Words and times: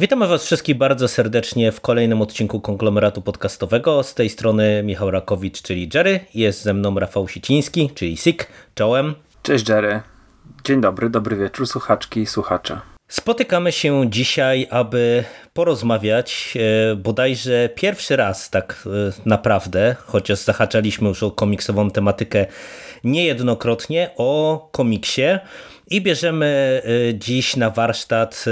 Witamy 0.00 0.26
Was 0.26 0.44
wszystkich 0.44 0.76
bardzo 0.76 1.08
serdecznie 1.08 1.72
w 1.72 1.80
kolejnym 1.80 2.22
odcinku 2.22 2.60
konglomeratu 2.60 3.22
podcastowego. 3.22 4.02
Z 4.02 4.14
tej 4.14 4.30
strony 4.30 4.82
Michał 4.84 5.10
Rakowicz, 5.10 5.62
czyli 5.62 5.90
Jerry. 5.94 6.20
Jest 6.34 6.62
ze 6.62 6.74
mną 6.74 6.98
Rafał 6.98 7.28
Siciński, 7.28 7.90
czyli 7.94 8.16
Sik. 8.16 8.46
Czołem. 8.74 9.14
Cześć 9.42 9.68
Jerry. 9.68 10.00
Dzień 10.64 10.80
dobry, 10.80 11.10
dobry 11.10 11.36
wieczór, 11.36 11.66
słuchaczki 11.66 12.20
i 12.20 12.26
słuchacze. 12.26 12.80
Spotykamy 13.08 13.72
się 13.72 14.10
dzisiaj, 14.10 14.66
aby 14.70 15.24
porozmawiać 15.52 16.54
e, 16.92 16.96
bodajże 16.96 17.68
pierwszy 17.74 18.16
raz 18.16 18.50
tak 18.50 18.84
e, 18.86 19.12
naprawdę, 19.26 19.96
chociaż 20.06 20.38
zahaczaliśmy 20.38 21.08
już 21.08 21.22
o 21.22 21.30
komiksową 21.30 21.90
tematykę 21.90 22.46
niejednokrotnie, 23.04 24.10
o 24.16 24.68
komiksie 24.72 25.38
i 25.90 26.00
bierzemy 26.00 26.82
e, 26.84 27.14
dziś 27.14 27.56
na 27.56 27.70
warsztat 27.70 28.44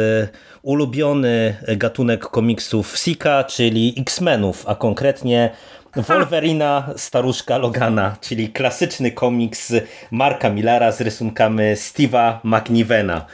ulubiony 0.68 1.56
gatunek 1.76 2.20
komiksów 2.20 2.98
Sika, 2.98 3.44
czyli 3.44 3.94
X-Menów, 3.98 4.64
a 4.66 4.74
konkretnie 4.74 5.50
Wolverina, 5.96 6.90
staruszka 6.96 7.58
Logana, 7.58 8.16
czyli 8.20 8.48
klasyczny 8.48 9.12
komiks 9.12 9.72
Marka 10.10 10.50
Millara 10.50 10.92
z 10.92 11.00
rysunkami 11.00 11.62
Steve'a 11.62 12.38
McNivena. 12.44 13.26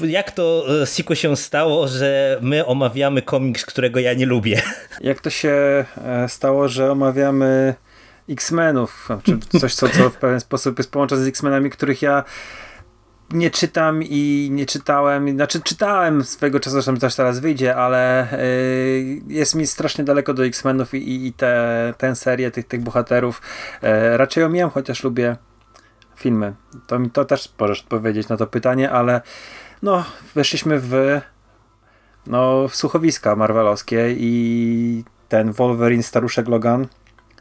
Jak 0.00 0.30
to 0.30 0.64
Siku 0.84 1.14
się 1.14 1.36
stało, 1.36 1.88
że 1.88 2.38
my 2.40 2.66
omawiamy 2.66 3.22
komiks, 3.22 3.66
którego 3.66 4.00
ja 4.00 4.14
nie 4.14 4.26
lubię? 4.26 4.62
Jak 5.00 5.20
to 5.20 5.30
się 5.30 5.84
stało, 6.28 6.68
że 6.68 6.92
omawiamy 6.92 7.74
X-Menów, 8.28 9.08
czy 9.22 9.58
coś, 9.60 9.74
co, 9.74 9.88
co 9.88 10.10
w 10.10 10.16
pewien 10.16 10.40
sposób 10.40 10.78
jest 10.78 10.90
połączone 10.90 11.24
z 11.24 11.26
X-Menami, 11.26 11.70
których 11.70 12.02
ja 12.02 12.24
nie 13.30 13.50
czytam 13.50 14.02
i 14.02 14.48
nie 14.52 14.66
czytałem, 14.66 15.30
znaczy 15.30 15.60
czytałem 15.60 16.24
swego 16.24 16.60
czasu, 16.60 16.72
zresztą 16.72 16.96
też 16.96 17.14
teraz 17.14 17.40
wyjdzie, 17.40 17.76
ale 17.76 18.32
y, 18.32 19.22
jest 19.28 19.54
mi 19.54 19.66
strasznie 19.66 20.04
daleko 20.04 20.34
do 20.34 20.44
X-Menów 20.44 20.94
i, 20.94 21.26
i 21.26 21.32
te, 21.32 21.94
tę 21.98 22.16
serię 22.16 22.50
tych, 22.50 22.66
tych 22.66 22.80
bohaterów. 22.80 23.42
Y, 23.84 24.16
raczej 24.16 24.44
omijam, 24.44 24.70
chociaż 24.70 25.04
lubię 25.04 25.36
filmy. 26.16 26.54
To 26.86 26.98
mi 26.98 27.10
to 27.10 27.24
też 27.24 27.52
możesz 27.60 27.80
odpowiedzieć 27.80 28.28
na 28.28 28.36
to 28.36 28.46
pytanie, 28.46 28.90
ale 28.90 29.20
no, 29.82 30.04
weszliśmy 30.34 30.80
w 30.80 31.20
no, 32.26 32.68
w 32.68 32.76
słuchowiska 32.76 33.36
marvelowskie 33.36 34.14
i 34.16 35.04
ten 35.28 35.52
Wolverine 35.52 36.02
Staruszek 36.02 36.48
Logan 36.48 36.86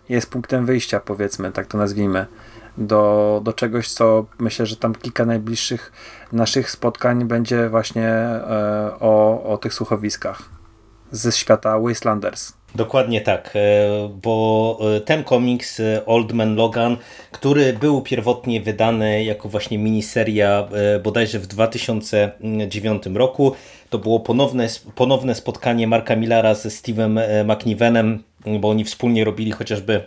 jest 0.10 0.30
punktem 0.30 0.66
wyjścia, 0.66 1.00
powiedzmy, 1.00 1.52
tak 1.52 1.68
to 1.68 1.78
nazwijmy 1.78 2.26
do, 2.78 3.42
do 3.44 3.54
czegoś, 3.54 3.88
co 3.88 4.26
myślę, 4.40 4.66
że 4.66 4.76
tam 4.76 4.96
kilka 4.96 5.26
najbliższych 5.26 5.92
naszych 6.32 6.72
spotkań 6.72 7.26
będzie 7.26 7.70
właśnie 7.70 8.08
e, 8.08 8.92
o, 9.00 9.44
o 9.44 9.58
tych 9.58 9.74
słuchowiskach 9.74 10.50
ze 11.12 11.32
świata 11.32 11.80
Wastelanders. 11.80 12.54
Dokładnie 12.76 13.22
tak, 13.22 13.54
e, 13.56 13.60
bo 14.24 14.80
e, 14.96 15.02
ten 15.02 15.24
komiks 15.24 15.80
e, 15.80 16.06
Old 16.06 16.34
Man 16.34 16.56
Logan, 16.56 16.98
który 17.32 17.74
był 17.74 18.02
pierwotnie 18.02 18.62
wydany 18.62 19.24
jako 19.24 19.50
właśnie 19.50 19.78
miniseria 19.78 20.68
bodajże 21.04 21.40
w 21.40 21.48
2009 21.48 23.04
roku, 23.14 23.52
to 23.90 24.00
było 24.00 24.20
ponowne, 24.20 24.68
ponowne 24.96 25.36
spotkanie 25.36 25.88
Marka 25.88 26.16
Millara 26.16 26.54
ze 26.54 26.70
Steve'em 26.70 27.20
McNivenem, 27.46 28.24
bo 28.60 28.70
oni 28.70 28.84
wspólnie 28.84 29.24
robili 29.24 29.52
chociażby 29.52 30.04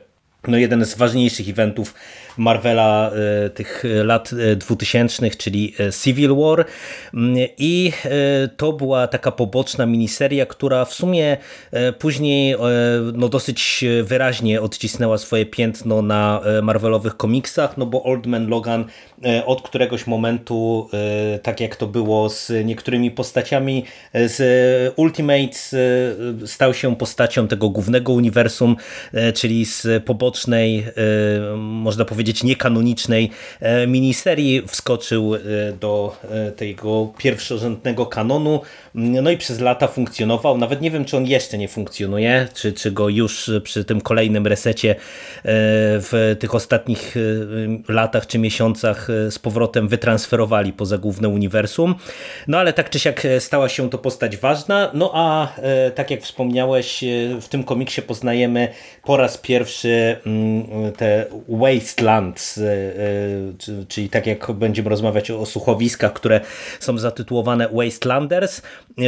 no 0.49 0.59
jeden 0.59 0.85
z 0.85 0.95
ważniejszych 0.95 1.49
eventów 1.49 1.95
Marvela 2.37 3.11
e, 3.47 3.51
tych 3.51 3.85
lat 4.05 4.31
2000, 4.57 5.27
e, 5.27 5.31
czyli 5.31 5.75
e, 5.81 5.93
Civil 5.93 6.37
War. 6.37 6.65
Mm, 7.15 7.37
i 7.59 7.93
to 8.57 8.73
była 8.73 9.07
taka 9.07 9.33
poboczna 9.33 9.87
miniseria, 9.87 10.47
która 10.47 10.85
w 10.85 10.95
sumie 10.95 11.37
później 11.99 12.57
no 13.15 13.29
dosyć 13.29 13.85
wyraźnie 14.03 14.61
odcisnęła 14.61 15.19
swoje 15.19 15.47
piętno 15.47 16.03
na 16.03 16.41
Marvelowych 16.63 17.17
komiksach, 17.17 17.77
no 17.77 17.87
bo 17.87 18.03
Old 18.03 18.27
Man 18.27 18.49
Logan 18.49 18.85
od 19.47 19.63
któregoś 19.63 20.07
momentu, 20.07 20.89
tak 21.43 21.61
jak 21.61 21.77
to 21.77 21.87
było 21.87 22.31
z 22.31 22.53
niektórymi 22.65 23.11
postaciami 23.11 23.85
z 24.15 24.93
Ultimates, 24.97 25.77
stał 26.47 26.75
się 26.75 26.97
postacią 26.97 27.49
tego 27.49 27.71
głównego 27.71 28.13
uniwersum, 28.13 28.77
czyli 29.35 29.67
z 29.67 30.05
pobocznej, 30.35 30.87
można 31.57 32.05
powiedzieć 32.05 32.43
niekanonicznej 32.43 33.31
e, 33.61 33.87
miniserii 33.87 34.63
wskoczył 34.67 35.35
e, 35.35 35.39
do 35.81 36.17
e, 36.31 36.53
tego 36.53 37.13
pierwszorzędnego 37.19 38.07
kanonu, 38.07 38.61
no 38.95 39.31
i 39.31 39.37
przez 39.37 39.61
lata 39.61 39.89
funkcjonował. 39.89 40.59
Nawet 40.59 40.81
nie 40.81 40.91
wiem, 40.91 41.05
czy 41.05 41.17
on 41.17 41.27
jeszcze 41.27 41.59
nie 41.59 41.69
funkcjonuje, 41.69 42.49
czy, 42.55 42.73
czy 42.73 42.91
go 42.91 43.09
już 43.09 43.51
przy 43.63 43.85
tym 43.85 44.01
kolejnym 44.01 44.47
resecie 44.47 44.97
w 45.45 46.37
tych 46.39 46.55
ostatnich 46.55 47.15
latach 47.89 48.27
czy 48.27 48.39
miesiącach 48.39 49.09
z 49.31 49.39
powrotem 49.39 49.89
wytransferowali 49.89 50.73
poza 50.73 50.99
główne 50.99 51.29
uniwersum. 51.29 51.95
No 52.49 52.59
ale 52.59 52.73
tak 52.73 52.91
czy 52.91 52.99
siak 52.99 53.27
stała 53.39 53.69
się 53.69 53.91
to 53.91 53.99
postać 53.99 54.37
ważna. 54.37 54.91
No 54.95 55.11
a 55.15 55.53
tak 55.95 56.11
jak 56.11 56.23
wspomniałeś, 56.23 57.05
w 57.41 57.49
tym 57.49 57.65
komiksie 57.65 58.03
poznajemy 58.03 58.69
po 59.05 59.17
raz 59.17 59.39
pierwszy 59.39 60.17
mm, 60.27 60.93
te 60.93 61.27
Wasteland 61.49 62.15
Lands, 62.15 62.59
e, 62.59 62.63
e, 62.63 63.85
czyli 63.89 64.09
tak 64.09 64.27
jak 64.27 64.53
będziemy 64.53 64.91
rozmawiać 64.91 65.31
o 65.31 65.47
słuchowiskach, 65.47 66.13
które 66.13 66.41
są 66.81 66.99
zatytułowane 66.99 67.69
Wastelanders, 67.73 68.59
e, 68.59 68.63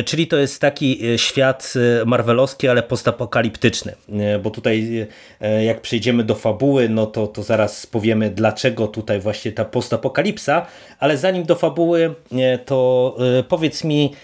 czyli 0.04 0.26
to 0.26 0.36
jest 0.36 0.60
taki 0.60 1.00
świat 1.16 1.74
marvelowski, 2.06 2.68
ale 2.68 2.82
postapokaliptyczny, 2.82 3.94
bo 4.42 4.50
tutaj 4.50 5.06
jak 5.64 5.80
przejdziemy 5.80 6.24
do 6.24 6.34
fabuły, 6.34 6.88
no 6.88 7.06
to, 7.06 7.26
to 7.26 7.42
zaraz 7.42 7.86
powiemy 7.86 8.30
dlaczego 8.30 8.86
tutaj 8.86 9.20
właśnie 9.20 9.52
ta 9.52 9.64
postapokalipsa, 9.64 10.66
ale 10.98 11.16
zanim 11.16 11.44
do 11.44 11.54
fabuły, 11.54 12.14
to 12.64 13.16
powiedz 13.48 13.84
mi, 13.84 14.14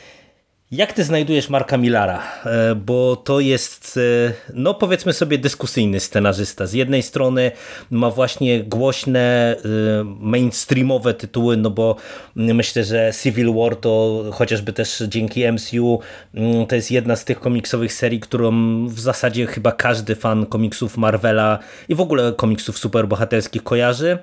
jak 0.72 0.92
ty 0.92 1.04
znajdujesz 1.04 1.48
Marka 1.48 1.76
Millara? 1.76 2.22
E, 2.44 2.74
bo 2.74 3.16
to 3.16 3.40
jest, 3.40 3.98
e, 4.28 4.32
no 4.54 4.74
powiedzmy 4.74 5.12
sobie, 5.12 5.38
dyskusyjny 5.38 6.00
scenarzysta. 6.00 6.66
Z 6.66 6.72
jednej 6.72 7.02
strony 7.02 7.50
ma 7.90 8.10
właśnie 8.10 8.64
głośne, 8.64 9.56
e, 9.56 9.58
mainstreamowe 10.04 11.14
tytuły, 11.14 11.56
no 11.56 11.70
bo 11.70 11.96
myślę, 12.34 12.84
że 12.84 13.12
Civil 13.22 13.54
War 13.54 13.76
to 13.76 14.24
chociażby 14.32 14.72
też 14.72 15.02
dzięki 15.08 15.52
MCU 15.52 16.00
mm, 16.34 16.66
to 16.66 16.74
jest 16.74 16.90
jedna 16.90 17.16
z 17.16 17.24
tych 17.24 17.40
komiksowych 17.40 17.92
serii, 17.92 18.20
którą 18.20 18.52
w 18.88 19.00
zasadzie 19.00 19.46
chyba 19.46 19.72
każdy 19.72 20.14
fan 20.14 20.46
komiksów 20.46 20.96
Marvela 20.96 21.58
i 21.88 21.94
w 21.94 22.00
ogóle 22.00 22.32
komiksów 22.32 22.78
superbohaterskich 22.78 23.62
kojarzy. 23.62 24.18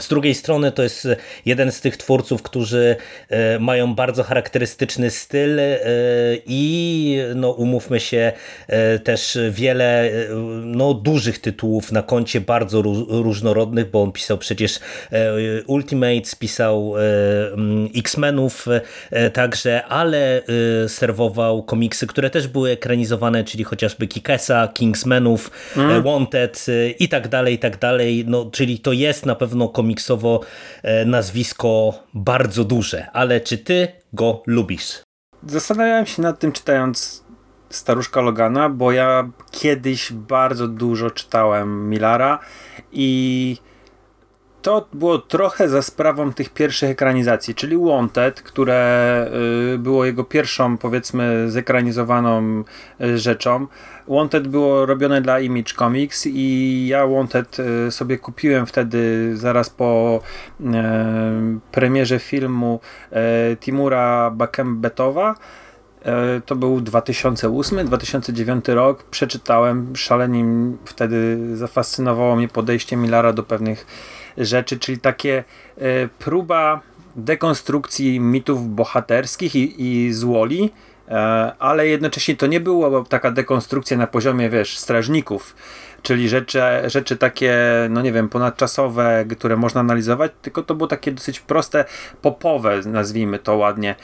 Z 0.00 0.08
drugiej 0.08 0.34
strony 0.34 0.72
to 0.72 0.82
jest 0.82 1.08
jeden 1.46 1.72
z 1.72 1.80
tych 1.80 1.96
twórców, 1.96 2.42
którzy 2.42 2.96
e, 3.28 3.58
mają 3.58 3.94
bardzo 3.94 4.22
charakterystyczny 4.22 5.10
styl 5.10 5.60
e, 5.60 5.78
i 6.46 7.18
no 7.34 7.50
umówmy 7.50 8.00
się 8.00 8.32
e, 8.66 8.98
też 8.98 9.38
wiele 9.50 10.10
no, 10.64 10.94
dużych 10.94 11.38
tytułów 11.38 11.92
na 11.92 12.02
koncie 12.02 12.40
bardzo 12.40 12.82
różnorodnych, 13.08 13.90
bo 13.90 14.02
on 14.02 14.12
pisał 14.12 14.38
przecież 14.38 14.78
Ultimates, 15.66 16.34
pisał 16.34 16.94
X-Menów 17.96 18.66
także, 19.32 19.84
ale 19.84 20.42
serwował 20.88 21.62
komiksy, 21.62 22.06
które 22.06 22.30
też 22.30 22.48
były 22.48 22.70
ekranizowane, 22.70 23.44
czyli 23.44 23.64
chociażby 23.64 24.06
Kikesa, 24.06 24.68
Kingsmenów, 24.68 25.50
mm. 25.76 26.02
Wanted 26.02 26.66
i 26.98 27.08
tak 27.08 27.28
dalej, 27.28 27.54
i 27.54 27.58
tak 27.58 27.78
dalej. 27.78 28.24
No, 28.26 28.50
czyli 28.52 28.78
to 28.78 28.92
jest 28.92 29.26
na 29.26 29.34
pewno 29.34 29.68
komiks 29.68 29.87
komiksowo 29.88 30.40
e, 30.82 31.04
nazwisko 31.04 31.92
bardzo 32.14 32.64
duże, 32.64 33.10
ale 33.12 33.40
czy 33.40 33.58
ty 33.58 33.88
go 34.12 34.42
lubisz? 34.46 35.02
Zastanawiałem 35.46 36.06
się 36.06 36.22
nad 36.22 36.38
tym 36.38 36.52
czytając 36.52 37.24
Staruszka 37.70 38.20
Logana, 38.20 38.68
bo 38.68 38.92
ja 38.92 39.30
kiedyś 39.50 40.12
bardzo 40.12 40.68
dużo 40.68 41.10
czytałem 41.10 41.90
Millara 41.90 42.38
i 42.92 43.56
to 44.68 44.88
było 44.92 45.18
trochę 45.18 45.68
za 45.68 45.82
sprawą 45.82 46.32
tych 46.32 46.50
pierwszych 46.50 46.90
ekranizacji, 46.90 47.54
czyli 47.54 47.76
Wanted, 47.78 48.42
które 48.42 49.30
y, 49.74 49.78
było 49.78 50.04
jego 50.04 50.24
pierwszą, 50.24 50.78
powiedzmy, 50.78 51.50
zekranizowaną 51.50 52.64
y, 53.00 53.18
rzeczą. 53.18 53.66
Wanted 54.08 54.48
było 54.48 54.86
robione 54.86 55.20
dla 55.20 55.40
Image 55.40 55.74
Comics 55.74 56.26
i 56.26 56.86
ja 56.88 57.06
Wanted 57.06 57.56
y, 57.58 57.90
sobie 57.90 58.18
kupiłem 58.18 58.66
wtedy 58.66 59.30
zaraz 59.36 59.70
po 59.70 60.20
premierze 61.72 62.18
filmu 62.18 62.80
Timura 63.60 64.30
Bakembetowa. 64.30 65.34
To 66.46 66.56
był 66.56 66.80
2008-2009 66.80 68.74
rok. 68.74 69.02
Przeczytałem, 69.02 69.96
szalenie 69.96 70.44
wtedy 70.84 71.38
zafascynowało 71.56 72.36
mnie 72.36 72.48
podejście 72.48 72.96
Millara 72.96 73.32
do 73.32 73.42
pewnych 73.42 73.86
rzeczy, 74.38 74.78
czyli 74.78 74.98
takie 74.98 75.44
e, 75.78 76.08
próba 76.08 76.80
dekonstrukcji 77.16 78.20
mitów 78.20 78.74
bohaterskich 78.74 79.54
i, 79.54 79.82
i 79.82 80.12
złoli, 80.12 80.70
e, 81.08 81.12
ale 81.58 81.86
jednocześnie 81.86 82.36
to 82.36 82.46
nie 82.46 82.60
była 82.60 83.04
taka 83.04 83.30
dekonstrukcja 83.30 83.96
na 83.96 84.06
poziomie, 84.06 84.50
wiesz, 84.50 84.78
strażników, 84.78 85.56
czyli 86.02 86.28
rzeczy, 86.28 86.60
rzeczy 86.86 87.16
takie, 87.16 87.56
no 87.90 88.02
nie 88.02 88.12
wiem, 88.12 88.28
ponadczasowe, 88.28 89.24
które 89.38 89.56
można 89.56 89.80
analizować, 89.80 90.32
tylko 90.42 90.62
to 90.62 90.74
było 90.74 90.86
takie 90.86 91.12
dosyć 91.12 91.40
proste, 91.40 91.84
popowe, 92.22 92.80
nazwijmy 92.86 93.38
to 93.38 93.56
ładnie. 93.56 93.94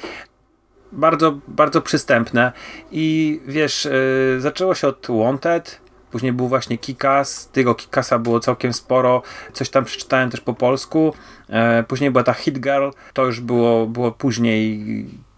Bardzo, 0.92 1.38
bardzo 1.48 1.82
przystępne 1.82 2.52
i 2.92 3.40
wiesz, 3.46 3.84
yy, 3.84 4.40
zaczęło 4.40 4.75
się 4.75 4.88
od 4.88 5.06
Wanted, 5.08 5.83
Później 6.14 6.32
był 6.32 6.49
właśnie 6.49 6.78
Kikas, 6.78 7.49
tego 7.52 7.75
Kikasa 7.75 8.19
było 8.19 8.40
całkiem 8.40 8.72
sporo, 8.72 9.22
coś 9.52 9.70
tam 9.70 9.84
przeczytałem 9.84 10.31
też 10.31 10.40
po 10.40 10.55
polsku. 10.55 11.14
E, 11.49 11.82
później 11.82 12.11
była 12.11 12.25
ta 12.25 12.34
Hit 12.34 12.61
Girl, 12.61 12.88
to 13.12 13.26
już 13.26 13.40
było, 13.40 13.87
było 13.87 14.12
później 14.12 14.84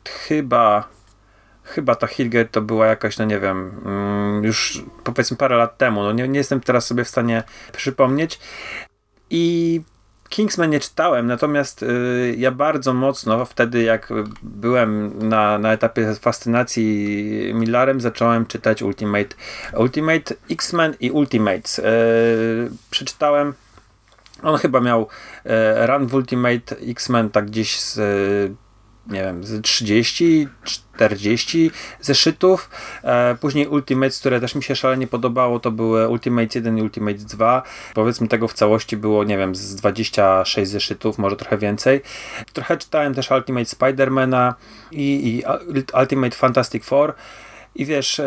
chyba 0.05 0.89
chyba 1.63 1.95
ta 1.95 2.07
Girl 2.19 2.49
to 2.51 2.63
była 2.63 2.87
jakaś, 2.87 3.19
no 3.19 3.25
nie 3.25 3.41
wiem, 3.41 3.81
mm, 3.85 4.45
już 4.45 4.85
powiedzmy 5.05 5.37
parę 5.37 5.57
lat 5.57 5.79
temu, 5.79 6.03
no 6.03 6.13
nie, 6.13 6.29
nie 6.29 6.39
jestem 6.39 6.61
teraz 6.61 6.87
sobie 6.87 7.05
w 7.05 7.09
stanie 7.09 7.43
przypomnieć. 7.73 8.41
I 9.31 9.81
Kingsman 10.29 10.71
nie 10.71 10.81
czytałem, 10.81 11.27
natomiast 11.27 11.83
y, 11.83 12.35
ja 12.39 12.51
bardzo 12.51 12.95
mocno 12.95 13.45
wtedy, 13.45 13.83
jak 13.83 14.13
byłem 14.43 15.13
na, 15.29 15.59
na 15.59 15.73
etapie 15.73 16.15
fascynacji 16.15 17.51
Millarem, 17.55 18.01
zacząłem 18.01 18.47
czytać 18.47 18.83
Ultimate, 18.83 19.37
Ultimate 19.77 20.35
X-Men 20.51 20.95
i 21.01 21.11
Ultimates. 21.11 21.79
Y, 21.79 21.83
przeczytałem 22.91 23.55
on 24.43 24.59
chyba 24.59 24.81
miał 24.81 25.03
y, 25.47 25.87
run 25.87 26.07
w 26.07 26.15
Ultimate 26.15 26.77
X-Men 26.89 27.31
tak 27.31 27.47
gdzieś 27.47 27.81
z 27.81 27.99
nie 29.09 29.23
wiem, 29.23 29.45
z 29.45 29.63
30, 29.63 30.49
40 30.65 31.71
zeszytów. 32.01 32.71
E, 33.03 33.37
później 33.41 33.67
Ultimates, 33.67 34.21
które 34.21 34.41
też 34.41 34.55
mi 34.55 34.63
się 34.63 34.77
szalenie 34.77 35.07
podobało, 35.07 35.61
to 35.61 35.71
były 35.71 36.09
Ultimates 36.09 36.55
1 36.55 36.79
i 36.79 36.83
Ultimates 36.83 37.25
2. 37.25 37.63
Powiedzmy 37.95 38.29
tego 38.29 38.49
w 38.49 38.53
całości 38.53 38.97
było, 38.97 39.25
nie 39.25 39.39
wiem, 39.39 39.55
z 39.55 39.75
26 39.75 40.71
zeszytów, 40.71 41.19
może 41.19 41.37
trochę 41.37 41.59
więcej. 41.59 42.01
Trochę 42.53 42.77
czytałem 42.77 43.15
też 43.15 43.31
Ultimate 43.31 43.65
Spidermana 43.65 44.55
i, 44.93 45.29
i 45.29 45.43
Ultimate 46.01 46.37
Fantastic 46.37 46.85
Four. 46.85 47.15
I 47.75 47.87
wiesz, 47.87 48.21
e, 48.21 48.27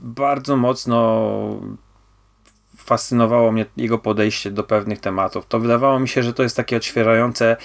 bardzo 0.00 0.56
mocno 0.56 1.60
fascynowało 2.88 3.52
mnie 3.52 3.66
jego 3.76 3.98
podejście 3.98 4.50
do 4.50 4.64
pewnych 4.64 5.00
tematów. 5.00 5.46
To 5.46 5.60
wydawało 5.60 6.00
mi 6.00 6.08
się, 6.08 6.22
że 6.22 6.32
to 6.32 6.42
jest 6.42 6.56
takie 6.56 6.76
odświeżające. 6.76 7.56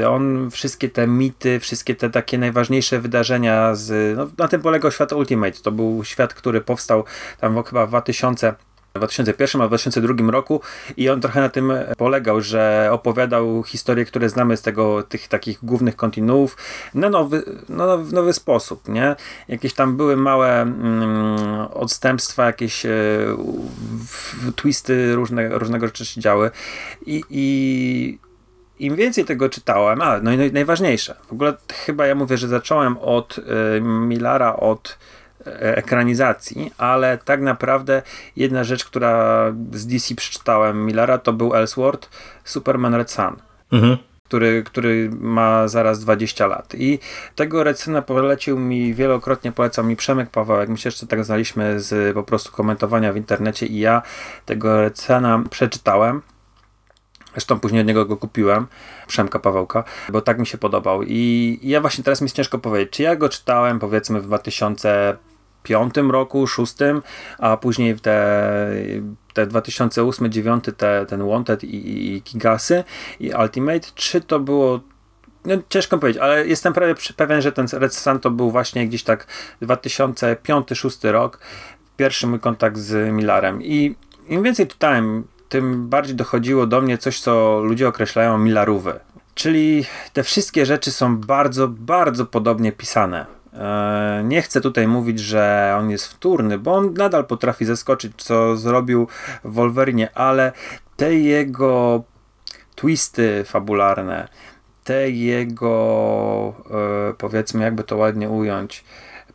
E, 0.00 0.08
on 0.10 0.50
wszystkie 0.50 0.88
te 0.88 1.06
mity, 1.06 1.60
wszystkie 1.60 1.94
te 1.94 2.10
takie 2.10 2.38
najważniejsze 2.38 3.00
wydarzenia 3.00 3.74
z, 3.74 4.16
no, 4.16 4.28
na 4.38 4.48
tym 4.48 4.62
polegał 4.62 4.92
świat 4.92 5.12
Ultimate. 5.12 5.60
To 5.62 5.72
był 5.72 6.04
świat, 6.04 6.34
który 6.34 6.60
powstał 6.60 7.04
tam 7.40 7.62
chyba 7.62 7.86
w 7.86 7.88
2000 7.88 8.54
w 8.94 8.98
2001 8.98 9.60
a 9.62 9.68
2002 9.68 10.30
roku 10.30 10.60
i 10.96 11.08
on 11.08 11.20
trochę 11.20 11.40
na 11.40 11.48
tym 11.48 11.72
polegał, 11.96 12.40
że 12.40 12.88
opowiadał 12.92 13.62
historie, 13.62 14.04
które 14.04 14.28
znamy 14.28 14.56
z 14.56 14.62
tego, 14.62 15.02
tych 15.02 15.28
takich 15.28 15.58
głównych 15.62 15.96
kontinuów 15.96 16.56
na 16.94 17.10
nowy, 17.10 17.42
no, 17.68 17.98
w 17.98 18.12
nowy 18.12 18.32
sposób, 18.32 18.88
nie? 18.88 19.16
Jakieś 19.48 19.74
tam 19.74 19.96
były 19.96 20.16
małe 20.16 20.60
mm, 20.62 21.60
odstępstwa, 21.72 22.46
jakieś 22.46 22.86
e, 22.86 22.90
twisty 24.56 25.14
różne, 25.14 25.48
różnego 25.48 25.86
rzeczy 25.86 26.06
się 26.06 26.20
działy 26.20 26.50
i, 27.06 27.22
i 27.30 28.18
im 28.78 28.96
więcej 28.96 29.24
tego 29.24 29.48
czytałem, 29.48 30.02
a 30.02 30.20
no 30.20 30.32
i 30.32 30.52
najważniejsze, 30.52 31.16
w 31.26 31.32
ogóle 31.32 31.54
chyba 31.72 32.06
ja 32.06 32.14
mówię, 32.14 32.38
że 32.38 32.48
zacząłem 32.48 32.98
od 32.98 33.38
y, 33.38 33.80
Millara, 33.80 34.56
od 34.56 34.98
E, 34.98 35.21
ekranizacji, 35.60 36.72
ale 36.78 37.18
tak 37.18 37.40
naprawdę 37.40 38.02
jedna 38.36 38.64
rzecz, 38.64 38.84
która 38.84 39.44
z 39.72 39.86
DC 39.86 40.14
przeczytałem 40.14 40.86
Millara, 40.86 41.18
to 41.18 41.32
był 41.32 41.54
Ellsworth, 41.54 42.10
Superman 42.44 42.94
Red 42.94 43.10
Sun. 43.10 43.36
Mhm 43.72 43.98
który, 44.32 44.62
który 44.62 45.10
ma 45.20 45.68
zaraz 45.68 46.00
20 46.00 46.46
lat. 46.46 46.74
I 46.74 46.98
tego 47.34 47.64
Recyna 47.64 48.02
polecił 48.02 48.58
mi, 48.58 48.94
wielokrotnie 48.94 49.52
polecał 49.52 49.84
mi 49.84 49.96
Przemek 49.96 50.30
Pawełek. 50.30 50.68
My 50.68 50.78
się 50.78 50.88
jeszcze 50.88 51.06
tak 51.06 51.24
znaliśmy 51.24 51.80
z 51.80 52.14
po 52.14 52.22
prostu 52.22 52.52
komentowania 52.52 53.12
w 53.12 53.16
internecie 53.16 53.66
i 53.66 53.78
ja 53.78 54.02
tego 54.46 54.80
Recena 54.80 55.44
przeczytałem. 55.50 56.22
Zresztą 57.32 57.60
później 57.60 57.80
od 57.80 57.86
niego 57.86 58.06
go 58.06 58.16
kupiłem, 58.16 58.66
Przemka 59.06 59.38
Pawełka, 59.38 59.84
bo 60.08 60.20
tak 60.20 60.38
mi 60.38 60.46
się 60.46 60.58
podobał. 60.58 61.02
I, 61.02 61.58
I 61.62 61.68
ja 61.68 61.80
właśnie 61.80 62.04
teraz 62.04 62.20
mi 62.20 62.24
jest 62.24 62.36
ciężko 62.36 62.58
powiedzieć, 62.58 62.90
czy 62.90 63.02
ja 63.02 63.16
go 63.16 63.28
czytałem 63.28 63.78
powiedzmy 63.78 64.20
w 64.20 64.26
2000 64.26 65.16
piątym 65.62 66.10
roku, 66.10 66.46
szóstym, 66.46 67.02
a 67.38 67.56
później 67.56 67.94
te, 68.00 68.52
te 69.34 69.46
2008-2009 69.46 70.72
te, 70.72 71.06
ten 71.06 71.28
Wanted 71.28 71.64
i, 71.64 72.14
i 72.14 72.22
Kigasy 72.22 72.84
i 73.20 73.32
Ultimate, 73.40 73.88
czy 73.94 74.20
to 74.20 74.40
było 74.40 74.80
no, 75.44 75.54
ciężko 75.68 75.98
powiedzieć, 75.98 76.22
ale 76.22 76.46
jestem 76.46 76.72
prawie 76.72 76.94
pewien, 77.16 77.42
że 77.42 77.52
ten 77.52 77.66
Red 77.72 77.94
Sun 77.94 78.20
to 78.20 78.30
był 78.30 78.50
właśnie 78.50 78.88
gdzieś 78.88 79.02
tak 79.02 79.26
2005-2006 79.62 81.10
rok, 81.10 81.38
pierwszy 81.96 82.26
mój 82.26 82.40
kontakt 82.40 82.78
z 82.78 83.12
Millarem. 83.12 83.62
I 83.62 83.94
im 84.28 84.42
więcej 84.42 84.66
czytałem, 84.66 85.24
tym 85.48 85.88
bardziej 85.88 86.16
dochodziło 86.16 86.66
do 86.66 86.80
mnie 86.80 86.98
coś, 86.98 87.20
co 87.20 87.60
ludzie 87.64 87.88
określają 87.88 88.38
milarówy. 88.38 89.00
Czyli 89.34 89.84
te 90.12 90.22
wszystkie 90.22 90.66
rzeczy 90.66 90.92
są 90.92 91.16
bardzo, 91.16 91.68
bardzo 91.68 92.26
podobnie 92.26 92.72
pisane 92.72 93.41
nie 94.24 94.42
chcę 94.42 94.60
tutaj 94.60 94.88
mówić, 94.88 95.20
że 95.20 95.74
on 95.78 95.90
jest 95.90 96.06
wtórny, 96.06 96.58
bo 96.58 96.74
on 96.74 96.94
nadal 96.94 97.26
potrafi 97.26 97.64
zaskoczyć, 97.64 98.12
co 98.16 98.56
zrobił 98.56 99.08
w 99.44 99.52
Wolverine, 99.52 100.08
ale 100.14 100.52
te 100.96 101.14
jego 101.14 102.02
twisty 102.74 103.44
fabularne, 103.44 104.28
te 104.84 105.10
jego, 105.10 106.54
e, 107.10 107.14
powiedzmy, 107.18 107.64
jakby 107.64 107.84
to 107.84 107.96
ładnie 107.96 108.30
ująć, 108.30 108.84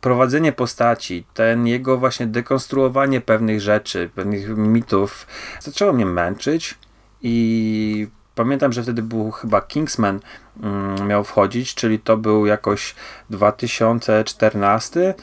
prowadzenie 0.00 0.52
postaci, 0.52 1.24
ten 1.34 1.66
jego 1.66 1.98
właśnie 1.98 2.26
dekonstruowanie 2.26 3.20
pewnych 3.20 3.60
rzeczy, 3.60 4.10
pewnych 4.14 4.56
mitów, 4.56 5.26
zaczęło 5.60 5.92
mnie 5.92 6.06
męczyć 6.06 6.78
i 7.22 8.08
Pamiętam, 8.38 8.72
że 8.72 8.82
wtedy 8.82 9.02
był 9.02 9.30
chyba 9.30 9.60
Kingsman 9.60 10.20
mm, 10.62 11.08
miał 11.08 11.24
wchodzić, 11.24 11.74
czyli 11.74 11.98
to 11.98 12.16
był 12.16 12.46
jakoś 12.46 12.94
2014 13.30 15.14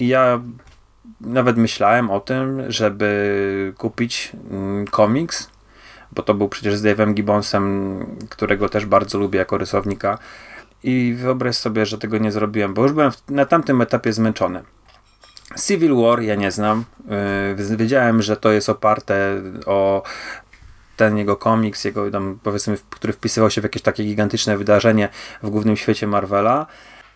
i 0.00 0.08
ja 0.08 0.40
nawet 1.20 1.56
myślałem 1.56 2.10
o 2.10 2.20
tym, 2.20 2.72
żeby 2.72 3.72
kupić 3.78 4.32
mm, 4.50 4.86
komiks, 4.86 5.50
bo 6.12 6.22
to 6.22 6.34
był 6.34 6.48
przecież 6.48 6.76
z 6.76 6.84
Dave'em 6.84 7.14
Gibbonsem, 7.14 8.06
którego 8.30 8.68
też 8.68 8.86
bardzo 8.86 9.18
lubię 9.18 9.38
jako 9.38 9.58
rysownika 9.58 10.18
i 10.82 11.14
wyobraź 11.18 11.56
sobie, 11.56 11.86
że 11.86 11.98
tego 11.98 12.18
nie 12.18 12.32
zrobiłem, 12.32 12.74
bo 12.74 12.82
już 12.82 12.92
byłem 12.92 13.10
na 13.28 13.46
tamtym 13.46 13.80
etapie 13.80 14.12
zmęczony. 14.12 14.62
Civil 15.66 15.94
War 15.94 16.22
ja 16.22 16.34
nie 16.34 16.50
znam. 16.50 16.84
Yy, 17.58 17.76
wiedziałem, 17.76 18.22
że 18.22 18.36
to 18.36 18.52
jest 18.52 18.68
oparte 18.68 19.42
o 19.66 20.02
ten 20.96 21.18
jego 21.18 21.36
komiks, 21.36 21.84
jego 21.84 22.10
tam 22.10 22.38
powiedzmy, 22.42 22.76
który 22.90 23.12
wpisywał 23.12 23.50
się 23.50 23.60
w 23.60 23.64
jakieś 23.64 23.82
takie 23.82 24.04
gigantyczne 24.04 24.58
wydarzenie 24.58 25.08
w 25.42 25.50
głównym 25.50 25.76
świecie 25.76 26.06
Marvela. 26.06 26.66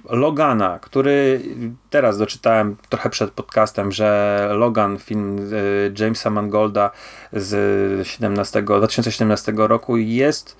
Logana, 0.04 0.78
który 0.78 1.42
teraz 1.90 2.18
doczytałem 2.18 2.76
trochę 2.88 3.10
przed 3.10 3.30
podcastem, 3.30 3.92
że 3.92 4.48
Logan, 4.52 4.98
film 4.98 5.52
y, 5.52 5.92
Jamesa 5.98 6.30
Mangolda 6.30 6.90
z 7.32 8.06
17, 8.06 8.62
2017 8.62 9.52
roku 9.56 9.96
jest 9.96 10.56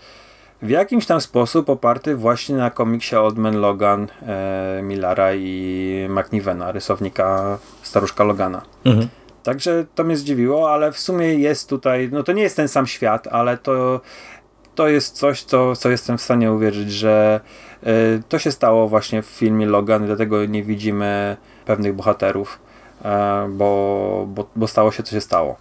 w 0.62 0.70
jakimś 0.70 1.06
tam 1.06 1.20
sposób 1.20 1.70
oparty 1.70 2.16
właśnie 2.16 2.56
na 2.56 2.70
komiksie 2.70 3.16
Old 3.16 3.38
Man 3.38 3.60
Logan 3.60 4.06
e, 4.22 4.80
Millara 4.82 5.34
i 5.34 6.06
McNivena, 6.10 6.72
rysownika 6.72 7.58
staruszka 7.82 8.24
Logana. 8.24 8.62
Mhm. 8.84 9.08
Także 9.48 9.86
to 9.94 10.04
mnie 10.04 10.16
zdziwiło, 10.16 10.72
ale 10.72 10.92
w 10.92 10.98
sumie 10.98 11.34
jest 11.34 11.68
tutaj, 11.68 12.08
no 12.12 12.22
to 12.22 12.32
nie 12.32 12.42
jest 12.42 12.56
ten 12.56 12.68
sam 12.68 12.86
świat, 12.86 13.26
ale 13.26 13.58
to 13.58 14.00
to 14.74 14.88
jest 14.88 15.16
coś, 15.16 15.42
co, 15.42 15.76
co 15.76 15.90
jestem 15.90 16.18
w 16.18 16.22
stanie 16.22 16.52
uwierzyć, 16.52 16.92
że 16.92 17.40
y, 17.86 18.22
to 18.28 18.38
się 18.38 18.52
stało 18.52 18.88
właśnie 18.88 19.22
w 19.22 19.26
filmie 19.26 19.66
Logan, 19.66 20.06
dlatego 20.06 20.44
nie 20.44 20.62
widzimy 20.62 21.36
pewnych 21.66 21.94
bohaterów, 21.94 22.58
y, 23.00 23.04
bo, 23.48 24.24
bo, 24.28 24.50
bo 24.56 24.66
stało 24.66 24.92
się, 24.92 25.02
co 25.02 25.10
się 25.10 25.20
stało. 25.20 25.56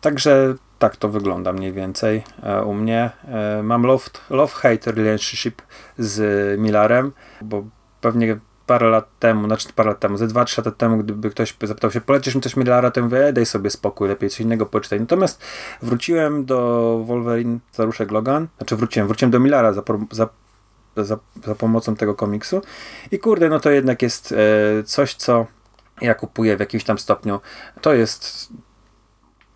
Także 0.00 0.54
tak 0.78 0.96
to 0.96 1.08
wygląda 1.08 1.52
mniej 1.52 1.72
więcej 1.72 2.22
e, 2.42 2.62
u 2.62 2.74
mnie. 2.74 3.10
E, 3.28 3.62
mam 3.62 3.82
love-hate 3.82 4.86
love 4.86 5.02
relationship 5.02 5.62
z 5.98 6.20
Millarem, 6.60 7.12
bo 7.42 7.64
pewnie 8.00 8.38
parę 8.68 8.88
lat 8.88 9.08
temu, 9.18 9.46
znaczy 9.46 9.68
parę 9.74 9.88
lat 9.90 10.00
temu, 10.00 10.16
ze 10.16 10.26
dwa, 10.26 10.44
trzy 10.44 10.60
lata 10.60 10.70
temu, 10.70 10.98
gdyby 10.98 11.30
ktoś 11.30 11.56
zapytał 11.62 11.90
się, 11.90 12.00
polecisz 12.00 12.34
mi 12.34 12.40
coś 12.40 12.56
Millara, 12.56 12.90
to 12.90 13.02
mówię, 13.02 13.26
e, 13.26 13.32
daj 13.32 13.46
sobie 13.46 13.70
spokój, 13.70 14.08
lepiej 14.08 14.30
coś 14.30 14.40
innego 14.40 14.66
poczytaj. 14.66 15.00
Natomiast 15.00 15.42
wróciłem 15.82 16.44
do 16.44 16.58
Wolverine 17.06 17.58
Staruszek 17.72 18.10
Logan, 18.10 18.48
znaczy 18.56 18.76
wróciłem, 18.76 19.08
wróciłem 19.08 19.30
do 19.30 19.40
Millara 19.40 19.72
za, 19.72 19.82
za, 20.10 20.28
za, 20.96 21.18
za 21.44 21.54
pomocą 21.54 21.96
tego 21.96 22.14
komiksu 22.14 22.62
i 23.10 23.18
kurde, 23.18 23.48
no 23.48 23.60
to 23.60 23.70
jednak 23.70 24.02
jest 24.02 24.32
e, 24.32 24.82
coś, 24.82 25.14
co 25.14 25.46
ja 26.00 26.14
kupuję 26.14 26.56
w 26.56 26.60
jakimś 26.60 26.84
tam 26.84 26.98
stopniu. 26.98 27.40
To 27.80 27.94
jest 27.94 28.48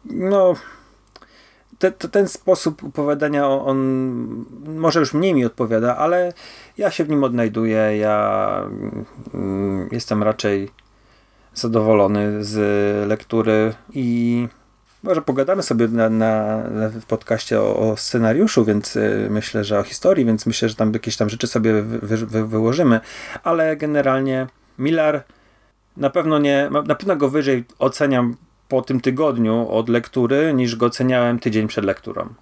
no 0.04 0.54
te, 1.82 1.90
te, 1.90 2.08
ten 2.08 2.28
sposób 2.28 2.84
opowiadania 2.84 3.48
on 3.48 3.78
może 4.66 5.00
już 5.00 5.14
mniej 5.14 5.34
mi 5.34 5.44
odpowiada, 5.44 5.96
ale 5.96 6.32
ja 6.78 6.90
się 6.90 7.04
w 7.04 7.08
nim 7.08 7.24
odnajduję. 7.24 7.96
Ja 7.96 8.66
mm, 9.34 9.88
jestem 9.92 10.22
raczej 10.22 10.70
zadowolony 11.54 12.44
z 12.44 12.58
lektury 13.08 13.74
i 13.92 14.48
może 15.02 15.22
pogadamy 15.22 15.62
sobie 15.62 15.88
na, 15.88 16.08
na, 16.08 16.62
w 16.88 17.06
podcaście 17.06 17.60
o, 17.60 17.76
o, 17.76 17.96
scenariuszu, 17.96 18.64
więc 18.64 18.96
y, 18.96 19.28
myślę, 19.30 19.64
że 19.64 19.78
o 19.78 19.82
historii, 19.82 20.24
więc 20.24 20.46
myślę, 20.46 20.68
że 20.68 20.74
tam 20.74 20.92
jakieś 20.92 21.16
tam 21.16 21.28
rzeczy 21.28 21.46
sobie 21.46 21.82
wy, 21.82 22.16
wy, 22.16 22.46
wyłożymy, 22.46 23.00
ale 23.42 23.76
generalnie 23.76 24.46
Miller 24.78 25.22
na 25.96 26.10
pewno 26.10 26.38
nie, 26.38 26.70
na 26.86 26.94
pewno 26.94 27.16
go 27.16 27.28
wyżej 27.28 27.64
oceniam 27.78 28.36
po 28.72 28.82
tym 28.82 29.00
tygodniu 29.00 29.68
od 29.70 29.88
lektury, 29.88 30.54
niż 30.54 30.76
go 30.76 30.86
oceniałem 30.86 31.38
tydzień 31.38 31.68
przed 31.68 31.84
lekturą. 31.84 32.34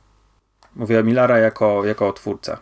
Mówię 0.77 1.01
o 1.01 1.03
Millara 1.03 1.39
jako, 1.39 1.85
jako 1.85 2.13
twórca. 2.13 2.59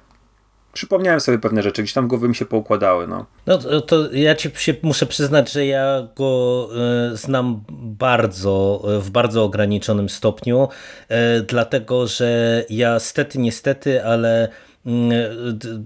Przypomniałem 0.73 1.21
sobie 1.21 1.39
pewne 1.39 1.63
rzeczy, 1.63 1.83
gdzieś 1.83 1.93
tam 1.93 2.05
w 2.05 2.09
głowie 2.09 2.29
mi 2.29 2.35
się 2.35 2.45
poukładały. 2.47 3.07
No, 3.07 3.27
no 3.47 3.81
to 3.81 4.13
ja 4.13 4.35
ci 4.35 4.51
się 4.55 4.75
muszę 4.83 5.07
przyznać, 5.07 5.53
że 5.53 5.67
ja 5.67 6.09
go 6.17 6.69
y, 7.13 7.17
znam 7.17 7.65
bardzo, 7.71 8.83
y, 8.97 9.01
w 9.01 9.11
bardzo 9.11 9.45
ograniczonym 9.45 10.09
stopniu, 10.09 10.69
y, 10.69 11.43
dlatego 11.43 12.07
że 12.07 12.65
ja 12.71 13.01
stety, 13.01 13.39
niestety, 13.39 14.05
ale 14.05 14.49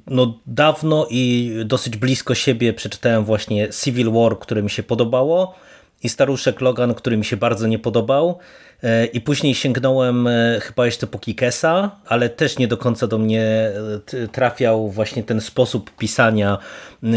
no, 0.07 0.39
dawno 0.47 1.07
i 1.11 1.53
dosyć 1.65 1.97
blisko 1.97 2.35
siebie 2.35 2.73
przeczytałem 2.73 3.25
właśnie 3.25 3.69
Civil 3.69 4.13
War, 4.13 4.39
które 4.39 4.63
mi 4.63 4.71
się 4.71 4.83
podobało 4.83 5.55
i 6.03 6.09
staruszek 6.09 6.61
Logan, 6.61 6.95
który 6.95 7.17
mi 7.17 7.25
się 7.25 7.37
bardzo 7.37 7.67
nie 7.67 7.79
podobał. 7.79 8.39
E, 8.83 9.07
I 9.07 9.21
później 9.21 9.55
sięgnąłem 9.55 10.27
e, 10.27 10.61
chyba 10.61 10.87
jeszcze 10.87 11.07
po 11.07 11.19
Kikesa, 11.19 11.91
ale 12.07 12.29
też 12.29 12.59
nie 12.59 12.69
do 12.69 12.77
końca 12.77 13.07
do 13.07 13.19
mnie 13.19 13.71
e, 14.15 14.29
trafiał 14.29 14.89
właśnie 14.89 15.23
ten 15.23 15.41
sposób 15.41 15.97
pisania, 15.97 16.59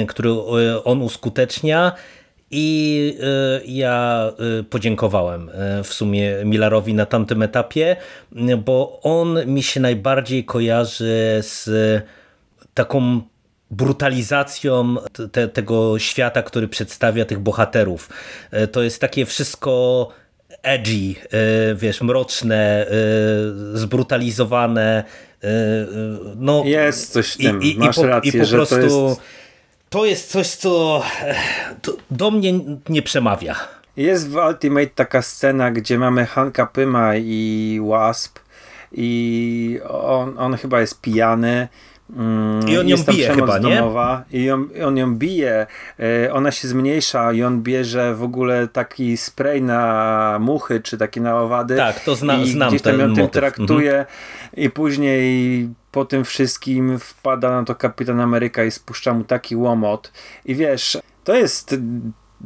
który 0.07 0.31
on 0.83 1.01
uskutecznia. 1.01 1.91
I 2.51 3.17
ja 3.65 4.31
podziękowałem 4.69 5.51
w 5.83 5.93
sumie 5.93 6.35
Milarowi 6.45 6.93
na 6.93 7.05
tamtym 7.05 7.41
etapie, 7.41 7.95
bo 8.65 8.99
on 9.01 9.45
mi 9.45 9.63
się 9.63 9.79
najbardziej 9.79 10.45
kojarzy 10.45 11.39
z 11.41 11.69
taką 12.73 13.21
brutalizacją 13.77 14.95
te, 15.31 15.47
tego 15.47 15.99
świata, 15.99 16.43
który 16.43 16.67
przedstawia 16.67 17.25
tych 17.25 17.39
bohaterów. 17.39 18.09
E, 18.51 18.67
to 18.67 18.83
jest 18.83 19.01
takie 19.01 19.25
wszystko 19.25 20.09
edgy, 20.63 21.15
e, 21.71 21.75
wiesz, 21.75 22.01
mroczne, 22.01 22.87
e, 22.87 22.91
zbrutalizowane. 23.73 25.03
No, 26.35 26.63
jest 26.65 27.13
coś 27.13 27.33
w 27.33 27.37
tym, 27.37 27.61
i, 27.61 27.71
i, 27.71 27.77
masz 27.77 27.97
i 27.97 28.01
po, 28.01 28.07
rację, 28.07 28.31
i 28.31 28.39
po 28.39 28.45
że 28.45 28.57
prostu 28.57 28.75
to 28.75 28.81
jest... 28.81 29.21
to 29.89 30.05
jest 30.05 30.31
coś, 30.31 30.47
co 30.47 31.03
do 32.11 32.31
mnie 32.31 32.53
nie 32.89 33.01
przemawia. 33.01 33.55
Jest 33.97 34.29
w 34.29 34.35
Ultimate 34.35 34.87
taka 34.87 35.21
scena, 35.21 35.71
gdzie 35.71 35.99
mamy 35.99 36.25
Hanka 36.25 36.65
Pyma 36.65 37.15
i 37.15 37.79
Wasp 37.89 38.39
i 38.91 39.79
on, 39.89 40.39
on 40.39 40.57
chyba 40.57 40.81
jest 40.81 41.01
pijany 41.01 41.67
Mm, 42.09 42.69
I 42.69 42.77
on 42.77 42.87
ją 42.87 42.97
bije 42.97 43.29
chyba, 43.29 43.57
nie? 43.57 43.75
Domowa, 43.75 44.23
I 44.31 44.51
on, 44.51 44.69
on 44.85 44.97
ją 44.97 45.15
bije, 45.15 45.67
ona 46.31 46.51
się 46.51 46.67
zmniejsza 46.67 47.33
i 47.33 47.43
on 47.43 47.61
bierze 47.61 48.15
w 48.15 48.23
ogóle 48.23 48.67
taki 48.67 49.17
spray 49.17 49.61
na 49.61 50.37
muchy, 50.41 50.79
czy 50.79 50.97
taki 50.97 51.21
na 51.21 51.39
owady. 51.39 51.75
Tak, 51.75 51.99
to 51.99 52.15
zna, 52.15 52.35
i 52.35 52.49
znam 52.49 52.69
gdzieś 52.69 52.81
tam 52.81 52.99
ją 52.99 53.15
tym 53.15 53.29
traktuje 53.29 53.99
mhm. 53.99 54.07
i 54.57 54.69
później 54.69 55.69
po 55.91 56.05
tym 56.05 56.23
wszystkim 56.23 56.99
wpada 56.99 57.49
na 57.49 57.63
to 57.63 57.75
Kapitan 57.75 58.19
Ameryka 58.19 58.63
i 58.63 58.71
spuszcza 58.71 59.13
mu 59.13 59.23
taki 59.23 59.55
łomot. 59.55 60.11
I 60.45 60.55
wiesz, 60.55 60.97
to 61.23 61.35
jest 61.35 61.75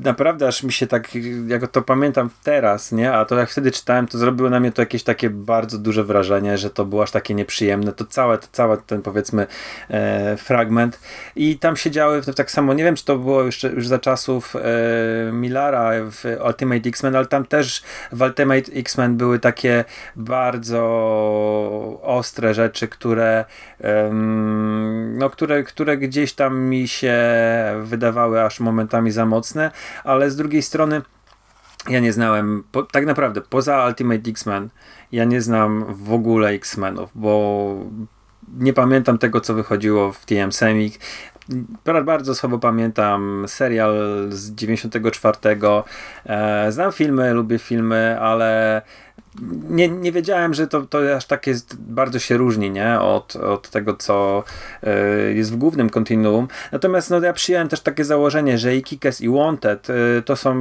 naprawdę 0.03 0.47
aż 0.47 0.63
mi 0.63 0.71
się 0.71 0.87
tak, 0.87 1.09
jak 1.47 1.67
to 1.67 1.81
pamiętam 1.81 2.29
teraz, 2.43 2.91
nie? 2.91 3.13
A 3.13 3.25
to 3.25 3.35
jak 3.35 3.49
wtedy 3.49 3.71
czytałem, 3.71 4.07
to 4.07 4.17
zrobiło 4.17 4.49
na 4.49 4.59
mnie 4.59 4.71
to 4.71 4.81
jakieś 4.81 5.03
takie 5.03 5.29
bardzo 5.29 5.77
duże 5.77 6.03
wrażenie, 6.03 6.57
że 6.57 6.69
to 6.69 6.85
było 6.85 7.03
aż 7.03 7.11
takie 7.11 7.35
nieprzyjemne. 7.35 7.93
To 7.93 8.05
całe, 8.05 8.37
to 8.37 8.47
cały 8.51 8.77
ten 8.77 9.01
powiedzmy 9.01 9.47
e, 9.89 10.37
fragment. 10.37 10.99
I 11.35 11.59
tam 11.59 11.75
siedziały 11.75 12.21
tak 12.35 12.51
samo, 12.51 12.73
nie 12.73 12.83
wiem 12.83 12.95
czy 12.95 13.05
to 13.05 13.17
było 13.17 13.43
jeszcze 13.43 13.69
już 13.69 13.87
za 13.87 13.99
czasów 13.99 14.55
e, 14.55 14.59
Millara 15.31 15.91
w 16.11 16.23
Ultimate 16.45 16.89
X-Men, 16.89 17.15
ale 17.15 17.25
tam 17.25 17.45
też 17.45 17.83
w 18.11 18.21
Ultimate 18.21 18.71
X-Men 18.73 19.17
były 19.17 19.39
takie 19.39 19.85
bardzo 20.15 20.79
ostre 22.03 22.53
rzeczy, 22.53 22.87
które 22.87 23.45
no, 25.17 25.29
które, 25.29 25.63
które 25.63 25.97
gdzieś 25.97 26.33
tam 26.33 26.59
mi 26.59 26.87
się 26.87 27.17
wydawały 27.81 28.41
aż 28.43 28.59
momentami 28.59 29.11
za 29.11 29.25
mocne 29.25 29.71
ale 30.03 30.31
z 30.31 30.35
drugiej 30.35 30.61
strony 30.61 31.01
ja 31.89 31.99
nie 31.99 32.13
znałem, 32.13 32.63
po, 32.71 32.83
tak 32.83 33.05
naprawdę 33.05 33.41
poza 33.41 33.87
Ultimate 33.87 34.29
X-Men, 34.29 34.69
ja 35.11 35.25
nie 35.25 35.41
znam 35.41 35.85
w 35.89 36.13
ogóle 36.13 36.49
X-Menów, 36.49 37.09
bo 37.15 37.75
nie 38.57 38.73
pamiętam 38.73 39.17
tego, 39.17 39.41
co 39.41 39.53
wychodziło 39.53 40.11
w 40.11 40.25
TM 40.25 40.51
Semik. 40.51 40.99
Bardzo 42.05 42.35
słabo 42.35 42.59
pamiętam 42.59 43.45
serial 43.47 43.95
z 44.29 44.51
94. 44.51 45.37
E, 46.25 46.71
znam 46.71 46.91
filmy, 46.91 47.33
lubię 47.33 47.59
filmy, 47.59 48.17
ale 48.19 48.81
nie, 49.69 49.89
nie 49.89 50.11
wiedziałem, 50.11 50.53
że 50.53 50.67
to, 50.67 50.81
to 50.81 51.15
aż 51.15 51.25
tak 51.25 51.47
jest, 51.47 51.81
bardzo 51.81 52.19
się 52.19 52.37
różni, 52.37 52.71
nie? 52.71 52.99
Od, 52.99 53.35
od 53.35 53.69
tego, 53.69 53.93
co 53.93 54.43
y, 54.83 55.33
jest 55.33 55.51
w 55.51 55.55
głównym 55.55 55.89
kontinuum. 55.89 56.47
Natomiast 56.71 57.09
no, 57.09 57.19
ja 57.19 57.33
przyjąłem 57.33 57.67
też 57.67 57.81
takie 57.81 58.05
założenie, 58.05 58.57
że 58.57 58.75
i 58.75 58.83
Kikes 58.83 59.21
i 59.21 59.29
Wanted 59.29 59.89
y, 59.89 60.21
to 60.25 60.35
są 60.35 60.55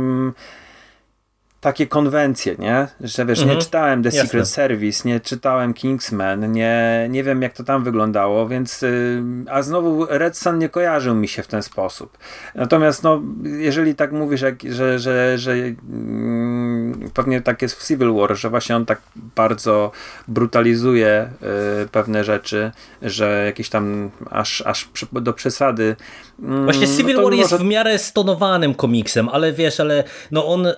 takie 1.60 1.86
konwencje, 1.86 2.56
nie? 2.58 2.88
Że 3.00 3.26
wiesz, 3.26 3.38
mhm. 3.38 3.56
nie 3.56 3.64
czytałem 3.64 4.02
The 4.02 4.08
Jasne. 4.08 4.22
Secret 4.22 4.48
Service, 4.48 5.08
nie 5.08 5.20
czytałem 5.20 5.74
Kingsman, 5.74 6.52
nie, 6.52 7.06
nie 7.10 7.24
wiem 7.24 7.42
jak 7.42 7.52
to 7.52 7.64
tam 7.64 7.84
wyglądało, 7.84 8.48
więc 8.48 8.82
yy, 8.82 9.22
a 9.50 9.62
znowu 9.62 10.06
Red 10.06 10.36
Sun 10.36 10.58
nie 10.58 10.68
kojarzył 10.68 11.14
mi 11.14 11.28
się 11.28 11.42
w 11.42 11.46
ten 11.46 11.62
sposób. 11.62 12.18
Natomiast 12.54 13.02
no, 13.02 13.22
jeżeli 13.42 13.94
tak 13.94 14.12
mówisz, 14.12 14.40
jak, 14.40 14.62
że, 14.62 14.98
że, 14.98 15.38
że 15.38 15.58
yy, 15.58 15.76
pewnie 17.14 17.42
tak 17.42 17.62
jest 17.62 17.74
w 17.74 17.86
Civil 17.86 18.14
War, 18.14 18.36
że 18.36 18.50
właśnie 18.50 18.76
on 18.76 18.86
tak 18.86 19.00
bardzo 19.36 19.90
brutalizuje 20.28 21.30
yy, 21.80 21.88
pewne 21.88 22.24
rzeczy, 22.24 22.70
że 23.02 23.42
jakieś 23.46 23.68
tam 23.68 24.10
aż, 24.30 24.62
aż 24.66 24.88
do 25.12 25.32
przesady. 25.32 25.96
Mm, 26.42 26.64
właśnie 26.64 26.86
Civil 26.96 27.16
no 27.16 27.22
War 27.22 27.32
jest 27.32 27.52
może... 27.52 27.64
w 27.64 27.66
miarę 27.66 27.98
stonowanym 27.98 28.74
komiksem, 28.74 29.28
ale 29.28 29.52
wiesz, 29.52 29.80
ale 29.80 30.04
no 30.30 30.46
on 30.46 30.66
y, 30.66 30.74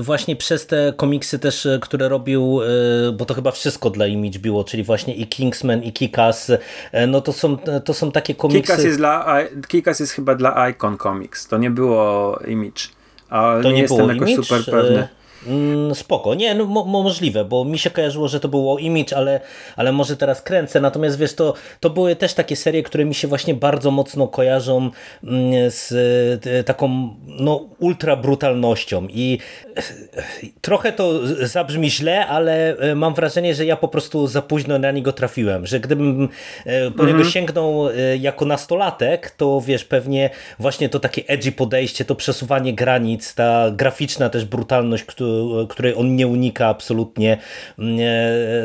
właśnie 0.00 0.36
przez 0.36 0.66
te 0.66 0.92
komiksy 0.96 1.38
też, 1.38 1.66
e, 1.66 1.78
które 1.82 2.08
robił, 2.08 2.60
e, 2.62 3.12
bo 3.12 3.24
to 3.24 3.34
chyba 3.34 3.50
wszystko 3.50 3.90
dla 3.90 4.06
Image 4.06 4.38
było, 4.38 4.64
czyli 4.64 4.82
właśnie 4.82 5.14
i 5.14 5.26
Kingsman 5.26 5.82
i 5.82 5.92
Kikas, 5.92 6.52
e, 6.92 7.06
no 7.06 7.20
to 7.20 7.32
są, 7.32 7.56
to 7.84 7.94
są 7.94 8.12
takie 8.12 8.34
komiksy... 8.34 8.62
Kikas 8.62 8.84
jest, 8.84 8.98
dla, 8.98 9.38
Kikas 9.68 10.00
jest 10.00 10.12
chyba 10.12 10.34
dla 10.34 10.68
Icon 10.68 10.98
Comics, 10.98 11.48
to 11.48 11.58
nie 11.58 11.70
było 11.70 12.38
Image, 12.46 12.82
ale 13.28 13.62
to 13.62 13.68
nie, 13.68 13.74
nie 13.74 13.82
jestem 13.82 14.08
jakoś 14.08 14.34
super 14.34 14.64
pewny. 14.64 15.08
Mm, 15.46 15.94
spoko. 15.94 16.34
Nie, 16.34 16.54
no, 16.54 16.66
mo 16.66 17.02
możliwe, 17.02 17.44
bo 17.44 17.64
mi 17.64 17.78
się 17.78 17.90
kojarzyło, 17.90 18.28
że 18.28 18.40
to 18.40 18.48
było 18.48 18.78
Image, 18.78 19.16
ale, 19.16 19.40
ale 19.76 19.92
może 19.92 20.16
teraz 20.16 20.42
kręcę. 20.42 20.80
Natomiast 20.80 21.18
wiesz, 21.18 21.34
to, 21.34 21.54
to 21.80 21.90
były 21.90 22.16
też 22.16 22.34
takie 22.34 22.56
serie, 22.56 22.82
które 22.82 23.04
mi 23.04 23.14
się 23.14 23.28
właśnie 23.28 23.54
bardzo 23.54 23.90
mocno 23.90 24.28
kojarzą 24.28 24.90
mm, 25.24 25.70
z 25.70 25.92
e, 26.46 26.64
taką 26.64 27.16
no, 27.26 27.68
ultra 27.78 28.16
brutalnością 28.16 29.06
i 29.10 29.38
e, 29.76 29.82
trochę 30.60 30.92
to 30.92 31.26
zabrzmi 31.46 31.90
źle, 31.90 32.26
ale 32.26 32.76
e, 32.76 32.94
mam 32.94 33.14
wrażenie, 33.14 33.54
że 33.54 33.66
ja 33.66 33.76
po 33.76 33.88
prostu 33.88 34.26
za 34.26 34.42
późno 34.42 34.78
na 34.78 34.90
niego 34.90 35.12
trafiłem, 35.12 35.66
że 35.66 35.80
gdybym 35.80 36.28
po 36.96 37.02
niego 37.04 37.18
mhm. 37.18 37.30
sięgnął 37.30 37.88
jako 38.20 38.44
nastolatek, 38.44 39.30
to 39.30 39.60
wiesz, 39.60 39.84
pewnie 39.84 40.30
właśnie 40.58 40.88
to 40.88 41.00
takie 41.00 41.22
edgy 41.26 41.52
podejście, 41.52 42.04
to 42.04 42.14
przesuwanie 42.14 42.74
granic, 42.74 43.34
ta 43.34 43.70
graficzna 43.70 44.30
też 44.30 44.44
brutalność, 44.44 45.04
której 45.68 45.94
on 45.94 46.16
nie 46.16 46.26
unika 46.26 46.66
absolutnie, 46.66 47.38
mm, 47.78 47.98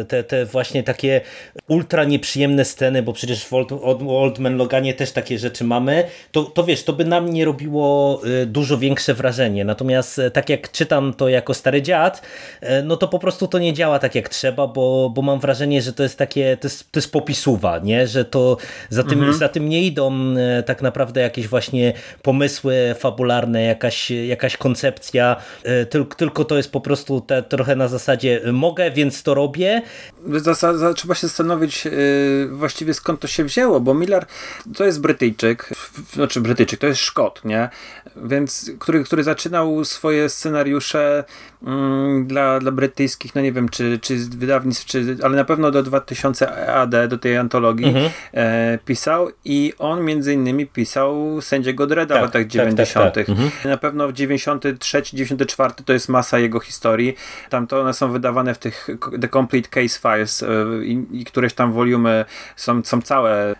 te, 0.07 0.23
te 0.23 0.45
właśnie 0.45 0.83
takie 0.83 1.21
ultra 1.67 2.03
nieprzyjemne 2.03 2.65
sceny, 2.65 3.03
bo 3.03 3.13
przecież 3.13 3.45
w 3.45 3.53
Old, 3.53 3.71
Old 4.07 4.39
Man 4.39 4.57
Loganie 4.57 4.93
też 4.93 5.11
takie 5.11 5.39
rzeczy 5.39 5.63
mamy, 5.63 6.03
to, 6.31 6.43
to 6.43 6.63
wiesz, 6.63 6.83
to 6.83 6.93
by 6.93 7.05
na 7.05 7.21
mnie 7.21 7.45
robiło 7.45 8.21
y, 8.25 8.45
dużo 8.45 8.77
większe 8.77 9.13
wrażenie. 9.13 9.65
Natomiast 9.65 10.19
e, 10.19 10.31
tak 10.31 10.49
jak 10.49 10.71
czytam 10.71 11.13
to 11.13 11.29
jako 11.29 11.53
stary 11.53 11.81
dziad, 11.81 12.21
e, 12.61 12.83
no 12.83 12.97
to 12.97 13.07
po 13.07 13.19
prostu 13.19 13.47
to 13.47 13.59
nie 13.59 13.73
działa 13.73 13.99
tak 13.99 14.15
jak 14.15 14.29
trzeba, 14.29 14.67
bo, 14.67 15.09
bo 15.09 15.21
mam 15.21 15.39
wrażenie, 15.39 15.81
że 15.81 15.93
to 15.93 16.03
jest 16.03 16.17
takie, 16.17 16.57
to 16.57 16.67
jest, 16.67 16.91
to 16.91 16.99
jest 16.99 17.11
popisuwa, 17.11 17.79
nie? 17.79 18.07
że 18.07 18.25
to 18.25 18.57
za 18.89 19.03
tym, 19.03 19.19
mhm. 19.19 19.33
za 19.33 19.49
tym 19.49 19.69
nie 19.69 19.81
idą 19.81 20.35
e, 20.37 20.63
tak 20.63 20.81
naprawdę 20.81 21.21
jakieś 21.21 21.47
właśnie 21.47 21.93
pomysły 22.21 22.95
fabularne, 22.99 23.63
jakaś, 23.63 24.11
jakaś 24.11 24.57
koncepcja, 24.57 25.35
tylko, 25.89 26.15
tylko 26.15 26.45
to 26.45 26.54
jest 26.57 26.71
po 26.71 26.81
prostu 26.81 27.21
te, 27.21 27.43
trochę 27.43 27.75
na 27.75 27.87
zasadzie 27.87 28.41
mogę, 28.53 28.91
więc 28.91 29.23
to 29.23 29.33
robię. 29.33 29.81
Trzeba 30.95 31.15
się 31.15 31.27
zastanowić 31.27 31.85
yy, 31.85 32.49
właściwie 32.51 32.93
skąd 32.93 33.19
to 33.19 33.27
się 33.27 33.43
wzięło, 33.43 33.79
bo 33.79 33.93
Miller 33.93 34.25
to 34.75 34.85
jest 34.85 35.01
Brytyjczyk, 35.01 35.73
znaczy 36.13 36.41
Brytyjczyk, 36.41 36.79
to 36.79 36.87
jest 36.87 37.01
Szkot, 37.01 37.45
nie? 37.45 37.69
Więc, 38.23 38.71
który, 38.79 39.03
który 39.03 39.23
zaczynał 39.23 39.85
swoje 39.85 40.29
scenariusze 40.29 41.23
mm, 41.63 42.27
dla, 42.27 42.59
dla 42.59 42.71
brytyjskich, 42.71 43.35
no 43.35 43.41
nie 43.41 43.51
wiem, 43.51 43.69
czy, 43.69 43.99
czy 43.99 44.15
wydawnictw, 44.17 44.85
czy, 44.85 45.17
ale 45.23 45.35
na 45.35 45.45
pewno 45.45 45.71
do 45.71 45.83
2000 45.83 46.67
AD, 46.73 47.07
do 47.07 47.17
tej 47.17 47.37
antologii 47.37 47.87
mhm. 47.87 48.09
e, 48.33 48.79
pisał 48.85 49.29
i 49.45 49.73
on 49.79 50.03
między 50.05 50.33
innymi 50.33 50.67
pisał 50.67 51.41
Sędziego 51.41 51.87
Dreda 51.87 52.15
tak, 52.15 52.23
w 52.23 52.25
latach 52.25 52.47
90. 52.47 53.05
Tak, 53.05 53.13
tak, 53.13 53.25
tak. 53.25 53.29
Mhm. 53.29 53.51
Na 53.65 53.77
pewno 53.77 54.07
w 54.07 54.13
93, 54.13 55.01
94 55.13 55.73
to 55.85 55.93
jest 55.93 56.09
masa 56.09 56.39
jego 56.39 56.59
historii. 56.59 57.15
Tam 57.49 57.67
to 57.67 57.81
one 57.81 57.93
są 57.93 58.11
wydawane 58.11 58.53
w 58.53 58.57
tych 58.57 58.87
The 59.21 59.27
Complete 59.27 59.69
Case 59.69 59.99
Files 59.99 60.43
e, 60.43 60.47
i, 60.83 61.05
i 61.11 61.25
któreś 61.25 61.53
tam 61.53 61.71
wolumy 61.71 62.25
są, 62.55 62.83
są 62.83 63.01
całe 63.01 63.55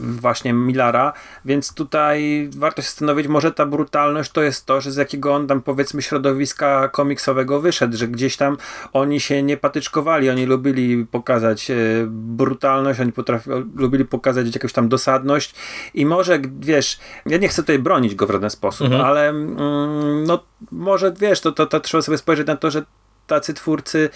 właśnie 0.00 0.52
Millara, 0.52 1.12
więc 1.44 1.74
tutaj 1.74 2.48
warto 2.56 2.82
się 2.82 2.88
zastanowić, 2.88 3.26
może 3.26 3.52
ta 3.52 3.66
brutalność 3.66 4.32
to 4.32 4.42
jest 4.42 4.66
to, 4.66 4.80
że 4.80 4.92
z 4.92 4.96
jakiego 4.96 5.34
on 5.34 5.46
tam 5.46 5.62
powiedzmy 5.62 6.02
środowiska 6.02 6.88
komiksowego 6.88 7.60
wyszedł, 7.60 7.96
że 7.96 8.08
gdzieś 8.08 8.36
tam 8.36 8.56
oni 8.92 9.20
się 9.20 9.42
nie 9.42 9.56
patyczkowali, 9.56 10.30
oni 10.30 10.46
lubili 10.46 11.06
pokazać 11.06 11.70
e, 11.70 11.74
brutalność, 12.08 13.00
oni 13.00 13.12
potrafi, 13.12 13.50
lubili 13.76 14.04
pokazać 14.04 14.54
jakąś 14.54 14.72
tam 14.72 14.88
dosadność 14.88 15.54
i 15.94 16.06
może, 16.06 16.40
wiesz, 16.60 16.98
ja 17.26 17.38
nie 17.38 17.48
chcę 17.48 17.62
tutaj 17.62 17.78
bronić 17.78 18.14
go 18.14 18.26
w 18.26 18.30
żaden 18.30 18.50
sposób, 18.50 18.86
mhm. 18.86 19.04
ale 19.04 19.28
mm, 19.28 20.24
no 20.24 20.44
może, 20.70 21.12
wiesz, 21.12 21.40
to, 21.40 21.52
to, 21.52 21.66
to 21.66 21.80
trzeba 21.80 22.02
sobie 22.02 22.18
spojrzeć 22.18 22.46
na 22.46 22.56
to, 22.56 22.70
że 22.70 22.82
tacy 23.26 23.54
twórcy 23.54 24.10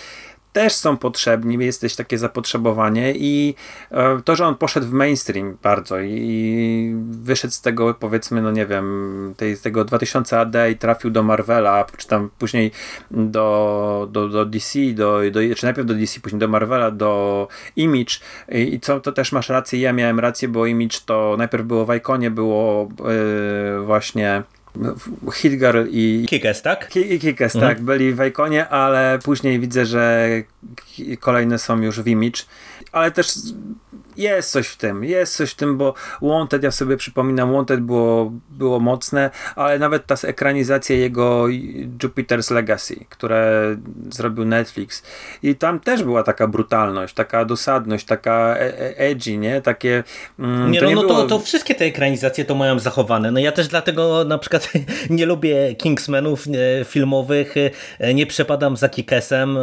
też 0.57 0.73
są 0.73 0.97
potrzebni, 0.97 1.65
jest 1.65 1.81
też 1.81 1.97
takie 1.97 2.19
zapotrzebowanie 2.19 3.13
i 3.17 3.55
e, 3.91 4.21
to, 4.25 4.37
że 4.37 4.47
on 4.47 4.55
poszedł 4.55 4.87
w 4.87 4.93
mainstream 4.93 5.57
bardzo 5.63 6.01
i 6.01 6.95
wyszedł 7.11 7.55
z 7.55 7.61
tego 7.61 7.95
powiedzmy, 7.95 8.43
no 8.43 8.51
nie 8.51 8.67
wiem, 8.67 9.35
tej, 9.37 9.57
tego 9.57 9.85
2000 9.85 10.41
AD 10.41 10.55
i 10.73 10.77
trafił 10.77 11.11
do 11.11 11.23
Marvela, 11.23 11.87
czy 11.97 12.09
tam 12.09 12.31
później 12.39 12.71
do, 13.11 14.09
do, 14.11 14.29
do 14.29 14.47
DC, 14.47 14.79
do, 14.95 15.21
do, 15.31 15.41
czy 15.57 15.65
najpierw 15.65 15.89
do 15.89 15.95
DC, 15.95 16.21
później 16.21 16.41
do 16.41 16.49
Marvela, 16.49 16.91
do 16.91 17.49
Image. 17.77 18.21
I, 18.49 18.75
i 18.75 18.81
co, 18.81 19.01
to 19.01 19.13
też 19.13 19.33
masz 19.33 19.49
rację, 19.49 19.81
ja 19.81 19.93
miałem 19.93 20.21
rację, 20.21 20.49
bo 20.49 20.67
Image 20.67 21.01
to 21.07 21.35
najpierw 21.39 21.65
było 21.65 21.87
w 21.87 21.95
Iconie, 21.95 22.31
było 22.31 22.89
yy, 22.99 23.85
właśnie 23.85 24.43
Hidgar 25.35 25.85
i... 25.91 26.27
Kikes, 26.29 26.63
tak? 26.63 26.97
I 26.97 27.19
Kikes, 27.19 27.57
mhm. 27.57 27.75
tak. 27.75 27.85
Byli 27.85 28.15
w 28.15 28.25
Iconie, 28.25 28.69
ale 28.69 29.19
później 29.25 29.61
widzę, 29.61 29.87
że 29.87 30.29
kolejne 31.21 31.59
są 31.59 31.81
już 31.83 32.01
w 32.01 32.07
Image. 32.07 32.43
Ale 32.93 33.11
też 33.11 33.27
jest 34.17 34.51
coś 34.51 34.69
w 34.69 34.77
tym, 34.77 35.05
jest 35.05 35.37
coś 35.37 35.51
w 35.51 35.55
tym, 35.55 35.77
bo 35.77 35.95
Wanted, 36.23 36.63
ja 36.63 36.71
sobie 36.71 36.97
przypominam, 36.97 37.53
Wanted 37.53 37.81
było, 37.81 38.33
było 38.51 38.81
mocne, 38.81 39.31
ale 39.57 39.79
nawet 39.79 40.07
ta 40.07 40.15
ekranizacja 40.23 40.97
jego 40.97 41.45
Jupiter's 42.03 42.55
Legacy, 42.55 43.05
które 43.09 43.77
zrobił 44.11 44.45
Netflix 44.45 45.03
i 45.43 45.55
tam 45.55 45.81
też 45.81 46.03
była 46.03 46.23
taka 46.23 46.49
brutalność, 46.49 47.15
taka 47.15 47.45
dosadność, 47.45 48.07
taka 48.07 48.57
e, 48.59 48.81
e, 48.81 48.97
edgy, 48.99 49.37
nie? 49.37 49.61
Takie... 49.61 50.05
Mm, 50.39 50.71
nie, 50.71 50.81
no, 50.81 50.89
nie 50.89 50.95
no 50.95 51.03
było... 51.03 51.15
to, 51.15 51.27
to 51.27 51.39
wszystkie 51.39 51.75
te 51.75 51.85
ekranizacje 51.85 52.45
to 52.45 52.55
mają 52.55 52.79
zachowane. 52.79 53.31
No 53.31 53.41
ja 53.41 53.53
też 53.53 53.69
dlatego 53.69 54.25
na 54.25 54.39
przykład 54.39 54.73
nie 55.11 55.27
lubię 55.27 55.75
Kingsmanów 55.75 56.45
filmowych, 56.85 57.55
e, 57.99 58.15
nie 58.15 58.27
przepadam 58.27 58.77
za 58.77 58.89
Kikesem, 58.89 59.59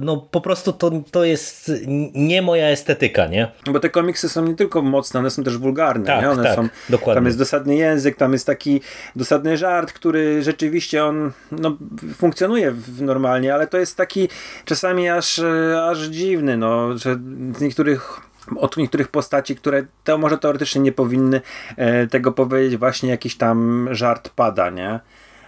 no 0.00 0.16
po 0.16 0.40
prostu 0.40 0.72
to, 0.72 0.90
to 1.10 1.24
jest 1.24 1.72
nie 2.14 2.42
moja 2.42 2.66
estetyka, 2.66 3.26
nie? 3.26 3.48
Bo 3.76 3.80
te 3.80 3.90
komiksy 3.90 4.28
są 4.28 4.44
nie 4.44 4.54
tylko 4.54 4.82
mocne, 4.82 5.20
one 5.20 5.30
są 5.30 5.44
też 5.44 5.58
wulgarne. 5.58 6.06
Tak, 6.06 6.22
nie? 6.22 6.30
One 6.30 6.42
tak, 6.42 6.56
są, 6.56 6.68
dokładnie. 6.88 7.14
Tam 7.14 7.26
jest 7.26 7.38
dosadny 7.38 7.76
język, 7.76 8.16
tam 8.16 8.32
jest 8.32 8.46
taki 8.46 8.80
dosadny 9.16 9.56
żart, 9.56 9.92
który 9.92 10.42
rzeczywiście 10.42 11.04
on 11.04 11.32
no, 11.52 11.76
funkcjonuje 12.14 12.72
w, 12.72 13.02
normalnie, 13.02 13.54
ale 13.54 13.66
to 13.66 13.78
jest 13.78 13.96
taki 13.96 14.28
czasami 14.64 15.08
aż, 15.08 15.40
aż 15.82 15.98
dziwny, 15.98 16.56
no, 16.56 16.98
że 16.98 17.18
z 17.56 17.60
niektórych 17.60 18.20
od 18.56 18.76
niektórych 18.76 19.08
postaci, 19.08 19.56
które 19.56 19.84
to 20.04 20.18
może 20.18 20.38
teoretycznie 20.38 20.80
nie 20.80 20.92
powinny 20.92 21.40
e, 21.76 22.06
tego 22.06 22.32
powiedzieć, 22.32 22.76
właśnie 22.76 23.10
jakiś 23.10 23.36
tam 23.36 23.88
żart 23.90 24.28
pada, 24.28 24.70
nie? 24.70 25.00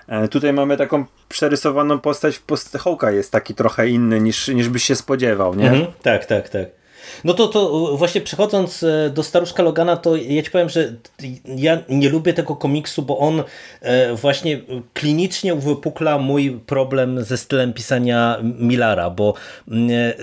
E, 0.08 0.28
tutaj 0.28 0.52
mamy 0.52 0.76
taką 0.76 1.04
przerysowaną 1.28 1.98
postać, 1.98 2.38
post 2.38 2.78
Hołka 2.78 3.10
jest 3.10 3.32
taki 3.32 3.54
trochę 3.54 3.88
inny 3.88 4.20
niż, 4.20 4.48
niż 4.48 4.68
byś 4.68 4.84
się 4.84 4.94
spodziewał, 4.94 5.54
nie? 5.54 5.70
Mhm, 5.70 5.92
tak, 6.02 6.26
tak, 6.26 6.48
tak. 6.48 6.78
No 7.24 7.34
to, 7.34 7.48
to 7.48 7.96
właśnie 7.96 8.20
przechodząc 8.20 8.82
e, 8.82 9.10
do 9.10 9.22
Staruszka 9.22 9.62
Logana, 9.62 9.96
to 9.96 10.16
ja 10.16 10.42
ci 10.42 10.50
powiem, 10.50 10.68
że 10.68 10.92
ja 11.56 11.78
nie 11.88 12.08
lubię 12.08 12.34
tego 12.34 12.56
komiksu, 12.56 13.02
bo 13.02 13.18
on 13.18 13.42
e, 13.80 14.14
właśnie 14.14 14.60
klinicznie 14.94 15.54
uwypukla 15.54 16.18
mój 16.18 16.60
problem 16.66 17.24
ze 17.24 17.36
stylem 17.36 17.72
pisania 17.72 18.38
Millara, 18.42 19.10
bo 19.10 19.34
mm, 19.68 19.90
e, 19.90 20.14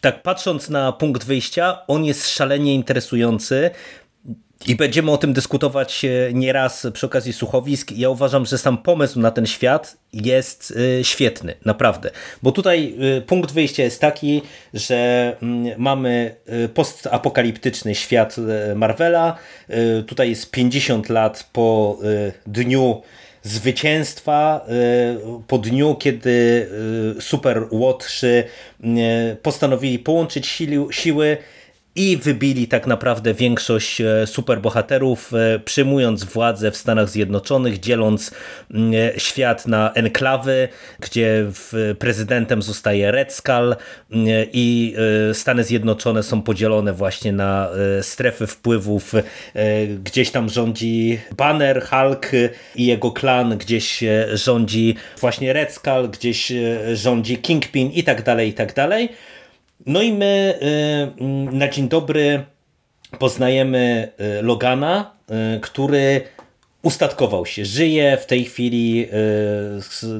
tak 0.00 0.22
patrząc 0.22 0.68
na 0.68 0.92
punkt 0.92 1.24
wyjścia, 1.24 1.78
on 1.86 2.04
jest 2.04 2.28
szalenie 2.28 2.74
interesujący, 2.74 3.70
i 4.66 4.76
będziemy 4.76 5.10
o 5.10 5.16
tym 5.16 5.32
dyskutować 5.32 6.06
nieraz 6.32 6.86
przy 6.92 7.06
okazji 7.06 7.32
słuchowisk. 7.32 7.92
Ja 7.92 8.10
uważam, 8.10 8.46
że 8.46 8.58
sam 8.58 8.78
pomysł 8.78 9.20
na 9.20 9.30
ten 9.30 9.46
świat 9.46 9.96
jest 10.12 10.70
y, 10.70 11.04
świetny, 11.04 11.54
naprawdę. 11.64 12.10
Bo 12.42 12.52
tutaj 12.52 12.94
y, 13.18 13.22
punkt 13.22 13.52
wyjścia 13.52 13.82
jest 13.82 14.00
taki, 14.00 14.42
że 14.74 15.36
mm, 15.42 15.74
mamy 15.78 16.34
postapokaliptyczny 16.74 17.94
świat 17.94 18.36
Marvela. 18.74 19.36
Tutaj 20.06 20.30
jest 20.30 20.50
50 20.50 21.08
lat 21.08 21.48
po 21.52 21.98
dniu 22.46 23.02
zwycięstwa 23.42 24.66
po 25.46 25.58
dniu, 25.58 25.94
kiedy 25.94 26.68
Super 27.20 27.66
Łotrzy 27.70 28.44
postanowili 29.42 29.98
połączyć 29.98 30.58
siły 30.90 31.38
i 31.96 32.16
wybili 32.16 32.68
tak 32.68 32.86
naprawdę 32.86 33.34
większość 33.34 34.00
e, 34.00 34.26
superbohaterów, 34.26 35.32
e, 35.34 35.58
przyjmując 35.58 36.24
władzę 36.24 36.70
w 36.70 36.76
Stanach 36.76 37.08
Zjednoczonych, 37.08 37.80
dzieląc 37.80 38.30
mm, 38.70 38.92
e, 38.94 39.20
świat 39.20 39.66
na 39.66 39.92
enklawy, 39.92 40.68
gdzie 41.00 41.46
prezydentem 41.98 42.62
zostaje 42.62 43.10
Red 43.10 43.32
Skull 43.32 43.76
mm, 44.12 44.46
i 44.52 44.94
Stany 45.32 45.64
Zjednoczone 45.64 46.22
są 46.22 46.42
podzielone 46.42 46.92
właśnie 46.92 47.32
na 47.32 47.68
strefy 48.02 48.46
wpływów. 48.46 49.12
Gdzieś 50.04 50.30
tam 50.30 50.48
rządzi 50.48 51.20
Banner, 51.36 51.86
Hulk 51.86 52.30
i 52.76 52.86
jego 52.86 53.10
klan, 53.10 53.58
gdzieś 53.58 54.04
rządzi 54.32 54.96
właśnie 55.20 55.52
Red 55.52 55.72
Skull, 55.72 56.08
gdzieś 56.08 56.52
rządzi 56.94 57.38
Kingpin 57.38 57.90
i 57.90 58.04
tak 58.04 58.22
dalej, 58.22 58.48
i 58.48 58.52
tak 58.52 58.74
dalej. 58.74 59.08
No 59.86 60.02
i 60.02 60.12
my 60.12 60.58
y, 60.62 61.22
mm, 61.22 61.58
na 61.58 61.68
dzień 61.68 61.88
dobry 61.88 62.44
poznajemy 63.18 64.12
y, 64.38 64.42
Logana, 64.42 65.10
y, 65.56 65.60
który 65.60 66.20
ustatkował 66.82 67.46
się, 67.46 67.64
żyje 67.64 68.16
w 68.16 68.26
tej 68.26 68.44
chwili 68.44 69.08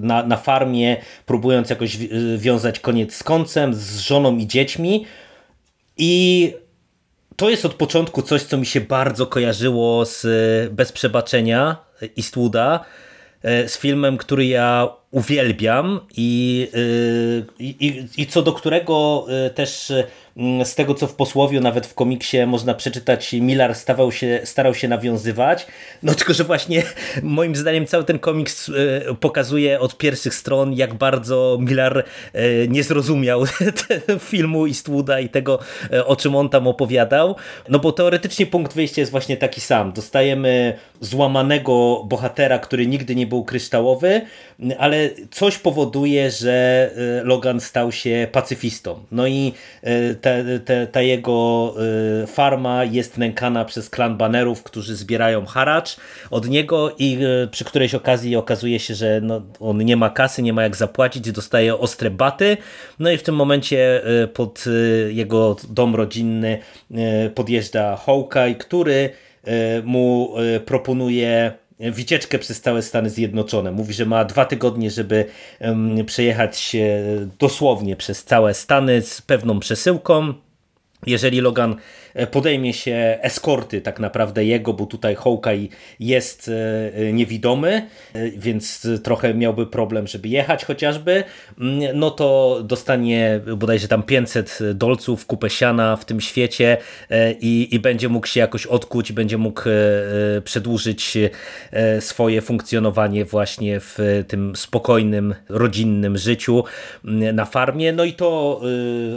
na, 0.01 0.23
na 0.23 0.37
farmie, 0.37 0.97
próbując 1.27 1.71
jakoś 1.71 1.99
wiązać 2.37 2.81
koniec 2.81 3.15
z 3.15 3.23
końcem, 3.23 3.75
z 3.75 3.99
żoną 3.99 4.37
i 4.37 4.47
dziećmi. 4.47 5.07
I 5.97 6.55
to 7.37 7.51
jest 7.51 7.67
od 7.67 7.75
początku 7.75 8.23
coś, 8.23 8.43
co 8.43 8.59
mi 8.59 8.67
się 8.67 8.81
bardzo 8.81 9.27
kojarzyło 9.27 10.05
z 10.05 10.27
Bez 10.73 10.93
Przebaczenia 10.93 11.77
Eastwooda, 12.19 12.85
z 13.43 13.79
filmem, 13.79 14.17
który 14.17 14.47
ja 14.47 14.89
uwielbiam 15.13 16.01
i, 16.17 16.69
i, 17.59 18.05
i 18.17 18.27
co 18.27 18.43
do 18.43 18.53
którego 18.53 19.27
też 19.55 19.93
Mm, 19.93 20.07
z 20.65 20.75
tego 20.75 20.95
co 20.95 21.07
w 21.07 21.15
posłowiu, 21.15 21.61
nawet 21.61 21.87
w 21.87 21.95
komiksie 21.95 22.47
można 22.47 22.75
przeczytać, 22.75 23.33
Miller 23.33 23.75
stawał 23.75 24.13
się, 24.13 24.41
starał 24.45 24.75
się 24.75 24.89
nawiązywać. 24.89 25.67
No 26.03 26.15
tylko, 26.15 26.35
że 26.35 26.45
właśnie 26.45 26.83
moim 27.23 27.57
zdaniem 27.57 27.87
cały 27.87 28.05
ten 28.05 28.19
komiks 28.19 28.69
e, 29.09 29.15
pokazuje 29.15 29.81
od 29.81 29.99
pierwszych 29.99 30.35
stron, 30.35 30.73
jak 30.73 30.95
bardzo 30.95 31.59
Miller 31.61 32.05
e, 32.33 32.69
nie 32.69 32.83
zrozumiał 32.83 33.45
filmu 34.31 34.67
Eastwooda 34.67 35.21
i 35.21 35.29
tego, 35.29 35.59
e, 35.93 36.07
o 36.07 36.17
czym 36.17 36.37
on 36.37 36.49
tam 36.49 36.67
opowiadał. 36.67 37.37
No 37.69 37.79
bo 37.79 37.93
teoretycznie 37.93 38.47
punkt 38.47 38.75
wyjścia 38.75 39.01
jest 39.01 39.13
właśnie 39.13 39.37
taki 39.37 39.61
sam. 39.61 39.93
Dostajemy 39.93 40.79
złamanego 41.01 42.05
bohatera, 42.05 42.59
który 42.59 42.87
nigdy 42.87 43.15
nie 43.15 43.27
był 43.27 43.45
kryształowy, 43.45 44.21
ale 44.79 45.11
coś 45.31 45.59
powoduje, 45.59 46.31
że 46.31 46.91
Logan 47.25 47.61
stał 47.61 47.93
się 47.93 48.29
pacyfistą. 48.33 49.05
No 49.13 49.27
i 49.27 49.53
te, 50.23 50.61
te, 50.61 50.87
ta 50.87 51.03
jego 51.03 51.75
y, 52.23 52.27
farma 52.27 52.85
jest 52.85 53.19
nękana 53.19 53.65
przez 53.65 53.91
klan 53.91 54.17
banerów, 54.17 54.63
którzy 54.63 54.97
zbierają 54.97 55.47
haracz 55.47 55.97
od 56.31 56.49
niego 56.49 56.95
i 56.99 57.19
y, 57.45 57.49
przy 57.49 57.65
którejś 57.65 57.95
okazji 57.95 58.37
okazuje 58.37 58.81
się, 58.81 58.95
że 58.95 59.21
no, 59.23 59.43
on 59.61 59.79
nie 59.79 59.97
ma 59.97 60.11
kasy, 60.11 60.43
nie 60.43 60.53
ma 60.53 60.63
jak 60.63 60.77
zapłacić, 60.77 61.33
dostaje 61.33 61.79
ostre 61.79 62.11
baty. 62.11 62.57
No 62.99 63.11
i 63.11 63.19
w 63.19 63.23
tym 63.23 63.35
momencie 63.35 64.03
y, 64.25 64.29
pod 64.29 64.65
jego 65.09 65.57
dom 65.69 65.95
rodzinny 65.95 66.59
podjeżdża 67.35 67.97
Hawkeye, 67.97 68.55
który 68.55 69.11
mu 69.85 70.35
proponuje 70.67 71.53
wycieczkę 71.91 72.39
przez 72.39 72.61
całe 72.61 72.83
Stany 72.83 73.11
Zjednoczone. 73.11 73.73
Mówi, 73.73 73.95
że 73.95 74.07
ma 74.07 74.25
dwa 74.25 74.45
tygodnie, 74.45 74.91
żeby 74.91 75.25
przejechać 76.07 76.77
dosłownie 77.39 77.97
przez 77.97 78.25
całe 78.25 78.55
Stany 78.55 79.03
z 79.03 79.23
pewną 79.23 79.61
przesyłką. 79.61 80.35
Jeżeli 81.07 81.41
Logan 81.41 81.77
podejmie 82.31 82.73
się 82.73 83.19
eskorty 83.23 83.81
tak 83.81 84.01
naprawdę 84.01 84.45
jego, 84.45 84.73
bo 84.73 84.87
tutaj 84.87 85.15
Hawkeye 85.15 85.69
jest 86.01 86.49
e, 86.49 86.53
e, 86.95 87.13
niewidomy, 87.13 87.87
więc 88.37 88.89
trochę 89.03 89.35
miałby 89.35 89.67
problem, 89.67 90.07
żeby 90.07 90.29
jechać 90.29 90.65
chociażby, 90.65 91.25
mm, 91.61 91.99
no 91.99 92.11
to 92.11 92.61
dostanie 92.65 93.41
bodajże 93.57 93.89
tam 93.89 94.03
500 94.03 94.59
dolców, 94.75 95.27
kupę 95.27 95.51
siana 95.51 95.97
w 95.97 96.05
tym 96.05 96.21
świecie 96.21 96.77
i, 97.41 97.69
i 97.71 97.79
będzie 97.79 98.09
mógł 98.09 98.27
się 98.27 98.41
jakoś 98.41 98.67
odkuć, 98.67 99.13
będzie 99.13 99.39
mógł 99.39 99.63
przedłużyć 100.45 101.19
swoje 102.01 102.43
funkcjonowanie 102.43 103.25
właśnie 103.25 103.81
w 103.81 104.25
tym 104.29 104.57
spokojnym, 104.57 105.35
rodzinnym 105.49 106.19
życiu 106.19 106.65
mm, 107.05 107.37
na 107.37 107.45
farmie. 107.45 107.93
No 107.93 108.05
i 108.05 108.13
to 108.13 108.61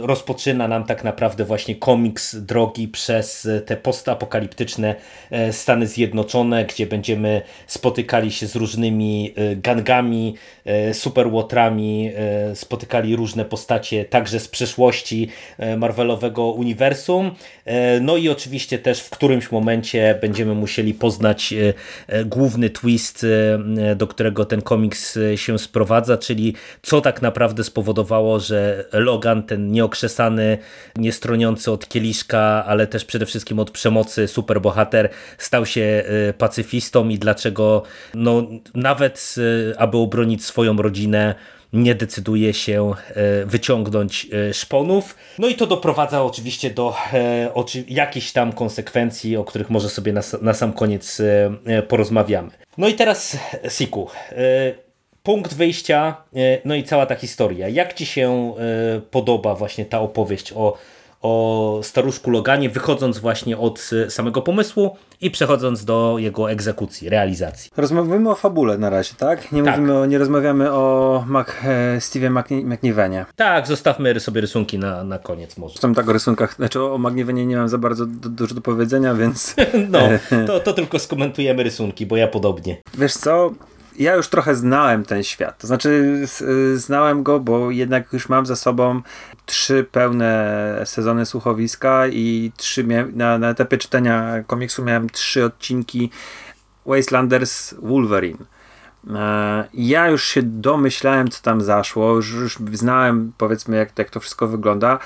rozpoczyna 0.02 0.68
nam 0.68 0.84
tak 0.84 1.04
naprawdę 1.04 1.44
właśnie 1.44 1.74
komiks 1.74 2.36
drogi 2.36 2.85
przez 2.88 3.48
te 3.66 3.76
postapokaliptyczne 3.76 4.94
e, 5.30 5.52
Stany 5.52 5.86
Zjednoczone, 5.86 6.64
gdzie 6.64 6.86
będziemy 6.86 7.42
spotykali 7.66 8.32
się 8.32 8.46
z 8.46 8.56
różnymi 8.56 9.34
e, 9.36 9.56
gangami, 9.56 10.34
e, 10.64 10.94
superłotrami, 10.94 12.10
spotykali 12.54 13.16
różne 13.16 13.44
postacie 13.44 14.04
także 14.04 14.40
z 14.40 14.48
przeszłości 14.48 15.28
Marvelowego 15.76 16.50
uniwersum. 16.52 17.30
No 18.00 18.16
i 18.16 18.28
oczywiście 18.28 18.78
też 18.78 19.00
w 19.00 19.10
którymś 19.10 19.50
momencie 19.50 20.18
będziemy 20.20 20.54
musieli 20.54 20.94
poznać 20.94 21.54
główny 22.26 22.70
twist, 22.70 23.26
do 23.96 24.06
którego 24.06 24.44
ten 24.44 24.62
komiks 24.62 25.18
się 25.36 25.58
sprowadza, 25.58 26.18
czyli 26.18 26.54
co 26.82 27.00
tak 27.00 27.22
naprawdę 27.22 27.64
spowodowało, 27.64 28.40
że 28.40 28.84
Logan, 28.92 29.42
ten 29.42 29.72
nieokrzesany, 29.72 30.58
niestroniący 30.96 31.72
od 31.72 31.88
kieliszka, 31.88 32.64
ale 32.76 32.86
też 32.86 33.04
przede 33.04 33.26
wszystkim 33.26 33.58
od 33.58 33.70
przemocy 33.70 34.28
superbohater 34.28 35.08
stał 35.38 35.66
się 35.66 36.04
y, 36.30 36.34
pacyfistą 36.38 37.08
i 37.08 37.18
dlaczego 37.18 37.82
no, 38.14 38.46
nawet 38.74 39.34
y, 39.38 39.74
aby 39.78 39.96
obronić 39.96 40.44
swoją 40.44 40.76
rodzinę 40.76 41.34
nie 41.72 41.94
decyduje 41.94 42.54
się 42.54 42.92
y, 43.42 43.46
wyciągnąć 43.46 44.26
szponów. 44.52 45.16
No 45.38 45.48
i 45.48 45.54
to 45.54 45.66
doprowadza 45.66 46.22
oczywiście 46.22 46.70
do 46.70 46.94
jakichś 47.88 48.32
tam 48.32 48.52
konsekwencji, 48.52 49.36
o 49.36 49.44
których 49.44 49.70
może 49.70 49.88
sobie 49.88 50.12
na, 50.12 50.20
na 50.42 50.54
sam 50.54 50.72
koniec 50.72 51.22
porozmawiamy. 51.88 52.50
No 52.78 52.88
i 52.88 52.94
teraz 52.94 53.38
Siku. 53.68 54.08
Punkt 55.22 55.54
wyjścia, 55.54 56.16
no 56.64 56.74
i 56.74 56.84
cała 56.84 57.06
ta 57.06 57.14
historia. 57.14 57.68
Jak 57.68 57.94
Ci 57.94 58.06
się 58.06 58.54
podoba 59.10 59.54
właśnie 59.54 59.84
ta 59.84 60.00
opowieść 60.00 60.52
o 60.52 60.76
o 61.26 61.80
staruszku 61.82 62.30
Loganie, 62.30 62.70
wychodząc 62.70 63.18
właśnie 63.18 63.58
od 63.58 63.90
e, 64.06 64.10
samego 64.10 64.42
pomysłu 64.42 64.96
i 65.20 65.30
przechodząc 65.30 65.84
do 65.84 66.16
jego 66.18 66.50
egzekucji, 66.50 67.08
realizacji. 67.08 67.70
Rozmawiamy 67.76 68.30
o 68.30 68.34
fabule 68.34 68.78
na 68.78 68.90
razie, 68.90 69.14
tak? 69.18 69.52
Nie, 69.52 69.62
tak. 69.62 69.78
Mówimy 69.78 69.98
o, 69.98 70.06
nie 70.06 70.18
rozmawiamy 70.18 70.72
o 70.72 71.24
Mac, 71.26 71.48
e, 71.64 72.60
McNivenie. 72.64 73.26
Tak, 73.36 73.66
zostawmy 73.66 74.20
sobie 74.20 74.40
rysunki 74.40 74.78
na, 74.78 75.04
na 75.04 75.18
koniec 75.18 75.56
może. 75.56 75.72
Zresztą 75.72 75.94
tak 75.94 76.08
o 76.08 76.12
rysunkach, 76.12 76.54
znaczy 76.54 76.82
o 76.82 76.98
McNivenie 76.98 77.46
nie 77.46 77.56
mam 77.56 77.68
za 77.68 77.78
bardzo 77.78 78.06
dużo 78.06 78.54
do 78.54 78.60
powiedzenia, 78.60 79.14
więc... 79.14 79.56
no, 79.88 79.98
to, 80.46 80.60
to 80.60 80.72
tylko 80.72 80.98
skomentujemy 80.98 81.62
rysunki, 81.62 82.06
bo 82.06 82.16
ja 82.16 82.28
podobnie. 82.28 82.76
Wiesz 82.98 83.14
co, 83.14 83.50
ja 83.98 84.14
już 84.14 84.28
trochę 84.28 84.54
znałem 84.54 85.04
ten 85.04 85.22
świat. 85.22 85.58
To 85.58 85.66
znaczy, 85.66 86.20
znałem 86.74 87.22
go, 87.22 87.40
bo 87.40 87.70
jednak 87.70 88.12
już 88.12 88.28
mam 88.28 88.46
za 88.46 88.56
sobą 88.56 89.02
trzy 89.46 89.86
pełne 89.92 90.82
sezony 90.84 91.26
słuchowiska 91.26 92.08
i 92.08 92.52
trzy 92.56 92.86
na, 93.12 93.38
na 93.38 93.50
etapie 93.50 93.78
czytania 93.78 94.44
komiksu 94.46 94.84
miałem 94.84 95.10
trzy 95.10 95.44
odcinki 95.44 96.10
Wastelanders 96.86 97.74
Wolverine. 97.74 98.38
E, 99.14 99.68
ja 99.74 100.08
już 100.08 100.24
się 100.24 100.42
domyślałem, 100.42 101.28
co 101.30 101.42
tam 101.42 101.60
zaszło, 101.60 102.14
już, 102.14 102.32
już 102.32 102.58
znałem, 102.72 103.32
powiedzmy, 103.38 103.76
jak, 103.76 103.98
jak 103.98 104.10
to 104.10 104.20
wszystko 104.20 104.48
wygląda. 104.48 104.98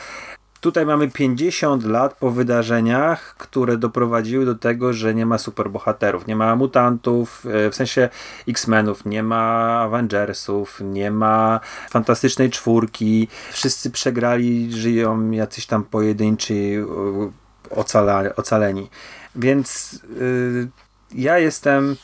Tutaj 0.60 0.86
mamy 0.86 1.10
50 1.10 1.84
lat 1.84 2.14
po 2.14 2.30
wydarzeniach, 2.30 3.34
które 3.38 3.76
doprowadziły 3.76 4.44
do 4.44 4.54
tego, 4.54 4.92
że 4.92 5.14
nie 5.14 5.26
ma 5.26 5.38
superbohaterów, 5.38 6.26
nie 6.26 6.36
ma 6.36 6.56
mutantów, 6.56 7.46
e, 7.46 7.70
w 7.70 7.74
sensie 7.74 8.08
X-Menów, 8.48 9.04
nie 9.04 9.22
ma 9.22 9.78
Avengersów, 9.80 10.80
nie 10.84 11.10
ma 11.10 11.60
Fantastycznej 11.90 12.50
Czwórki. 12.50 13.28
Wszyscy 13.50 13.90
przegrali, 13.90 14.72
żyją 14.72 15.30
jacyś 15.30 15.66
tam 15.66 15.84
pojedynczy 15.84 16.54
e, 16.54 17.76
ocala, 17.76 18.22
ocaleni. 18.36 18.90
Więc 19.36 20.00
yy, 20.20 20.68
ja 21.14 21.38
jestem 21.38 21.96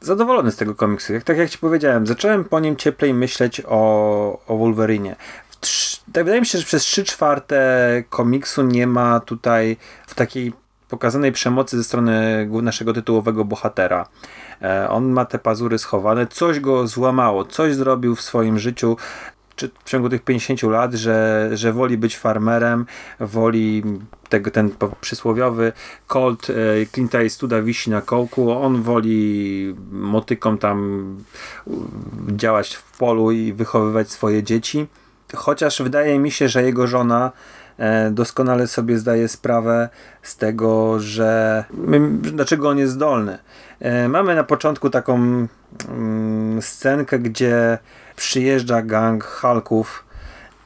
zadowolony 0.00 0.50
z 0.50 0.56
tego 0.56 0.74
komiksu. 0.74 1.12
Jak, 1.12 1.24
tak 1.24 1.38
jak 1.38 1.50
ci 1.50 1.58
powiedziałem, 1.58 2.06
zacząłem 2.06 2.44
po 2.44 2.60
nim 2.60 2.76
cieplej 2.76 3.14
myśleć 3.14 3.62
o, 3.66 4.40
o 4.46 4.56
Wolverine 4.56 5.16
tak 6.12 6.24
wydaje 6.24 6.40
mi 6.40 6.46
się, 6.46 6.58
że 6.58 6.64
przez 6.64 6.82
3 6.82 7.04
czwarte 7.04 8.02
komiksu 8.08 8.62
nie 8.62 8.86
ma 8.86 9.20
tutaj 9.20 9.76
w 10.06 10.14
takiej 10.14 10.52
pokazanej 10.88 11.32
przemocy 11.32 11.76
ze 11.76 11.84
strony 11.84 12.48
naszego 12.62 12.92
tytułowego 12.92 13.44
bohatera. 13.44 14.06
E, 14.62 14.88
on 14.88 15.08
ma 15.08 15.24
te 15.24 15.38
pazury 15.38 15.78
schowane, 15.78 16.26
coś 16.26 16.60
go 16.60 16.86
złamało, 16.86 17.44
coś 17.44 17.74
zrobił 17.74 18.16
w 18.16 18.20
swoim 18.20 18.58
życiu, 18.58 18.96
czy 19.56 19.70
w 19.84 19.90
ciągu 19.90 20.08
tych 20.08 20.22
50 20.22 20.62
lat, 20.62 20.94
że, 20.94 21.50
że 21.52 21.72
woli 21.72 21.98
być 21.98 22.16
farmerem, 22.16 22.86
woli 23.20 23.82
tego, 24.28 24.50
ten 24.50 24.70
przysłowiowy 25.00 25.72
Colt 26.06 26.50
e, 26.50 26.54
Clint 26.86 27.14
Eastwooda 27.14 27.62
wisi 27.62 27.90
na 27.90 28.00
kołku, 28.00 28.50
on 28.50 28.82
woli 28.82 29.74
motyką 29.90 30.58
tam 30.58 31.16
działać 32.28 32.74
w 32.74 32.98
polu 32.98 33.30
i 33.30 33.52
wychowywać 33.52 34.10
swoje 34.10 34.42
dzieci 34.42 34.86
chociaż 35.34 35.82
wydaje 35.82 36.18
mi 36.18 36.30
się, 36.30 36.48
że 36.48 36.62
jego 36.62 36.86
żona 36.86 37.32
e, 37.78 38.10
doskonale 38.10 38.66
sobie 38.66 38.98
zdaje 38.98 39.28
sprawę 39.28 39.88
z 40.22 40.36
tego, 40.36 41.00
że 41.00 41.64
dlaczego 42.20 42.68
on 42.68 42.78
jest 42.78 42.92
zdolny. 42.92 43.38
E, 43.80 44.08
mamy 44.08 44.34
na 44.34 44.44
początku 44.44 44.90
taką 44.90 45.46
mm, 45.88 46.62
scenkę, 46.62 47.18
gdzie 47.18 47.78
przyjeżdża 48.16 48.82
gang 48.82 49.24
Hulków 49.24 50.09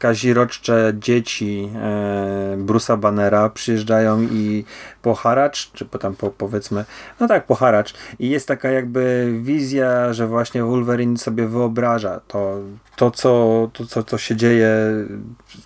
kaziroczcze 0.05 0.93
dzieci 0.99 1.71
e, 1.77 2.57
Bruce'a 2.59 2.99
Bannera 2.99 3.51
przyjeżdżają 3.51 4.23
i 4.23 4.65
po 5.03 5.15
haracz, 5.15 5.73
czy 5.73 5.85
po 5.85 5.99
tam 5.99 6.15
po, 6.15 6.31
powiedzmy, 6.31 6.85
no 7.21 7.29
tak, 7.29 7.47
po 7.47 7.55
haracz 7.55 7.95
i 8.19 8.29
jest 8.29 8.49
taka 8.49 8.71
jakby 8.71 9.35
wizja, 9.43 10.13
że 10.13 10.27
właśnie 10.27 10.65
Wolverine 10.65 11.19
sobie 11.19 11.47
wyobraża 11.47 12.21
to, 12.29 12.59
to, 12.97 13.11
co, 13.11 13.71
to 13.73 13.87
co, 13.87 14.03
co 14.03 14.19
się 14.19 14.37
dzieje, 14.37 14.71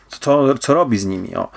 co, 0.09 0.59
co 0.59 0.75
robi 0.75 0.99
z 0.99 1.07
nimi. 1.07 1.37
O. 1.37 1.49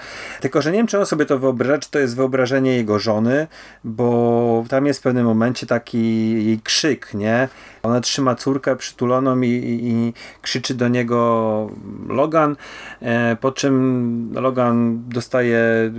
Tylko, 0.41 0.61
że 0.61 0.71
nie 0.71 0.77
wiem, 0.77 0.87
czy 0.87 0.99
on 0.99 1.05
sobie 1.05 1.25
to 1.25 1.39
wyobraża, 1.39 1.77
czy 1.77 1.91
to 1.91 1.99
jest 1.99 2.15
wyobrażenie 2.15 2.75
jego 2.75 2.99
żony, 2.99 3.47
bo 3.83 4.63
tam 4.69 4.85
jest 4.85 4.99
w 4.99 5.03
pewnym 5.03 5.25
momencie 5.25 5.67
taki 5.67 6.31
jej 6.45 6.59
krzyk, 6.59 7.13
nie? 7.13 7.49
Ona 7.83 8.01
trzyma 8.01 8.35
córkę 8.35 8.75
przytuloną 8.75 9.41
i, 9.41 9.49
i, 9.49 9.89
i 9.89 10.13
krzyczy 10.41 10.73
do 10.73 10.87
niego 10.87 11.69
Logan, 12.07 12.55
e, 13.01 13.35
po 13.35 13.51
czym 13.51 14.33
Logan 14.33 15.03
dostaje 15.09 15.91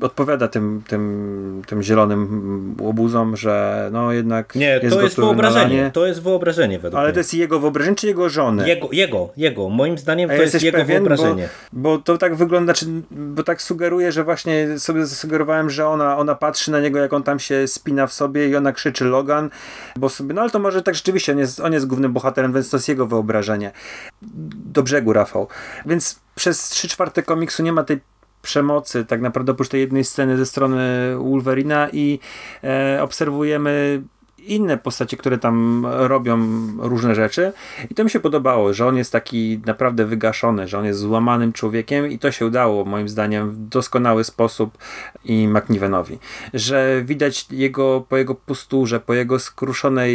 odpowiada 0.00 0.48
tym, 0.48 0.82
tym, 0.88 1.62
tym 1.66 1.82
zielonym 1.82 2.76
łobuzom, 2.80 3.36
że 3.36 3.88
no 3.92 4.12
jednak 4.12 4.54
Nie, 4.54 4.80
jest 4.82 4.96
to 4.96 5.02
jest 5.02 5.16
wyobrażenie. 5.16 5.90
To 5.94 6.06
jest 6.06 6.22
wyobrażenie 6.22 6.78
według 6.78 6.98
Ale 6.98 7.08
mnie. 7.08 7.14
to 7.14 7.20
jest 7.20 7.34
jego 7.34 7.60
wyobrażenie 7.60 7.96
czy 7.96 8.06
jego 8.06 8.28
żony? 8.28 8.68
Jego, 8.68 8.88
jego, 8.92 9.28
jego. 9.36 9.68
Moim 9.68 9.98
zdaniem 9.98 10.30
A 10.30 10.36
to 10.36 10.42
jest 10.42 10.62
jego 10.62 10.78
pewien? 10.78 10.96
wyobrażenie. 10.96 11.48
Bo, 11.72 11.96
bo 11.96 12.02
to 12.02 12.18
tak 12.18 12.34
wygląda, 12.34 12.74
czy, 12.74 12.86
bo 13.10 13.42
tak 13.42 13.62
sugeruje, 13.62 14.12
że 14.12 14.24
właśnie 14.24 14.78
sobie 14.78 15.06
zasugerowałem, 15.06 15.70
że 15.70 15.88
ona, 15.88 16.18
ona 16.18 16.34
patrzy 16.34 16.70
na 16.70 16.80
niego, 16.80 16.98
jak 16.98 17.12
on 17.12 17.22
tam 17.22 17.38
się 17.38 17.68
spina 17.68 18.06
w 18.06 18.12
sobie 18.12 18.48
i 18.48 18.56
ona 18.56 18.72
krzyczy 18.72 19.04
Logan, 19.04 19.50
bo 19.96 20.08
sobie, 20.08 20.34
no 20.34 20.40
ale 20.40 20.50
to 20.50 20.58
może 20.58 20.82
tak 20.82 20.94
rzeczywiście, 20.94 21.32
on 21.32 21.38
jest, 21.38 21.60
on 21.60 21.72
jest 21.72 21.86
głównym 21.86 22.12
bohaterem, 22.12 22.52
więc 22.52 22.70
to 22.70 22.76
jest 22.76 22.88
jego 22.88 23.06
wyobrażenie. 23.06 23.72
Do 24.72 24.82
brzegu, 24.82 25.12
Rafał. 25.12 25.48
Więc 25.86 26.20
przez 26.34 26.68
trzy 26.68 26.88
czwarte 26.88 27.22
komiksu 27.22 27.62
nie 27.62 27.72
ma 27.72 27.84
tej 27.84 28.00
przemocy, 28.46 29.04
tak 29.04 29.20
naprawdę 29.20 29.52
oprócz 29.52 29.68
tej 29.68 29.80
jednej 29.80 30.04
sceny 30.04 30.36
ze 30.36 30.46
strony 30.46 31.12
Wolverina 31.18 31.88
i 31.92 32.18
e, 32.64 33.02
obserwujemy 33.02 34.02
inne 34.46 34.78
postacie, 34.78 35.16
które 35.16 35.38
tam 35.38 35.86
robią 35.86 36.38
różne 36.78 37.14
rzeczy. 37.14 37.52
I 37.90 37.94
to 37.94 38.04
mi 38.04 38.10
się 38.10 38.20
podobało, 38.20 38.72
że 38.72 38.86
on 38.86 38.96
jest 38.96 39.12
taki 39.12 39.60
naprawdę 39.66 40.04
wygaszony, 40.04 40.68
że 40.68 40.78
on 40.78 40.84
jest 40.84 41.00
złamanym 41.00 41.52
człowiekiem 41.52 42.10
i 42.10 42.18
to 42.18 42.32
się 42.32 42.46
udało 42.46 42.84
moim 42.84 43.08
zdaniem 43.08 43.50
w 43.50 43.68
doskonały 43.68 44.24
sposób 44.24 44.78
i 45.24 45.48
McNivenowi, 45.48 46.18
że 46.54 47.02
widać 47.04 47.46
jego 47.50 48.04
po 48.08 48.16
jego 48.16 48.34
posturze, 48.34 49.00
po 49.00 49.14
jego 49.14 49.38
skruszonej 49.38 50.14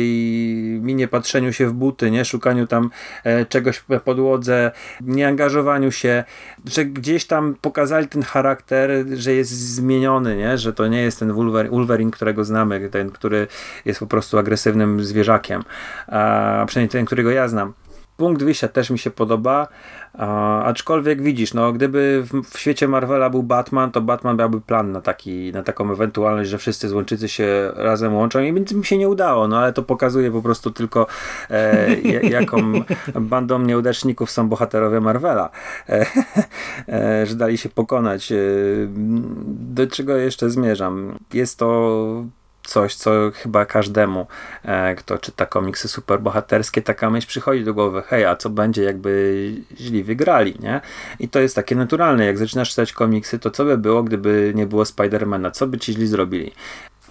minie 0.81 1.07
patrzeniu 1.07 1.53
się 1.53 1.67
w 1.67 1.73
buty, 1.73 2.11
nie? 2.11 2.25
Szukaniu 2.25 2.67
tam 2.67 2.89
e, 3.23 3.45
czegoś 3.45 3.83
na 3.89 3.99
podłodze, 3.99 4.71
nieangażowaniu 5.01 5.91
się, 5.91 6.23
że 6.65 6.85
gdzieś 6.85 7.25
tam 7.25 7.55
pokazali 7.61 8.07
ten 8.07 8.23
charakter, 8.23 8.89
że 9.13 9.33
jest 9.33 9.51
zmieniony, 9.51 10.37
nie? 10.37 10.57
że 10.57 10.73
to 10.73 10.87
nie 10.87 11.01
jest 11.01 11.19
ten 11.19 11.33
Wolverine, 11.33 11.75
Wolverine 11.75 12.11
którego 12.11 12.43
znamy, 12.43 12.89
ten, 12.89 13.11
który 13.11 13.47
jest 13.85 13.99
po 13.99 14.07
prostu 14.07 14.20
agresywnym 14.37 15.03
zwierzakiem, 15.03 15.63
a 16.07 16.63
przynajmniej 16.67 16.89
ten, 16.89 17.05
którego 17.05 17.31
ja 17.31 17.47
znam. 17.47 17.73
Punkt 18.17 18.43
wyjścia 18.43 18.67
też 18.67 18.89
mi 18.89 18.99
się 18.99 19.11
podoba, 19.11 19.67
a, 20.13 20.63
aczkolwiek 20.63 21.21
widzisz, 21.21 21.53
no 21.53 21.73
gdyby 21.73 22.23
w, 22.23 22.49
w, 22.49 22.59
świecie 22.59 22.87
Marvela 22.87 23.29
był 23.29 23.43
Batman, 23.43 23.91
to 23.91 24.01
Batman 24.01 24.37
miałby 24.37 24.61
plan 24.61 24.91
na, 24.91 25.01
taki, 25.01 25.51
na 25.51 25.63
taką 25.63 25.91
ewentualność, 25.91 26.49
że 26.49 26.57
wszyscy 26.57 26.89
złączycy 26.89 27.29
się 27.29 27.71
razem 27.75 28.15
łączą 28.15 28.39
i 28.39 28.53
więc 28.53 28.73
mi 28.73 28.85
się 28.85 28.97
nie 28.97 29.09
udało, 29.09 29.47
no 29.47 29.59
ale 29.59 29.73
to 29.73 29.83
pokazuje 29.83 30.31
po 30.31 30.41
prostu 30.41 30.71
tylko 30.71 31.07
e, 31.49 31.95
jaką 32.37 32.73
bandą 33.15 33.59
nieudaczników 33.59 34.31
są 34.31 34.49
bohaterowie 34.49 34.99
Marvela, 34.99 35.49
e, 35.89 36.05
e, 36.89 37.25
że 37.25 37.35
dali 37.35 37.57
się 37.57 37.69
pokonać. 37.69 38.31
E, 38.31 38.35
do 39.47 39.87
czego 39.87 40.17
jeszcze 40.17 40.49
zmierzam? 40.49 41.19
Jest 41.33 41.59
to 41.59 42.25
coś, 42.63 42.95
co 42.95 43.11
chyba 43.33 43.65
każdemu, 43.65 44.27
e, 44.63 44.95
kto 44.95 45.17
czyta 45.17 45.45
komiksy 45.45 45.87
superbohaterskie, 45.87 46.81
taka 46.81 47.09
myśl 47.09 47.27
przychodzi 47.27 47.63
do 47.63 47.73
głowy, 47.73 48.03
hej, 48.07 48.25
a 48.25 48.35
co 48.35 48.49
będzie 48.49 48.83
jakby 48.83 49.51
źli 49.77 50.03
wygrali, 50.03 50.55
nie? 50.59 50.81
I 51.19 51.29
to 51.29 51.39
jest 51.39 51.55
takie 51.55 51.75
naturalne, 51.75 52.25
jak 52.25 52.37
zaczynasz 52.37 52.69
czytać 52.69 52.93
komiksy, 52.93 53.39
to 53.39 53.51
co 53.51 53.65
by 53.65 53.77
było, 53.77 54.03
gdyby 54.03 54.51
nie 54.55 54.65
było 54.65 54.85
Spidermana, 54.85 55.51
co 55.51 55.67
by 55.67 55.77
ci 55.77 55.93
źli 55.93 56.07
zrobili? 56.07 56.51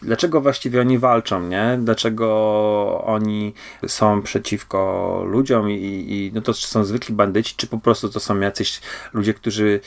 Dlaczego 0.03 0.41
właściwie 0.41 0.81
oni 0.81 0.99
walczą, 0.99 1.43
nie? 1.43 1.79
Dlaczego 1.83 3.05
oni 3.07 3.55
są 3.87 4.23
przeciwko 4.23 5.23
ludziom 5.27 5.71
i, 5.71 5.75
i 6.09 6.33
no 6.35 6.41
to 6.41 6.55
czy 6.55 6.67
są 6.67 6.85
zwykli 6.85 7.15
bandyci, 7.15 7.55
czy 7.57 7.67
po 7.67 7.79
prostu 7.79 8.09
to 8.09 8.21
są 8.21 8.41
jacyś 8.41 8.81
ludzie, 9.13 9.35
którzy 9.35 9.81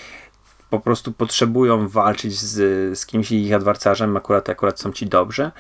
po 0.74 0.80
prostu 0.80 1.12
potrzebują 1.12 1.88
walczyć 1.88 2.40
z, 2.40 3.00
z 3.00 3.06
kimś 3.06 3.32
i 3.32 3.46
ich 3.46 3.54
adwarcarzem, 3.54 4.18
akurat, 4.18 4.50
akurat 4.50 4.80
są 4.80 4.92
ci 4.92 5.06
dobrze. 5.06 5.52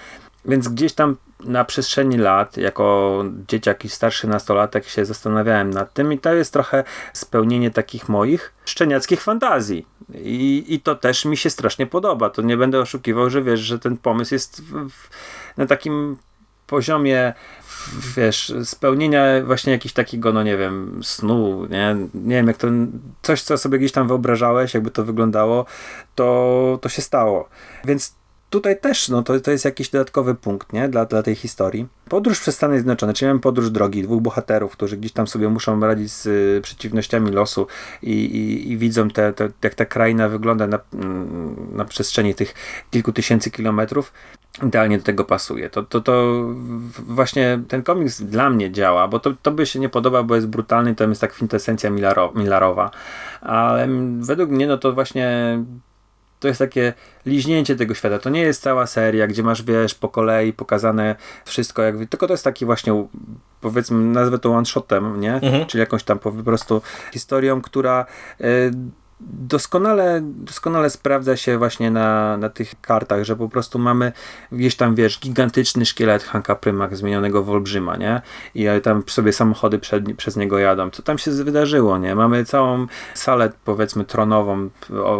Więc 0.46 0.68
gdzieś 0.68 0.94
tam 0.94 1.16
na 1.40 1.66
przestrzeni 1.66 2.18
lat, 2.18 2.58
jako 2.58 3.24
dzieciak 3.48 3.86
i 3.86 3.90
starszy 3.90 4.28
nastolatek 4.28 4.88
się 4.88 5.06
zastanawiałem 5.06 5.70
nad 5.70 5.94
tym 5.94 6.14
i 6.14 6.20
to 6.20 6.34
jest 6.34 6.54
trochę 6.54 6.84
spełnienie 7.14 7.72
takich 7.72 8.10
moich 8.10 8.54
szczeniackich 8.66 9.22
fantazji. 9.22 9.86
I, 10.16 10.66
I 10.68 10.80
to 10.80 10.96
też 10.96 11.26
mi 11.26 11.38
się 11.38 11.50
strasznie 11.50 11.88
podoba. 11.88 12.30
To 12.30 12.42
nie 12.42 12.58
będę 12.58 12.80
oszukiwał, 12.80 13.30
że 13.30 13.42
wiesz, 13.42 13.60
że 13.60 13.80
ten 13.80 13.98
pomysł 13.98 14.34
jest 14.34 14.62
w, 14.62 14.90
w, 14.90 15.10
na 15.58 15.66
takim 15.66 16.18
poziomie 16.68 17.34
wiesz, 18.16 18.54
spełnienia 18.64 19.24
właśnie 19.46 19.72
jakiegoś 19.72 19.94
takiego, 19.94 20.34
no 20.34 20.44
nie 20.44 20.58
wiem, 20.58 21.00
snu, 21.04 21.66
nie, 21.66 21.96
nie 22.14 22.36
wiem, 22.36 22.48
jak 22.48 22.58
to, 22.58 22.68
coś, 23.22 23.42
co 23.42 23.58
sobie 23.58 23.78
gdzieś 23.80 23.92
tam 23.92 24.08
wyobrażałeś, 24.08 24.74
jakby 24.74 24.92
to 24.92 25.06
wyglądało, 25.06 25.66
to, 26.16 26.80
to 26.82 26.90
się 26.90 27.02
stało. 27.02 27.50
Więc 27.86 28.16
tutaj 28.50 28.80
też, 28.80 29.10
no 29.10 29.24
to, 29.24 29.40
to 29.40 29.52
jest 29.52 29.66
jakiś 29.66 29.90
dodatkowy 29.90 30.36
punkt, 30.36 30.74
nie, 30.74 30.90
dla, 30.90 31.06
dla 31.06 31.24
tej 31.24 31.36
historii. 31.36 31.88
Podróż 32.10 32.40
przez 32.40 32.56
Stany 32.56 32.76
Zjednoczone, 32.76 33.14
czyli 33.14 33.30
mamy 33.30 33.40
podróż 33.40 33.70
drogi, 33.70 34.04
dwóch 34.04 34.22
bohaterów, 34.22 34.72
którzy 34.72 34.98
gdzieś 34.98 35.12
tam 35.12 35.28
sobie 35.28 35.50
muszą 35.50 35.80
radzić 35.80 36.12
z 36.12 36.26
y, 36.26 36.62
przeciwnościami 36.64 37.32
losu 37.32 37.68
i, 38.02 38.12
i, 38.12 38.72
i 38.72 38.78
widzą 38.78 39.10
te, 39.10 39.34
te, 39.34 39.50
jak 39.64 39.76
ta 39.76 39.86
kraina 39.86 40.30
wygląda 40.30 40.68
na, 40.68 40.80
na 41.72 41.86
przestrzeni 41.86 42.36
tych 42.36 42.54
kilku 42.92 43.14
tysięcy 43.14 43.52
kilometrów 43.52 44.14
idealnie 44.62 44.98
do 44.98 45.04
tego 45.04 45.26
pasuje. 45.26 45.70
To, 45.70 45.84
to, 45.84 46.02
to 46.02 46.46
właśnie 47.00 47.60
ten 47.68 47.84
komiks 47.84 48.22
dla 48.22 48.50
mnie 48.50 48.72
działa, 48.72 49.08
bo 49.08 49.20
to, 49.20 49.34
to 49.42 49.52
by 49.52 49.66
się 49.66 49.80
nie 49.80 49.90
podoba, 49.90 50.24
bo 50.24 50.36
jest 50.36 50.48
brutalny, 50.48 50.96
to 50.96 51.04
jest 51.04 51.22
tak 51.22 51.34
kwintesencja 51.34 51.90
milarowa, 52.36 52.92
ale 53.42 53.88
według 54.20 54.50
mnie 54.50 54.68
no 54.68 54.78
to 54.78 54.94
właśnie 54.94 55.58
to 56.44 56.48
jest 56.48 56.60
takie 56.60 56.94
liźnięcie 57.26 57.76
tego 57.76 57.94
świata. 57.94 58.20
To 58.20 58.30
nie 58.30 58.42
jest 58.42 58.62
cała 58.62 58.88
seria, 58.88 59.28
gdzie 59.28 59.44
masz, 59.44 59.64
wiesz, 59.64 59.96
po 59.96 60.10
kolei 60.10 60.54
pokazane 60.54 61.16
wszystko, 61.46 61.82
jak, 61.82 61.96
tylko 62.10 62.28
to 62.28 62.34
jest 62.34 62.44
taki 62.44 62.66
właśnie, 62.66 63.08
powiedzmy, 63.62 63.98
nazwę 64.06 64.40
to 64.40 64.52
one-shotem, 64.52 65.20
nie? 65.20 65.34
Mhm. 65.34 65.66
Czyli 65.66 65.80
jakąś 65.80 66.04
tam 66.04 66.20
po 66.20 66.32
prostu 66.32 66.82
historią, 67.14 67.62
która 67.62 68.06
y, 68.42 68.72
doskonale, 69.32 70.20
doskonale 70.24 70.90
sprawdza 70.90 71.38
się 71.38 71.58
właśnie 71.58 71.92
na, 71.92 72.38
na 72.38 72.50
tych 72.50 72.82
kartach, 72.82 73.24
że 73.24 73.36
po 73.36 73.50
prostu 73.50 73.80
mamy 73.80 74.12
gdzieś 74.52 74.76
tam, 74.76 74.96
wiesz, 74.96 75.20
gigantyczny 75.20 75.86
szkielet 75.86 76.24
Hanka 76.24 76.56
Prymak 76.56 76.96
zmienionego 76.96 77.44
w 77.44 77.50
olbrzyma, 77.50 77.98
nie? 77.98 78.22
I 78.56 78.68
tam 78.84 79.04
sobie 79.08 79.34
samochody 79.34 79.80
przed, 79.80 80.16
przez 80.18 80.36
niego 80.36 80.60
jadą. 80.60 80.90
Co 80.90 81.04
tam 81.04 81.18
się 81.18 81.32
wydarzyło, 81.32 81.98
nie? 81.98 82.16
Mamy 82.16 82.46
całą 82.46 82.88
salę, 83.14 83.52
powiedzmy, 83.66 84.06
tronową, 84.06 84.70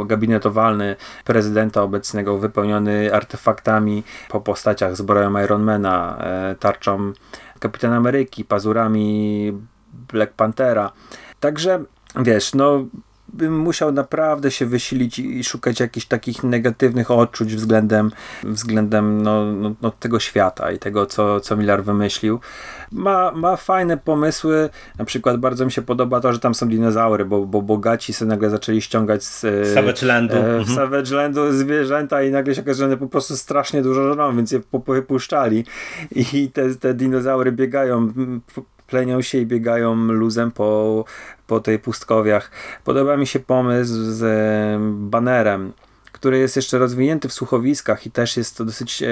gabinet 0.06 0.46
owalny 0.46 0.96
prezydenta 1.26 1.82
obecnego 1.82 2.38
wypełniony 2.38 3.14
artefaktami 3.14 4.04
po 4.30 4.42
postaciach 4.42 4.96
zbroją 4.96 5.44
Ironmana, 5.44 6.18
e, 6.20 6.56
tarczą 6.60 7.14
Kapitana 7.60 7.96
Ameryki, 7.96 8.46
pazurami 8.46 9.54
Black 9.94 10.34
Panthera. 10.34 10.92
Także, 11.40 11.84
wiesz, 12.16 12.54
no 12.54 12.86
bym 13.34 13.60
musiał 13.60 13.92
naprawdę 13.92 14.52
się 14.52 14.66
wysilić 14.66 15.20
i 15.20 15.44
szukać 15.44 15.80
jakichś 15.80 16.06
takich 16.06 16.44
negatywnych 16.44 17.12
odczuć 17.12 17.56
względem, 17.56 18.12
względem 18.44 19.22
no, 19.22 19.54
no, 19.54 19.76
no, 19.82 19.92
tego 19.92 20.20
świata 20.20 20.72
i 20.72 20.80
tego, 20.80 21.06
co, 21.06 21.40
co 21.40 21.58
Miller 21.58 21.84
wymyślił. 21.84 22.40
Ma, 22.92 23.32
ma 23.32 23.56
fajne 23.56 23.98
pomysły, 23.98 24.70
na 25.00 25.06
przykład 25.06 25.38
bardzo 25.38 25.66
mi 25.66 25.72
się 25.72 25.82
podoba 25.82 26.20
to, 26.20 26.34
że 26.34 26.40
tam 26.40 26.56
są 26.56 26.68
dinozaury, 26.68 27.26
bo, 27.26 27.46
bo 27.46 27.62
bogaci 27.62 28.14
sobie 28.14 28.30
nagle 28.30 28.50
zaczęli 28.50 28.82
ściągać 28.82 29.24
z 29.24 29.40
Savage 29.74 30.06
Landu. 30.06 30.36
E, 30.36 30.42
w 30.42 30.46
mhm. 30.46 30.76
Savage 30.76 31.16
Landu 31.16 31.52
zwierzęta 31.52 32.24
i 32.24 32.32
nagle 32.32 32.56
się 32.56 32.62
okazało, 32.62 32.78
że 32.78 32.86
one 32.86 32.98
po 32.98 33.08
prostu 33.08 33.38
strasznie 33.38 33.82
dużo 33.82 34.14
żrą, 34.14 34.36
więc 34.36 34.52
je 34.52 34.62
wypuszczali 34.88 35.66
i 36.34 36.50
te, 36.52 36.76
te 36.76 36.94
dinozaury 36.94 37.52
biegają 37.52 38.14
plenią 38.94 39.22
się 39.22 39.38
i 39.38 39.46
biegają 39.46 39.96
luzem 39.96 40.52
po, 40.52 41.06
po 41.48 41.60
tej 41.60 41.80
pustkowiach. 41.80 42.52
Podoba 42.84 43.18
mi 43.18 43.28
się 43.28 43.40
pomysł 43.40 43.94
z 43.94 44.22
banerem, 45.10 45.74
który 46.12 46.38
jest 46.38 46.56
jeszcze 46.56 46.78
rozwinięty 46.78 47.30
w 47.30 47.34
słuchowiskach 47.34 48.06
i 48.06 48.12
też 48.12 48.38
jest 48.38 48.58
to 48.58 48.66
dosyć 48.66 49.04
e, 49.04 49.08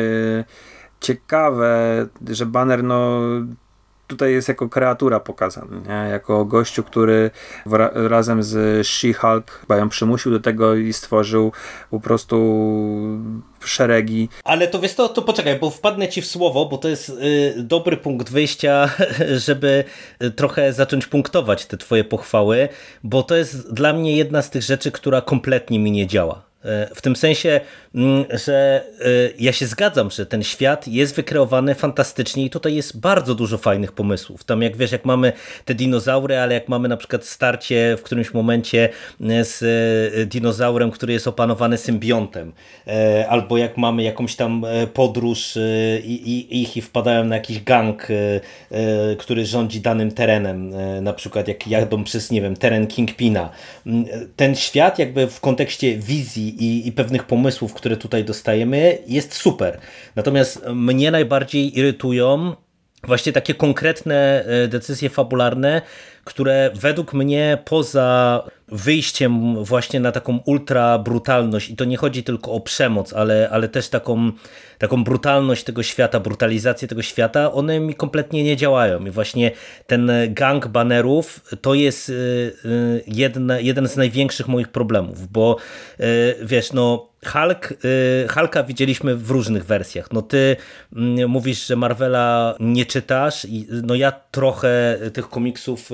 ciekawe, 0.99 2.07
że 2.29 2.45
baner 2.45 2.83
no 2.83 3.21
tutaj 4.11 4.31
jest 4.33 4.47
jako 4.47 4.69
kreatura 4.69 5.19
pokazany, 5.19 5.81
nie? 5.87 6.09
jako 6.11 6.45
gościu, 6.45 6.83
który 6.83 7.31
razem 7.93 8.43
z 8.43 8.87
She-Hulk 8.87 9.51
chyba 9.51 9.77
ją 9.77 9.89
przymusił 9.89 10.31
do 10.31 10.39
tego 10.39 10.75
i 10.75 10.93
stworzył 10.93 11.51
po 11.91 11.99
prostu 11.99 12.37
szeregi. 13.65 14.29
Ale 14.43 14.67
to 14.67 14.79
wiesz, 14.79 14.95
to, 14.95 15.09
to 15.09 15.21
poczekaj, 15.21 15.59
bo 15.59 15.69
wpadnę 15.69 16.07
ci 16.07 16.21
w 16.21 16.25
słowo, 16.25 16.65
bo 16.65 16.77
to 16.77 16.89
jest 16.89 17.09
y, 17.09 17.53
dobry 17.57 17.97
punkt 17.97 18.29
wyjścia, 18.29 18.89
żeby 19.47 19.83
y, 20.23 20.31
trochę 20.31 20.73
zacząć 20.73 21.07
punktować 21.07 21.65
te 21.65 21.77
twoje 21.77 22.03
pochwały, 22.03 22.69
bo 23.03 23.23
to 23.23 23.35
jest 23.35 23.73
dla 23.73 23.93
mnie 23.93 24.17
jedna 24.17 24.41
z 24.41 24.49
tych 24.49 24.63
rzeczy, 24.63 24.91
która 24.91 25.21
kompletnie 25.21 25.79
mi 25.79 25.91
nie 25.91 26.07
działa. 26.07 26.50
E, 26.65 26.95
w 26.95 27.01
tym 27.01 27.15
sensie, 27.15 27.61
mm, 27.95 28.25
że 28.45 28.83
e, 28.99 29.05
ja 29.39 29.51
się 29.51 29.65
zgadzam, 29.65 30.11
że 30.11 30.25
ten 30.25 30.43
świat 30.43 30.87
jest 30.87 31.15
wykreowany 31.15 31.75
fantastycznie 31.75 32.45
i 32.45 32.49
tutaj 32.49 32.75
jest 32.75 32.99
bardzo 32.99 33.35
dużo 33.35 33.57
fajnych 33.57 33.91
pomysłów. 33.91 34.43
Tam 34.43 34.61
jak 34.61 34.77
wiesz, 34.77 34.91
jak 34.91 35.05
mamy 35.05 35.33
te 35.65 35.75
dinozaury, 35.75 36.37
ale 36.37 36.53
jak 36.53 36.69
mamy 36.69 36.87
na 36.87 36.97
przykład 36.97 37.25
starcie 37.25 37.95
w 37.99 38.03
którymś 38.03 38.33
momencie 38.33 38.89
e, 39.21 39.45
z 39.45 40.29
dinozaurem, 40.29 40.91
który 40.91 41.13
jest 41.13 41.27
opanowany 41.27 41.77
symbiontem, 41.77 42.53
albo 43.29 43.57
jak 43.57 43.77
mamy 43.77 44.03
jakąś 44.03 44.35
tam 44.35 44.65
podróż 44.93 45.57
i, 46.03 46.47
ich 46.61 46.77
i 46.77 46.81
wpadają 46.81 47.25
na 47.25 47.35
jakiś 47.35 47.63
gang, 47.63 48.07
który 49.17 49.45
rządzi 49.45 49.81
danym 49.81 50.11
terenem, 50.11 50.73
na 51.03 51.13
przykład 51.13 51.47
jak 51.47 51.67
jadą 51.67 52.03
przez, 52.03 52.31
nie 52.31 52.41
wiem, 52.41 52.55
teren 52.55 52.87
Kingpina. 52.87 53.49
Mm, 53.85 54.05
ten 54.35 54.55
świat 54.55 54.99
jakby 54.99 55.27
w 55.27 55.39
kontekście 55.39 55.97
wizji 55.97 56.50
i, 56.59 56.87
i 56.87 56.91
pewnych 56.91 57.23
pomysłów, 57.23 57.73
które 57.73 57.97
tutaj 57.97 58.25
dostajemy, 58.25 58.97
jest 59.07 59.33
super. 59.33 59.79
Natomiast 60.15 60.65
mnie 60.67 61.11
najbardziej 61.11 61.79
irytują 61.79 62.55
właśnie 63.03 63.33
takie 63.33 63.53
konkretne 63.53 64.45
e, 64.45 64.67
decyzje 64.67 65.09
fabularne, 65.09 65.81
które 66.23 66.71
według 66.73 67.13
mnie 67.13 67.57
poza 67.65 68.43
wyjściem 68.67 69.63
właśnie 69.63 69.99
na 69.99 70.11
taką 70.11 70.39
ultra 70.45 70.99
brutalność 70.99 71.69
i 71.69 71.75
to 71.75 71.85
nie 71.85 71.97
chodzi 71.97 72.23
tylko 72.23 72.51
o 72.51 72.59
przemoc, 72.59 73.13
ale, 73.13 73.49
ale 73.51 73.69
też 73.69 73.89
taką, 73.89 74.31
taką 74.81 75.03
brutalność 75.03 75.63
tego 75.63 75.83
świata, 75.83 76.19
brutalizację 76.19 76.87
tego 76.87 77.01
świata, 77.01 77.51
one 77.51 77.79
mi 77.79 77.95
kompletnie 77.95 78.43
nie 78.43 78.57
działają 78.57 79.05
i 79.05 79.09
właśnie 79.09 79.51
ten 79.87 80.11
gang 80.29 80.67
banerów 80.67 81.39
to 81.61 81.73
jest 81.73 82.09
y, 82.09 82.13
y, 82.13 83.03
jedna, 83.07 83.59
jeden 83.59 83.87
z 83.87 83.97
największych 83.97 84.47
moich 84.47 84.67
problemów, 84.67 85.31
bo 85.31 85.57
y, 85.99 86.35
wiesz, 86.41 86.73
no 86.73 87.11
Hulk, 87.25 87.73
Hulka 88.33 88.63
widzieliśmy 88.63 89.15
w 89.15 89.31
różnych 89.31 89.65
wersjach. 89.65 90.11
No 90.11 90.21
ty 90.21 90.55
mm, 90.95 91.29
mówisz, 91.29 91.67
że 91.67 91.75
Marvela 91.75 92.55
nie 92.59 92.85
czytasz 92.85 93.47
no 93.83 93.95
ja 93.95 94.11
trochę 94.11 94.99
tych 95.13 95.29
komiksów 95.29 95.89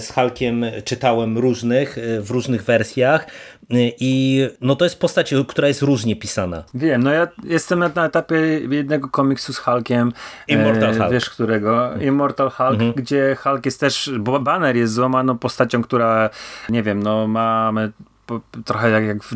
z 0.00 0.12
Hulkiem 0.12 0.64
czytałem 0.84 1.38
różnych, 1.38 1.96
w 2.20 2.30
różnych 2.30 2.64
wersjach 2.64 3.26
i 4.00 4.42
no 4.60 4.76
to 4.76 4.84
jest 4.84 4.98
postać, 4.98 5.34
która 5.48 5.68
jest 5.68 5.82
różnie 5.82 6.16
pisana. 6.16 6.64
Wiem, 6.74 7.02
no 7.02 7.12
ja 7.12 7.28
jestem 7.44 7.78
na 7.78 8.08
etapie 8.10 8.60
jednego 8.70 9.08
komiksu 9.08 9.52
z 9.52 9.58
Hulkiem. 9.58 10.12
Immortal 10.48 10.90
e, 10.90 10.98
Hulk. 10.98 11.10
Wiesz 11.10 11.30
którego? 11.30 11.94
Immortal 12.00 12.50
Hulk, 12.50 12.72
mhm. 12.72 12.92
gdzie 12.92 13.36
Hulk 13.42 13.64
jest 13.64 13.80
też, 13.80 14.10
bo 14.18 14.40
Banner 14.40 14.76
jest 14.76 14.92
złamaną 14.92 15.38
postacią, 15.38 15.82
która 15.82 16.30
nie 16.68 16.82
wiem, 16.82 17.02
no 17.02 17.26
mamy 17.26 17.92
trochę 18.64 18.90
jak, 18.90 19.04
jak 19.04 19.24
w 19.24 19.34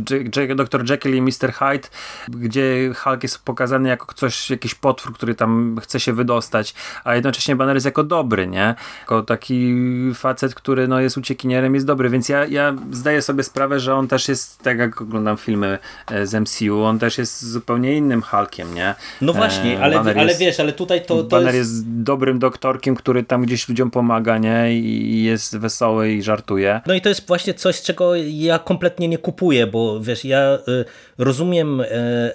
Dr. 0.55 0.91
Jekyll 0.91 1.15
i 1.15 1.23
Mr. 1.23 1.53
Hyde, 1.53 1.89
gdzie 2.29 2.93
Hulk 2.97 3.23
jest 3.23 3.45
pokazany 3.45 3.89
jako 3.89 4.15
coś, 4.15 4.51
jakiś 4.51 4.75
potwór, 4.75 5.15
który 5.15 5.35
tam 5.35 5.79
chce 5.83 6.01
się 6.01 6.13
wydostać, 6.13 6.75
a 7.05 7.15
jednocześnie 7.15 7.57
Banner 7.57 7.77
jest 7.77 7.87
jako 7.87 8.05
dobry, 8.05 8.47
nie? 8.47 8.75
Jako 9.01 9.23
taki 9.23 9.75
facet, 10.15 10.55
który 10.55 10.89
no, 10.89 11.01
jest 11.01 11.19
uciekinierem, 11.19 11.75
jest 11.75 11.87
dobry, 11.87 12.11
więc 12.11 12.29
ja, 12.29 12.47
ja 12.47 12.77
zdaję 12.91 13.23
sobie 13.23 13.43
sprawę, 13.43 13.81
że 13.81 13.95
on 13.95 14.09
też 14.09 14.29
jest, 14.29 14.63
tak 14.63 14.79
jak 14.79 15.01
oglądam 15.03 15.37
filmy 15.37 15.79
e, 16.11 16.27
z 16.27 16.35
MCU, 16.35 16.85
on 16.85 16.99
też 16.99 17.19
jest 17.19 17.45
zupełnie 17.45 17.97
innym 17.97 18.23
Hulkiem, 18.23 18.75
nie? 18.75 18.95
No 19.21 19.33
właśnie, 19.33 19.79
e, 19.79 19.83
ale, 19.83 20.01
ale 20.01 20.25
jest, 20.25 20.41
wiesz, 20.41 20.61
ale 20.61 20.73
tutaj 20.73 21.07
to, 21.07 21.17
to 21.17 21.25
Banner 21.25 21.55
jest... 21.55 21.71
jest 21.71 22.03
dobrym 22.03 22.39
doktorkiem, 22.39 22.95
który 22.95 23.23
tam 23.23 23.43
gdzieś 23.43 23.69
ludziom 23.69 23.91
pomaga, 23.91 24.39
nie? 24.39 24.75
I 24.75 25.25
jest 25.25 25.59
wesoły 25.59 26.13
i 26.13 26.23
żartuje. 26.23 26.81
No 26.87 26.95
i 26.95 27.01
to 27.01 27.09
jest 27.09 27.27
właśnie 27.27 27.55
coś, 27.55 27.83
czego 27.83 28.15
ja 28.17 28.59
kompletnie 28.59 28.84
kompletnie 28.85 29.09
nie 29.09 29.19
kupuję, 29.19 29.67
bo 29.67 30.01
wiesz, 30.01 30.25
ja 30.25 30.59
y, 30.69 30.85
rozumiem 31.19 31.81
y, 31.81 31.87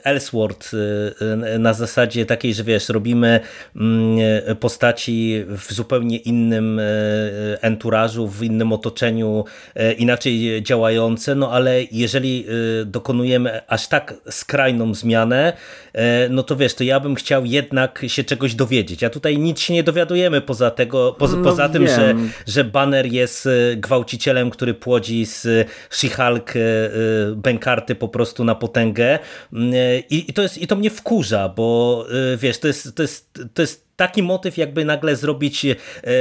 Ellsworth 0.04 0.74
y, 0.74 1.60
na 1.60 1.74
zasadzie 1.74 2.26
takiej, 2.26 2.54
że 2.54 2.64
wiesz, 2.64 2.90
robimy 2.90 3.40
mm, 3.76 4.20
postaci 4.60 5.46
w 5.48 5.74
zupełnie 5.74 6.18
innym 6.18 6.82
enturażu, 7.62 8.28
w 8.28 8.44
innym 8.44 8.74
otoczeniu, 8.74 9.46
inaczej 9.98 10.64
działające, 10.64 11.36
no 11.36 11.52
ale 11.52 11.84
jeżeli 11.92 12.46
dokonujemy 12.86 13.62
aż 13.68 13.88
tak 13.88 14.14
skrajną 14.30 14.94
zmianę, 14.94 15.54
no 16.30 16.44
to 16.44 16.56
wiesz, 16.56 16.74
to 16.74 16.84
ja 16.84 17.00
bym 17.00 17.16
chciał 17.16 17.46
jednak 17.46 18.06
się 18.08 18.24
czegoś 18.24 18.56
dowiedzieć. 18.56 19.04
A 19.04 19.10
tutaj 19.10 19.38
nic 19.38 19.60
się 19.60 19.74
nie 19.74 19.84
dowiadujemy 19.84 20.42
poza 20.42 20.72
tego, 20.72 21.16
poza, 21.20 21.38
no 21.38 21.44
poza 21.44 21.70
tym, 21.70 21.88
że, 21.88 22.16
że 22.48 22.64
Banner 22.64 23.06
jest 23.06 23.50
gwałcicielem, 23.78 24.50
który 24.50 24.74
płodzi 24.74 25.26
z 25.26 25.68
She-Hulk 25.90 26.39
walk 26.40 26.56
e, 26.56 26.60
e, 26.60 26.92
bękarty 27.36 27.96
po 27.96 28.08
prostu 28.08 28.44
na 28.44 28.56
potęgę. 28.56 29.20
E, 29.54 30.00
i, 30.00 30.30
i, 30.30 30.34
to, 30.34 30.42
jest, 30.42 30.58
i 30.58 30.68
to 30.68 30.76
mnie 30.76 30.90
wkurza, 30.90 31.50
bo 31.50 32.06
wiesz, 32.38 32.60
to 32.60 32.68
jest, 32.68 32.96
to 32.96 33.02
jest, 33.02 33.40
to 33.54 33.62
jest 33.62 33.89
taki 34.00 34.24
motyw 34.24 34.58
jakby 34.58 34.86
nagle 34.86 35.16
zrobić 35.16 35.66
e, 35.66 35.76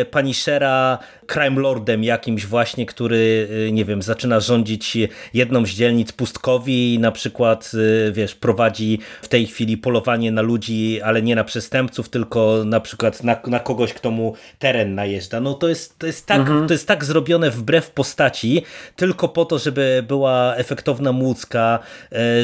Punishera 0.05 0.99
crime 1.27 1.61
lordem 1.61 2.05
jakimś 2.05 2.47
właśnie, 2.47 2.87
który 2.87 3.49
e, 3.69 3.73
nie 3.73 3.85
wiem, 3.85 4.03
zaczyna 4.03 4.41
rządzić 4.41 4.97
jedną 5.35 5.67
z 5.67 5.69
dzielnic 5.69 6.13
pustkowi 6.13 6.95
i 6.95 6.99
na 6.99 7.13
przykład 7.13 7.71
e, 8.09 8.13
wiesz, 8.13 8.35
prowadzi 8.35 8.99
w 9.23 9.29
tej 9.29 9.47
chwili 9.47 9.77
polowanie 9.77 10.33
na 10.33 10.43
ludzi, 10.43 11.01
ale 11.03 11.23
nie 11.23 11.37
na 11.37 11.45
przestępców, 11.45 12.09
tylko 12.09 12.63
na 12.65 12.81
przykład 12.81 13.25
na, 13.25 13.37
na 13.47 13.61
kogoś, 13.61 13.93
kto 13.93 14.11
mu 14.11 14.35
teren 14.59 14.95
najeżdża. 14.95 15.41
No 15.41 15.55
to 15.55 15.69
jest, 15.69 15.99
to 15.99 16.07
jest, 16.07 16.27
tak, 16.27 16.41
mhm. 16.41 16.67
to 16.67 16.75
jest 16.75 16.89
tak 16.89 17.05
zrobione 17.05 17.51
wbrew 17.51 17.91
postaci, 17.91 18.63
tylko 18.97 19.29
po 19.29 19.45
to, 19.45 19.59
żeby 19.59 20.05
była 20.09 20.55
efektowna 20.57 21.13
młódzka, 21.13 21.79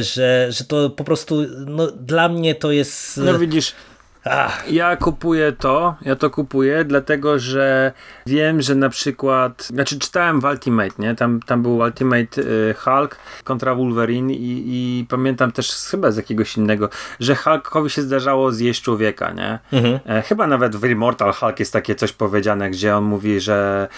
że, 0.00 0.46
że 0.50 0.64
to 0.64 0.90
po 0.90 1.04
prostu 1.04 1.46
no, 1.66 1.86
dla 1.86 2.28
mnie 2.28 2.54
to 2.54 2.72
jest... 2.72 3.16
No 3.16 3.38
widzisz, 3.38 3.74
Ach. 4.24 4.72
Ja 4.72 4.96
kupuję 4.96 5.52
to, 5.52 5.94
ja 6.02 6.16
to 6.16 6.30
kupuję, 6.30 6.84
dlatego 6.84 7.38
że 7.38 7.92
wiem, 8.26 8.62
że 8.62 8.74
na 8.74 8.88
przykład, 8.88 9.62
znaczy 9.62 9.98
czytałem 9.98 10.40
w 10.40 10.44
Ultimate, 10.44 10.94
nie? 10.98 11.14
Tam, 11.14 11.40
tam 11.40 11.62
był 11.62 11.76
Ultimate 11.76 12.42
y, 12.42 12.74
Hulk 12.78 13.16
kontra 13.44 13.74
Wolverine 13.74 14.32
i, 14.32 14.62
i, 14.66 15.06
pamiętam 15.08 15.52
też 15.52 15.72
chyba 15.90 16.10
z 16.10 16.16
jakiegoś 16.16 16.56
innego, 16.56 16.88
że 17.20 17.34
Hulkowi 17.34 17.90
się 17.90 18.02
zdarzało 18.02 18.52
zjeść 18.52 18.82
człowieka, 18.82 19.32
nie? 19.32 19.58
Mhm. 19.72 19.98
E, 20.06 20.22
chyba 20.22 20.46
nawet 20.46 20.76
w 20.76 20.90
Immortal 20.90 21.32
Hulk 21.32 21.60
jest 21.60 21.72
takie 21.72 21.94
coś 21.94 22.12
powiedziane, 22.12 22.70
gdzie 22.70 22.96
on 22.96 23.04
mówi, 23.04 23.40
że 23.40 23.88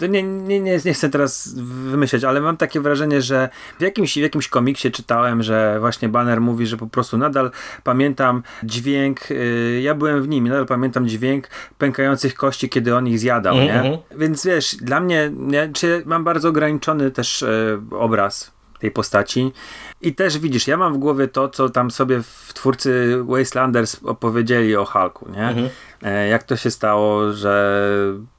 nie, 0.00 0.22
nie, 0.22 0.60
nie, 0.60 0.78
nie 0.84 0.94
chcę 0.94 1.10
teraz 1.10 1.54
wymyśleć, 1.90 2.24
ale 2.24 2.40
mam 2.40 2.56
takie 2.56 2.80
wrażenie, 2.80 3.22
że 3.22 3.48
w 3.78 3.82
jakimś, 3.82 4.14
w 4.14 4.16
jakimś 4.16 4.48
komiksie 4.48 4.90
czytałem, 4.90 5.42
że 5.42 5.76
właśnie 5.80 6.08
Banner 6.08 6.40
mówi, 6.40 6.66
że 6.66 6.76
po 6.76 6.86
prostu 6.86 7.18
nadal 7.18 7.50
pamiętam 7.84 8.42
dźwięk, 8.62 9.30
yy, 9.30 9.80
ja 9.80 9.94
byłem 9.94 10.22
w 10.22 10.28
nim, 10.28 10.48
nadal 10.48 10.66
pamiętam 10.66 11.08
dźwięk 11.08 11.48
pękających 11.78 12.34
kości, 12.34 12.68
kiedy 12.68 12.96
on 12.96 13.08
ich 13.08 13.18
zjadał, 13.18 13.54
mm 13.54 13.68
-hmm. 13.68 13.70
nie? 13.72 13.90
Mhm. 13.90 13.98
Więc 14.18 14.46
wiesz, 14.46 14.76
dla 14.76 15.00
mnie, 15.00 15.32
ja, 15.50 15.68
czy 15.72 16.02
mam 16.06 16.24
bardzo 16.24 16.48
ograniczony 16.48 17.10
też 17.10 17.44
yy, 17.90 17.98
obraz 17.98 18.51
tej 18.82 18.90
postaci. 18.90 19.52
I 20.00 20.14
też 20.14 20.38
widzisz, 20.38 20.66
ja 20.66 20.76
mam 20.76 20.94
w 20.94 20.98
głowie 20.98 21.28
to, 21.28 21.48
co 21.48 21.68
tam 21.68 21.90
sobie 21.90 22.22
w 22.22 22.50
twórcy 22.54 23.18
Wastelanders 23.24 24.00
opowiedzieli 24.04 24.76
o 24.76 24.84
Hulku, 24.84 25.28
nie? 25.32 25.48
Mhm. 25.48 25.68
E, 26.02 26.28
jak 26.28 26.42
to 26.42 26.56
się 26.56 26.70
stało, 26.70 27.32
że 27.32 27.84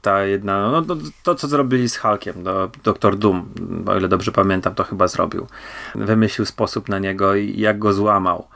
ta 0.02 0.24
jedna, 0.24 0.70
no 0.70 0.82
to, 0.82 0.96
to 1.22 1.34
co 1.34 1.48
zrobili 1.48 1.88
z 1.88 1.96
Hulkiem, 1.96 2.42
do, 2.42 2.70
Doktor 2.84 3.16
Doom, 3.16 3.48
o 3.86 3.96
ile 3.96 4.08
dobrze 4.08 4.32
pamiętam, 4.32 4.74
to 4.74 4.84
chyba 4.84 5.08
zrobił. 5.08 5.46
Wymyślił 5.94 6.46
sposób 6.46 6.88
na 6.88 6.98
niego 6.98 7.34
i 7.34 7.60
jak 7.60 7.78
go 7.78 7.92
złamał 7.92 8.46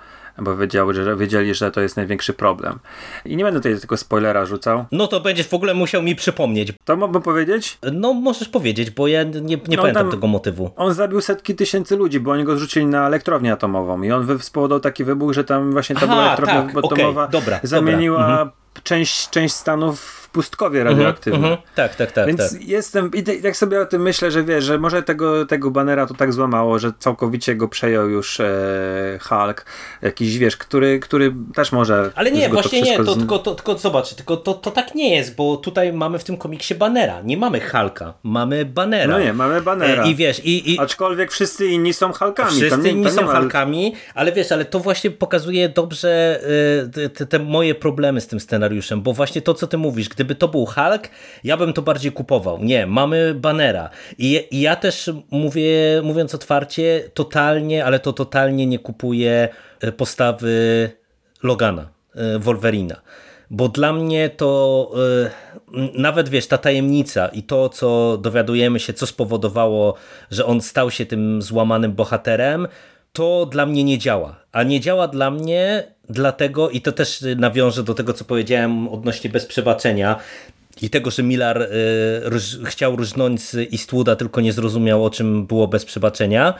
bo 0.40 0.56
wiedziały, 0.56 0.94
że, 0.94 1.16
wiedzieli, 1.16 1.54
że 1.54 1.70
to 1.70 1.80
jest 1.80 1.96
największy 1.96 2.32
problem. 2.32 2.78
I 3.24 3.36
nie 3.36 3.44
będę 3.44 3.60
tutaj 3.60 3.78
tylko 3.78 3.96
spoilera 3.96 4.46
rzucał. 4.46 4.84
No 4.92 5.06
to 5.06 5.20
będziesz 5.20 5.48
w 5.48 5.54
ogóle 5.54 5.74
musiał 5.74 6.02
mi 6.02 6.16
przypomnieć. 6.16 6.72
To 6.84 6.96
mógłbym 6.96 7.22
powiedzieć? 7.22 7.78
No 7.92 8.12
możesz 8.12 8.48
powiedzieć, 8.48 8.90
bo 8.90 9.08
ja 9.08 9.22
nie, 9.22 9.40
nie 9.40 9.76
no, 9.76 9.76
pamiętam 9.76 10.10
tego 10.10 10.26
motywu. 10.26 10.70
On 10.76 10.94
zabił 10.94 11.20
setki 11.20 11.54
tysięcy 11.54 11.96
ludzi, 11.96 12.20
bo 12.20 12.30
oni 12.30 12.44
go 12.44 12.56
zrzucili 12.56 12.86
na 12.86 13.06
elektrownię 13.06 13.52
atomową 13.52 14.02
i 14.02 14.12
on 14.12 14.38
spowodował 14.38 14.80
taki 14.80 15.04
wybuch, 15.04 15.32
że 15.32 15.44
tam 15.44 15.72
właśnie 15.72 15.96
ta 15.96 16.02
Aha, 16.04 16.12
była 16.12 16.26
elektrownia 16.26 16.62
tak, 16.62 16.84
atomowa 16.84 17.22
okay, 17.22 17.32
dobra, 17.32 17.60
zamieniła 17.62 18.18
dobra. 18.18 18.32
Mhm 18.32 18.50
część, 18.82 19.30
część 19.30 19.54
Stanów 19.54 20.17
w 20.28 20.30
pustkowie 20.30 20.84
radioaktywnym. 20.84 21.44
Mhm, 21.44 21.52
mhm. 21.52 21.74
Tak, 21.74 21.94
tak, 21.94 22.12
tak. 22.12 22.26
Więc 22.26 22.52
tak. 22.52 22.68
jestem, 22.68 23.10
i 23.14 23.42
tak 23.42 23.56
sobie 23.56 23.80
o 23.80 23.86
tym 23.86 24.02
myślę, 24.02 24.30
że 24.30 24.44
wiesz, 24.44 24.64
że 24.64 24.78
może 24.78 25.02
tego, 25.02 25.46
tego 25.46 25.70
banera 25.70 26.06
to 26.06 26.14
tak 26.14 26.32
złamało, 26.32 26.78
że 26.78 26.92
całkowicie 26.98 27.54
go 27.54 27.68
przejął 27.68 28.08
już 28.08 28.40
e, 28.40 29.18
Hulk, 29.22 29.64
jakiś 30.02 30.38
wiesz, 30.38 30.56
który, 30.56 31.00
który 31.00 31.34
też 31.54 31.72
może. 31.72 32.10
Ale 32.14 32.32
nie, 32.32 32.48
właśnie 32.48 32.82
nie, 32.82 32.96
to, 32.96 33.14
z... 33.14 33.18
tylko, 33.18 33.38
to, 33.38 33.54
tylko 33.54 33.78
zobacz, 33.78 34.14
tylko 34.14 34.36
to, 34.36 34.54
to 34.54 34.70
tak 34.70 34.94
nie 34.94 35.16
jest, 35.16 35.36
bo 35.36 35.56
tutaj 35.56 35.92
mamy 35.92 36.18
w 36.18 36.24
tym 36.24 36.36
komiksie 36.36 36.74
banera. 36.74 37.22
Nie 37.22 37.36
mamy 37.36 37.60
Hulka, 37.60 38.14
mamy 38.22 38.64
banera. 38.64 39.12
No 39.12 39.20
nie, 39.20 39.32
mamy 39.32 39.62
banera. 39.62 40.04
E, 40.04 40.10
I 40.10 40.14
wiesz, 40.14 40.44
i, 40.44 40.74
i... 40.74 40.78
Aczkolwiek 40.78 41.32
wszyscy 41.32 41.66
inni 41.66 41.92
są 41.92 42.12
Hulkami. 42.12 42.56
Wszyscy 42.56 42.78
nie, 42.78 42.90
inni 42.90 43.10
są 43.10 43.22
ma... 43.22 43.40
Hulkami, 43.40 43.94
ale 44.14 44.32
wiesz, 44.32 44.52
ale 44.52 44.64
to 44.64 44.80
właśnie 44.80 45.10
pokazuje 45.10 45.68
dobrze 45.68 46.40
e, 46.96 47.08
te, 47.08 47.26
te 47.26 47.38
moje 47.38 47.74
problemy 47.74 48.20
z 48.20 48.26
tym 48.26 48.40
scenariuszem, 48.40 49.02
bo 49.02 49.12
właśnie 49.12 49.42
to, 49.42 49.54
co 49.54 49.66
ty 49.66 49.78
mówisz, 49.78 50.08
gdyby 50.18 50.34
to 50.34 50.48
był 50.48 50.66
Hulk, 50.66 51.08
ja 51.44 51.56
bym 51.56 51.72
to 51.72 51.82
bardziej 51.82 52.12
kupował. 52.12 52.58
Nie, 52.64 52.86
mamy 52.86 53.34
banera. 53.34 53.90
I, 54.18 54.46
i 54.50 54.60
ja 54.60 54.76
też 54.76 55.10
mówię, 55.30 56.02
mówiąc 56.02 56.34
otwarcie, 56.34 57.10
totalnie, 57.14 57.84
ale 57.84 58.00
to 58.00 58.12
totalnie 58.12 58.66
nie 58.66 58.78
kupuję 58.78 59.48
e, 59.80 59.92
postawy 59.92 60.90
Logana, 61.42 61.88
e, 62.14 62.38
Wolverina. 62.38 63.00
Bo 63.50 63.68
dla 63.68 63.92
mnie 63.92 64.30
to 64.30 64.90
yy, 65.72 65.88
nawet 65.94 66.28
wiesz, 66.28 66.46
ta 66.46 66.58
tajemnica 66.58 67.28
i 67.28 67.42
to, 67.42 67.68
co 67.68 68.18
dowiadujemy 68.22 68.80
się, 68.80 68.92
co 68.92 69.06
spowodowało, 69.06 69.94
że 70.30 70.46
on 70.46 70.60
stał 70.60 70.90
się 70.90 71.06
tym 71.06 71.42
złamanym 71.42 71.92
bohaterem, 71.92 72.68
to 73.12 73.46
dla 73.46 73.66
mnie 73.66 73.84
nie 73.84 73.98
działa. 73.98 74.36
A 74.52 74.62
nie 74.62 74.80
działa 74.80 75.08
dla 75.08 75.30
mnie 75.30 75.92
dlatego, 76.10 76.70
i 76.70 76.80
to 76.80 76.92
też 76.92 77.24
nawiążę 77.36 77.82
do 77.82 77.94
tego, 77.94 78.12
co 78.12 78.24
powiedziałem 78.24 78.88
odnośnie 78.88 79.30
bez 79.30 79.46
przebaczenia, 79.46 80.16
i 80.82 80.90
tego, 80.90 81.10
że 81.10 81.22
Miller 81.22 81.62
y, 81.62 81.68
róż, 82.24 82.58
chciał 82.64 82.96
różnąć 82.96 83.42
z 83.42 83.54
Eastwooda, 83.54 84.16
tylko 84.16 84.40
nie 84.40 84.52
zrozumiał, 84.52 85.04
o 85.04 85.10
czym 85.10 85.46
było 85.46 85.68
bez 85.68 85.84
przebaczenia, 85.84 86.54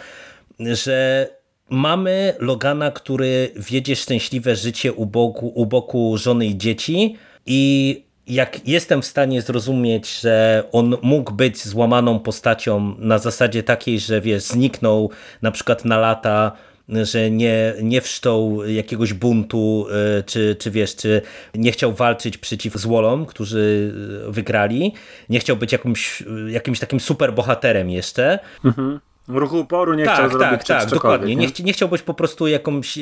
że 0.61 1.29
mamy 1.71 2.35
Logana, 2.39 2.91
który 2.91 3.53
wiedzie 3.57 3.97
szczęśliwe 3.97 4.57
życie 4.57 4.93
u 4.93 5.07
boku, 5.07 5.49
u 5.49 5.67
boku 5.67 6.19
żony 6.19 6.47
i 6.47 6.59
dzieci 6.59 7.17
i 7.47 8.03
jak 8.27 8.69
jestem 8.69 9.03
w 9.03 9.07
stanie 9.07 9.43
zrozumieć, 9.43 10.21
że 10.21 10.65
on 10.73 10.97
mógł 11.03 11.33
być 11.33 11.65
złamaną 11.65 12.19
postacią 12.21 12.95
na 12.99 13.19
zasadzie 13.19 13.63
takiej, 13.63 14.01
że 14.01 14.21
wiesz, 14.21 14.43
zniknął 14.43 15.11
na 15.43 15.51
przykład 15.51 15.85
na 15.85 15.99
lata, 15.99 16.53
że 16.89 17.31
nie, 17.31 17.75
nie 17.83 18.01
wszczął 18.01 18.65
jakiegoś 18.65 19.13
buntu, 19.13 19.87
y, 20.19 20.23
czy, 20.23 20.57
czy 20.59 20.71
wiesz, 20.71 20.97
czy 20.97 21.23
nie 21.55 21.73
chciał 21.73 21.93
walczyć 21.93 22.39
przeciw 22.39 22.77
złolom, 22.77 23.27
którzy 23.27 23.93
y, 24.29 24.33
wygrali, 24.33 24.95
nie 25.29 25.41
chciał 25.41 25.57
być 25.57 25.73
jakimś, 25.73 26.23
jakimś 26.49 26.79
takim 26.79 27.01
super 27.01 27.35
bohaterem 27.35 27.91
jeszcze, 27.91 28.39
mhm 28.65 29.01
ruchu 29.29 29.59
oporu 29.59 29.95
nie 29.95 30.05
tak, 30.05 30.15
chciał 30.15 30.31
tak, 30.31 30.39
zrobić 30.39 30.67
Tak, 30.67 30.89
dokładnie. 30.91 31.37
Nie? 31.37 31.47
Nie, 31.47 31.65
nie 31.65 31.73
chciał 31.73 31.89
być 31.89 32.03
po 32.03 32.15
prostu 32.15 32.47
jakąś, 32.47 32.99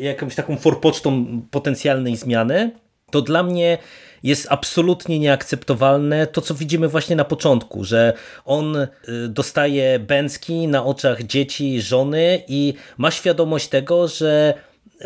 jakąś 0.00 0.34
taką 0.34 0.56
forpocztą 0.56 1.26
potencjalnej 1.50 2.16
zmiany. 2.16 2.70
To 3.10 3.22
dla 3.22 3.42
mnie 3.42 3.78
jest 4.22 4.46
absolutnie 4.50 5.18
nieakceptowalne 5.18 6.26
to, 6.26 6.40
co 6.40 6.54
widzimy 6.54 6.88
właśnie 6.88 7.16
na 7.16 7.24
początku, 7.24 7.84
że 7.84 8.12
on 8.44 8.76
y, 8.76 8.88
dostaje 9.28 9.98
bęcki 9.98 10.68
na 10.68 10.84
oczach 10.84 11.22
dzieci, 11.22 11.82
żony 11.82 12.42
i 12.48 12.74
ma 12.98 13.10
świadomość 13.10 13.68
tego, 13.68 14.08
że 14.08 14.54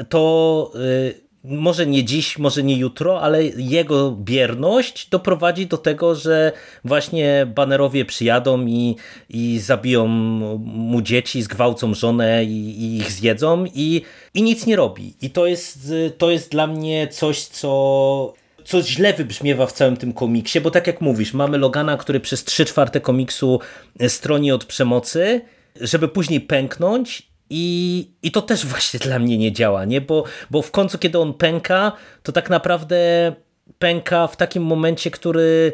to 0.08 0.72
y, 0.74 1.24
może 1.44 1.86
nie 1.86 2.04
dziś, 2.04 2.38
może 2.38 2.62
nie 2.62 2.76
jutro, 2.76 3.20
ale 3.20 3.44
jego 3.44 4.10
bierność 4.10 5.08
doprowadzi 5.08 5.66
do 5.66 5.78
tego, 5.78 6.14
że 6.14 6.52
właśnie 6.84 7.46
banerowie 7.54 8.04
przyjadą 8.04 8.66
i, 8.66 8.96
i 9.30 9.58
zabiją 9.58 10.06
mu 10.06 11.02
dzieci, 11.02 11.42
zgwałcą 11.42 11.94
żonę 11.94 12.44
i, 12.44 12.82
i, 12.84 12.96
ich 12.96 13.12
zjedzą 13.12 13.64
i, 13.74 14.02
i 14.34 14.42
nic 14.42 14.66
nie 14.66 14.76
robi. 14.76 15.14
I 15.22 15.30
to 15.30 15.46
jest, 15.46 15.92
to 16.18 16.30
jest 16.30 16.50
dla 16.50 16.66
mnie 16.66 17.08
coś, 17.08 17.44
co 17.44 18.43
co 18.64 18.82
źle 18.82 19.12
wybrzmiewa 19.12 19.66
w 19.66 19.72
całym 19.72 19.96
tym 19.96 20.12
komiksie, 20.12 20.60
bo 20.60 20.70
tak 20.70 20.86
jak 20.86 21.00
mówisz, 21.00 21.34
mamy 21.34 21.58
Logana, 21.58 21.96
który 21.96 22.20
przez 22.20 22.44
3 22.44 22.64
czwarte 22.64 23.00
komiksu 23.00 23.60
stroni 24.08 24.52
od 24.52 24.64
przemocy, 24.64 25.40
żeby 25.80 26.08
później 26.08 26.40
pęknąć 26.40 27.28
i, 27.50 28.08
I 28.22 28.30
to 28.30 28.42
też 28.42 28.66
właśnie 28.72 29.00
dla 29.00 29.18
mnie 29.18 29.38
nie 29.38 29.52
działa, 29.52 29.84
nie? 29.84 30.00
Bo, 30.00 30.24
bo 30.50 30.62
w 30.62 30.70
końcu, 30.70 30.98
kiedy 30.98 31.18
on 31.18 31.34
pęka, 31.34 31.92
to 32.22 32.32
tak 32.32 32.50
naprawdę 32.50 33.32
pęka 33.78 34.26
w 34.26 34.36
takim 34.36 34.62
momencie, 34.62 35.10
który 35.10 35.72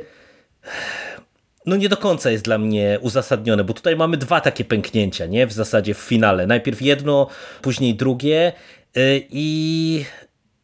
no 1.67 1.77
nie 1.77 1.89
do 1.89 1.97
końca 1.97 2.31
jest 2.31 2.45
dla 2.45 2.59
mnie 2.59 2.99
uzasadnione, 3.01 3.65
bo 3.65 3.75
tutaj 3.75 3.97
mamy 3.97 4.17
dwa 4.17 4.41
takie 4.41 4.65
pęknięcia, 4.65 5.27
nie? 5.27 5.47
W 5.47 5.53
zasadzie 5.53 5.95
w 5.95 5.99
finale. 5.99 6.47
Najpierw 6.47 6.83
jedno, 6.83 7.27
później 7.63 7.95
drugie 7.95 8.53
y, 8.97 9.27
i 9.31 10.05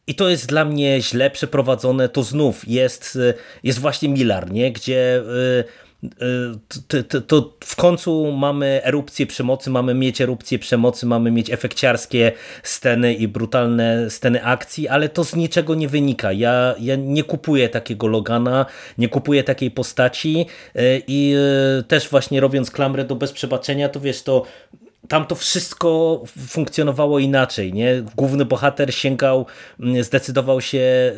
i 0.07 0.15
to 0.15 0.29
jest 0.29 0.47
dla 0.47 0.65
mnie 0.65 1.01
źle 1.01 1.31
przeprowadzone, 1.31 2.09
to 2.09 2.23
znów 2.23 2.67
jest, 2.67 3.15
y, 3.15 3.33
jest 3.63 3.79
właśnie 3.79 4.09
Milar, 4.09 4.51
nie? 4.51 4.71
gdzie 4.71 5.17
y, 5.17 5.87
to, 6.87 7.03
to, 7.03 7.21
to, 7.21 7.53
w 7.63 7.75
końcu 7.75 8.31
mamy 8.31 8.81
erupcję 8.83 9.27
przemocy, 9.27 9.69
mamy 9.69 9.93
mieć 9.93 10.21
erupcję 10.21 10.59
przemocy, 10.59 11.05
mamy 11.05 11.31
mieć 11.31 11.49
efekciarskie 11.49 12.31
sceny 12.63 13.13
i 13.13 13.27
brutalne 13.27 14.09
sceny 14.09 14.43
akcji, 14.43 14.87
ale 14.87 15.09
to 15.09 15.23
z 15.23 15.35
niczego 15.35 15.75
nie 15.75 15.87
wynika. 15.87 16.31
Ja, 16.31 16.75
ja 16.79 16.95
nie 16.95 17.23
kupuję 17.23 17.69
takiego 17.69 18.07
Logana, 18.07 18.65
nie 18.97 19.09
kupuję 19.09 19.43
takiej 19.43 19.71
postaci 19.71 20.45
i 21.07 21.35
też 21.87 22.09
właśnie 22.09 22.39
robiąc 22.39 22.71
klamrę 22.71 23.05
do 23.05 23.15
bez 23.15 23.31
przebaczenia, 23.31 23.89
to 23.89 23.99
wiesz, 23.99 24.23
to 24.23 24.43
tam 25.07 25.25
to 25.25 25.35
wszystko 25.35 26.23
funkcjonowało 26.47 27.19
inaczej. 27.19 27.73
Nie? 27.73 28.03
Główny 28.15 28.45
bohater 28.45 28.93
sięgał, 28.93 29.45
mm, 29.79 30.03
zdecydował 30.03 30.61
się 30.61 30.77
y, 30.77 31.13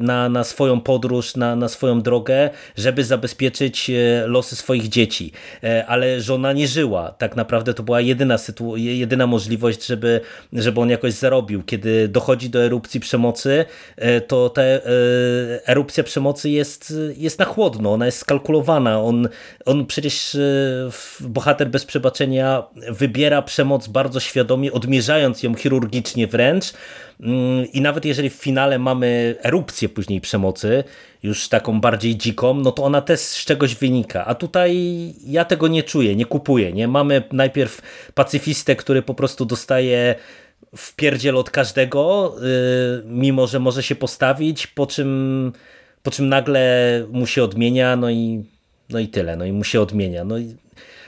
na, 0.00 0.28
na 0.28 0.44
swoją 0.44 0.80
podróż, 0.80 1.36
na, 1.36 1.56
na 1.56 1.68
swoją 1.68 2.02
drogę, 2.02 2.50
żeby 2.76 3.04
zabezpieczyć 3.04 3.90
y, 3.90 4.24
losy 4.26 4.56
swoich 4.56 4.88
dzieci. 4.88 5.32
E, 5.64 5.86
ale 5.86 6.20
żona 6.20 6.52
nie 6.52 6.68
żyła. 6.68 7.10
Tak 7.10 7.36
naprawdę 7.36 7.74
to 7.74 7.82
była 7.82 8.00
jedyna, 8.00 8.36
jedyna 8.74 9.26
możliwość, 9.26 9.86
żeby, 9.86 10.20
żeby 10.52 10.80
on 10.80 10.90
jakoś 10.90 11.12
zarobił. 11.12 11.62
Kiedy 11.62 12.08
dochodzi 12.08 12.50
do 12.50 12.64
erupcji 12.64 13.00
przemocy, 13.00 13.64
e, 13.96 14.20
to 14.20 14.50
ta 14.50 14.62
e, 14.62 14.80
erupcja 15.66 16.04
przemocy 16.04 16.50
jest, 16.50 16.94
jest 17.16 17.38
na 17.38 17.44
chłodno, 17.44 17.92
ona 17.92 18.06
jest 18.06 18.18
skalkulowana. 18.18 19.02
On, 19.02 19.28
on 19.66 19.86
przecież 19.86 20.36
bohater 21.20 21.70
bez 21.70 21.84
przebaczenia 21.84 22.62
wybiera 22.90 23.31
przemoc 23.40 23.88
bardzo 23.88 24.20
świadomie, 24.20 24.72
odmierzając 24.72 25.42
ją 25.42 25.54
chirurgicznie 25.54 26.26
wręcz. 26.26 26.72
Mm, 27.20 27.72
I 27.72 27.80
nawet 27.80 28.04
jeżeli 28.04 28.30
w 28.30 28.34
finale 28.34 28.78
mamy 28.78 29.36
erupcję 29.42 29.88
później 29.88 30.20
przemocy, 30.20 30.84
już 31.22 31.48
taką 31.48 31.80
bardziej 31.80 32.16
dziką, 32.16 32.54
no 32.54 32.72
to 32.72 32.84
ona 32.84 33.00
też 33.00 33.20
z 33.20 33.44
czegoś 33.44 33.74
wynika. 33.74 34.26
A 34.26 34.34
tutaj 34.34 34.76
ja 35.26 35.44
tego 35.44 35.68
nie 35.68 35.82
czuję, 35.82 36.16
nie 36.16 36.26
kupuję. 36.26 36.72
Nie? 36.72 36.88
Mamy 36.88 37.22
najpierw 37.32 37.82
pacyfistę, 38.14 38.76
który 38.76 39.02
po 39.02 39.14
prostu 39.14 39.44
dostaje 39.44 40.14
w 40.76 40.94
pierdziel 40.96 41.36
od 41.36 41.50
każdego, 41.50 42.34
yy, 42.40 43.02
mimo 43.06 43.46
że 43.46 43.58
może 43.58 43.82
się 43.82 43.94
postawić, 43.94 44.66
po 44.66 44.86
czym, 44.86 45.52
po 46.02 46.10
czym 46.10 46.28
nagle 46.28 47.06
mu 47.10 47.26
się 47.26 47.44
odmienia, 47.44 47.96
no 47.96 48.10
i, 48.10 48.44
no 48.90 48.98
i 48.98 49.08
tyle, 49.08 49.36
no 49.36 49.44
i 49.44 49.52
mu 49.52 49.64
się 49.64 49.80
odmienia. 49.80 50.24
No 50.24 50.38
i, 50.38 50.56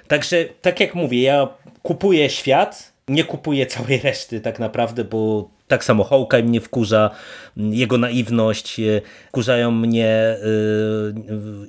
także 0.09 0.45
tak 0.63 0.81
jak 0.81 0.95
mówię, 0.95 1.23
ja 1.23 1.49
kupuję 1.85 2.31
świat, 2.31 2.93
nie 3.09 3.25
kupuję 3.25 3.67
całej 3.67 3.99
reszty 3.99 4.41
tak 4.41 4.59
naprawdę, 4.59 5.05
bo 5.05 5.51
tak 5.69 5.85
samo 5.85 6.05
Hawkeye 6.05 6.43
mnie 6.43 6.61
wkurza, 6.61 7.11
jego 7.57 7.99
naiwność, 7.99 8.81
e, 8.81 9.01
wkurzają 9.29 9.71
mnie 9.71 10.09
e, 10.09 10.37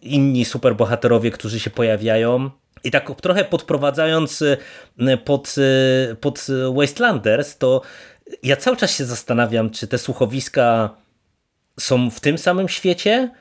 inni 0.02 0.46
superbohaterowie, 0.46 1.32
którzy 1.32 1.60
się 1.60 1.70
pojawiają. 1.70 2.50
I 2.84 2.92
tak 2.92 3.22
trochę 3.22 3.46
podprowadzając 3.46 4.42
e, 4.42 5.18
pod, 5.18 5.56
pod 6.22 6.48
Wastelanders, 6.76 7.58
to 7.58 7.82
ja 8.44 8.56
cały 8.56 8.78
czas 8.78 8.98
się 8.98 9.06
zastanawiam, 9.06 9.70
czy 9.70 9.88
te 9.88 9.98
słuchowiska 9.98 10.90
są 11.80 12.10
w 12.10 12.20
tym 12.20 12.38
samym 12.38 12.70
świecie, 12.70 13.32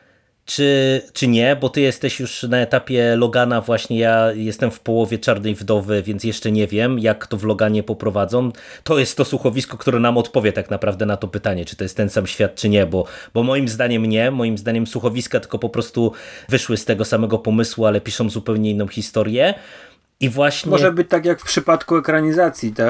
czy, 0.47 1.03
czy 1.13 1.29
nie, 1.29 1.57
bo 1.57 1.69
ty 1.69 1.81
jesteś 1.81 2.21
już 2.21 2.43
na 2.43 2.59
etapie 2.59 3.17
Logana, 3.17 3.61
właśnie 3.61 3.99
ja 3.99 4.33
jestem 4.33 4.71
w 4.71 4.81
połowie 4.81 5.19
Czarnej 5.19 5.55
Wdowy, 5.55 6.03
więc 6.03 6.25
jeszcze 6.25 6.53
nie 6.53 6.67
wiem, 6.67 6.99
jak 6.99 7.27
to 7.27 7.37
w 7.37 7.45
Loganie 7.45 7.83
poprowadzą. 7.83 8.51
To 8.85 8.99
jest 8.99 9.17
to 9.17 9.25
słuchowisko, 9.25 9.79
które 9.79 10.01
nam 10.01 10.19
odpowie 10.19 10.53
tak 10.53 10.71
naprawdę 10.71 11.07
na 11.07 11.17
to 11.17 11.29
pytanie, 11.29 11.65
czy 11.65 11.77
to 11.77 11.85
jest 11.85 11.97
ten 11.97 12.11
sam 12.11 12.27
świat, 12.27 12.55
czy 12.55 12.69
nie, 12.69 12.87
bo, 12.87 13.05
bo 13.35 13.43
moim 13.43 13.69
zdaniem 13.69 14.07
nie, 14.07 14.31
moim 14.31 14.59
zdaniem 14.59 14.87
słuchowiska 14.87 15.41
tylko 15.41 15.59
po 15.59 15.69
prostu 15.69 16.13
wyszły 16.49 16.77
z 16.77 16.85
tego 16.85 17.05
samego 17.05 17.39
pomysłu, 17.39 17.87
ale 17.87 18.01
piszą 18.01 18.31
zupełnie 18.31 18.71
inną 18.71 18.89
historię. 18.89 19.55
I 20.21 20.29
właśnie... 20.29 20.71
Może 20.71 20.93
być 20.93 21.09
tak 21.09 21.25
jak 21.25 21.41
w 21.41 21.45
przypadku 21.45 21.97
ekranizacji. 21.97 22.73
Ta, 22.73 22.85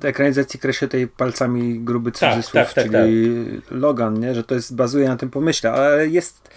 ta 0.00 0.08
ekranizacji 0.08 0.60
kreślę 0.60 0.88
tej 0.88 1.08
palcami 1.08 1.80
gruby 1.80 2.12
tak, 2.12 2.30
cudzysłów, 2.30 2.52
tak, 2.54 2.72
tak, 2.72 2.84
tak, 2.84 2.92
czyli 2.92 3.44
Logan, 3.70 4.20
nie? 4.20 4.34
że 4.34 4.44
to 4.44 4.54
jest 4.54 4.74
bazuje 4.74 5.08
na 5.08 5.16
tym 5.16 5.30
pomyśle, 5.30 5.72
ale 5.72 6.08
jest 6.08 6.50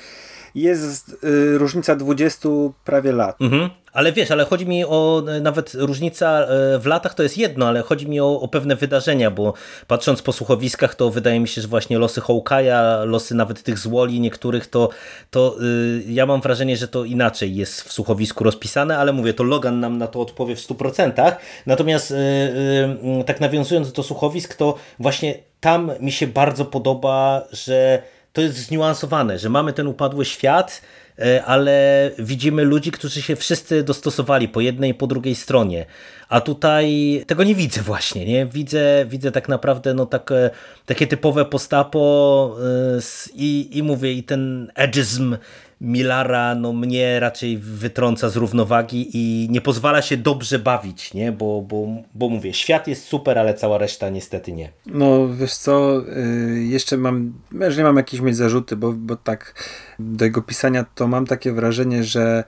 jest 0.55 1.23
y, 1.23 1.57
różnica 1.57 1.95
20 1.95 2.49
prawie 2.85 3.11
lat. 3.11 3.41
Mhm. 3.41 3.69
Ale 3.93 4.11
wiesz, 4.11 4.31
ale 4.31 4.45
chodzi 4.45 4.65
mi 4.65 4.85
o 4.85 5.23
e, 5.27 5.41
nawet 5.41 5.73
różnica 5.73 6.39
e, 6.39 6.79
w 6.79 6.85
latach 6.85 7.13
to 7.13 7.23
jest 7.23 7.37
jedno, 7.37 7.67
ale 7.67 7.81
chodzi 7.81 8.07
mi 8.07 8.19
o, 8.19 8.41
o 8.41 8.47
pewne 8.47 8.75
wydarzenia, 8.75 9.31
bo 9.31 9.53
patrząc 9.87 10.21
po 10.21 10.33
słuchowiskach, 10.33 10.95
to 10.95 11.09
wydaje 11.09 11.39
mi 11.39 11.47
się, 11.47 11.61
że 11.61 11.67
właśnie 11.67 11.97
losy 11.97 12.21
Hawkeye'a, 12.21 13.05
losy 13.07 13.35
nawet 13.35 13.63
tych 13.63 13.79
złoli 13.79 14.19
niektórych, 14.19 14.67
to, 14.67 14.89
to 15.31 15.55
yy, 15.59 16.03
ja 16.13 16.25
mam 16.25 16.41
wrażenie, 16.41 16.77
że 16.77 16.87
to 16.87 17.05
inaczej 17.05 17.55
jest 17.55 17.81
w 17.81 17.93
słuchowisku 17.93 18.43
rozpisane, 18.43 18.97
ale 18.97 19.13
mówię, 19.13 19.33
to 19.33 19.43
Logan 19.43 19.79
nam 19.79 19.97
na 19.97 20.07
to 20.07 20.21
odpowie 20.21 20.55
w 20.55 20.59
100%. 20.59 21.31
Natomiast 21.65 22.11
yy, 22.11 22.17
yy, 23.17 23.23
tak 23.23 23.41
nawiązując 23.41 23.91
do 23.91 24.03
słuchowisk, 24.03 24.55
to 24.55 24.75
właśnie 24.99 25.35
tam 25.59 25.91
mi 25.99 26.11
się 26.11 26.27
bardzo 26.27 26.65
podoba, 26.65 27.43
że 27.51 28.01
to 28.33 28.41
jest 28.41 28.55
zniuansowane, 28.55 29.39
że 29.39 29.49
mamy 29.49 29.73
ten 29.73 29.87
upadły 29.87 30.25
świat, 30.25 30.81
E, 31.21 31.45
ale 31.45 32.11
widzimy 32.19 32.63
ludzi, 32.63 32.91
którzy 32.91 33.21
się 33.21 33.35
wszyscy 33.35 33.83
dostosowali 33.83 34.47
po 34.47 34.61
jednej 34.61 34.91
i 34.91 34.93
po 34.93 35.07
drugiej 35.07 35.35
stronie. 35.35 35.85
A 36.29 36.41
tutaj 36.41 37.23
tego 37.27 37.43
nie 37.43 37.55
widzę 37.55 37.81
właśnie, 37.81 38.25
nie? 38.25 38.45
Widzę, 38.45 39.05
widzę 39.05 39.31
tak 39.31 39.49
naprawdę 39.49 39.93
no, 39.93 40.05
takie, 40.05 40.49
takie 40.85 41.07
typowe 41.07 41.45
postapo 41.45 42.55
e, 42.97 42.99
i, 43.35 43.77
i 43.77 43.83
mówię, 43.83 44.13
i 44.13 44.23
ten 44.23 44.71
edgyzm 44.75 45.37
Milara 45.81 46.55
no, 46.55 46.73
mnie 46.73 47.19
raczej 47.19 47.57
wytrąca 47.57 48.29
z 48.29 48.35
równowagi 48.35 49.09
i 49.13 49.47
nie 49.51 49.61
pozwala 49.61 50.01
się 50.01 50.17
dobrze 50.17 50.59
bawić, 50.59 51.13
nie? 51.13 51.31
Bo, 51.31 51.61
bo, 51.61 51.87
bo 52.13 52.29
mówię, 52.29 52.53
świat 52.53 52.87
jest 52.87 53.05
super, 53.05 53.39
ale 53.39 53.53
cała 53.53 53.77
reszta 53.77 54.09
niestety 54.09 54.51
nie. 54.51 54.71
No 54.85 55.27
wiesz 55.35 55.53
co, 55.53 56.01
y, 56.17 56.63
jeszcze 56.63 56.97
mam, 56.97 57.33
nie 57.77 57.83
mam 57.83 57.97
jakieś 57.97 58.21
mieć 58.21 58.37
zarzuty, 58.37 58.75
bo, 58.75 58.93
bo 58.93 59.15
tak 59.15 59.53
do 59.99 60.25
jego 60.25 60.41
pisania 60.41 60.85
to 60.95 61.07
mam 61.07 61.25
takie 61.25 61.51
wrażenie, 61.51 62.03
że 62.03 62.43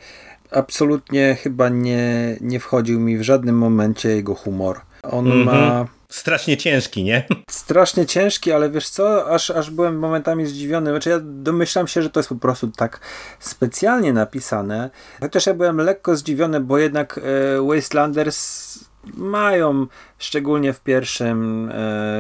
absolutnie 0.52 1.38
chyba 1.44 1.70
nie, 1.70 2.38
nie 2.42 2.60
wchodził 2.60 3.00
mi 3.00 3.18
w 3.18 3.22
żadnym 3.22 3.58
momencie 3.58 4.10
jego 4.10 4.36
humor. 4.36 4.82
On 5.04 5.32
mm 5.32 5.42
-hmm. 5.42 5.46
ma 5.46 5.86
Strasznie 6.12 6.58
ciężki, 6.58 7.04
nie? 7.04 7.28
Strasznie 7.50 8.06
ciężki, 8.06 8.52
ale 8.52 8.70
wiesz 8.70 8.90
co, 8.90 9.30
aż, 9.30 9.50
aż 9.50 9.70
byłem 9.70 10.00
momentami 10.00 10.46
zdziwiony. 10.46 10.90
Znaczy 10.90 11.10
ja 11.10 11.20
domyślam 11.24 11.88
się, 11.88 12.02
że 12.02 12.10
to 12.10 12.20
jest 12.20 12.30
po 12.30 12.36
prostu 12.36 12.68
tak 12.68 13.00
specjalnie 13.40 14.14
napisane. 14.14 14.90
Chociaż 15.20 15.46
ja 15.46 15.54
byłem 15.54 15.78
lekko 15.78 16.16
zdziwiony, 16.16 16.60
bo 16.60 16.78
jednak 16.78 17.20
e, 17.58 17.62
Wastelanders 17.68 18.80
mają, 19.14 19.88
szczególnie 20.18 20.74
w 20.74 20.80
pierwszym, 20.80 21.70
e, 21.70 21.74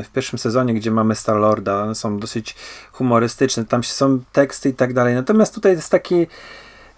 w 0.04 0.12
pierwszym 0.14 0.40
sezonie, 0.40 0.74
gdzie 0.74 0.92
mamy 0.92 1.16
Star-Lorda, 1.16 1.96
są 1.96 2.20
dosyć 2.20 2.56
humorystyczne, 2.92 3.66
tam 3.66 3.84
są 3.84 4.20
teksty 4.32 4.70
i 4.70 4.74
tak 4.74 4.94
dalej. 4.94 5.16
Natomiast 5.16 5.56
tutaj 5.56 5.72
jest 5.72 5.90
taki 5.92 6.28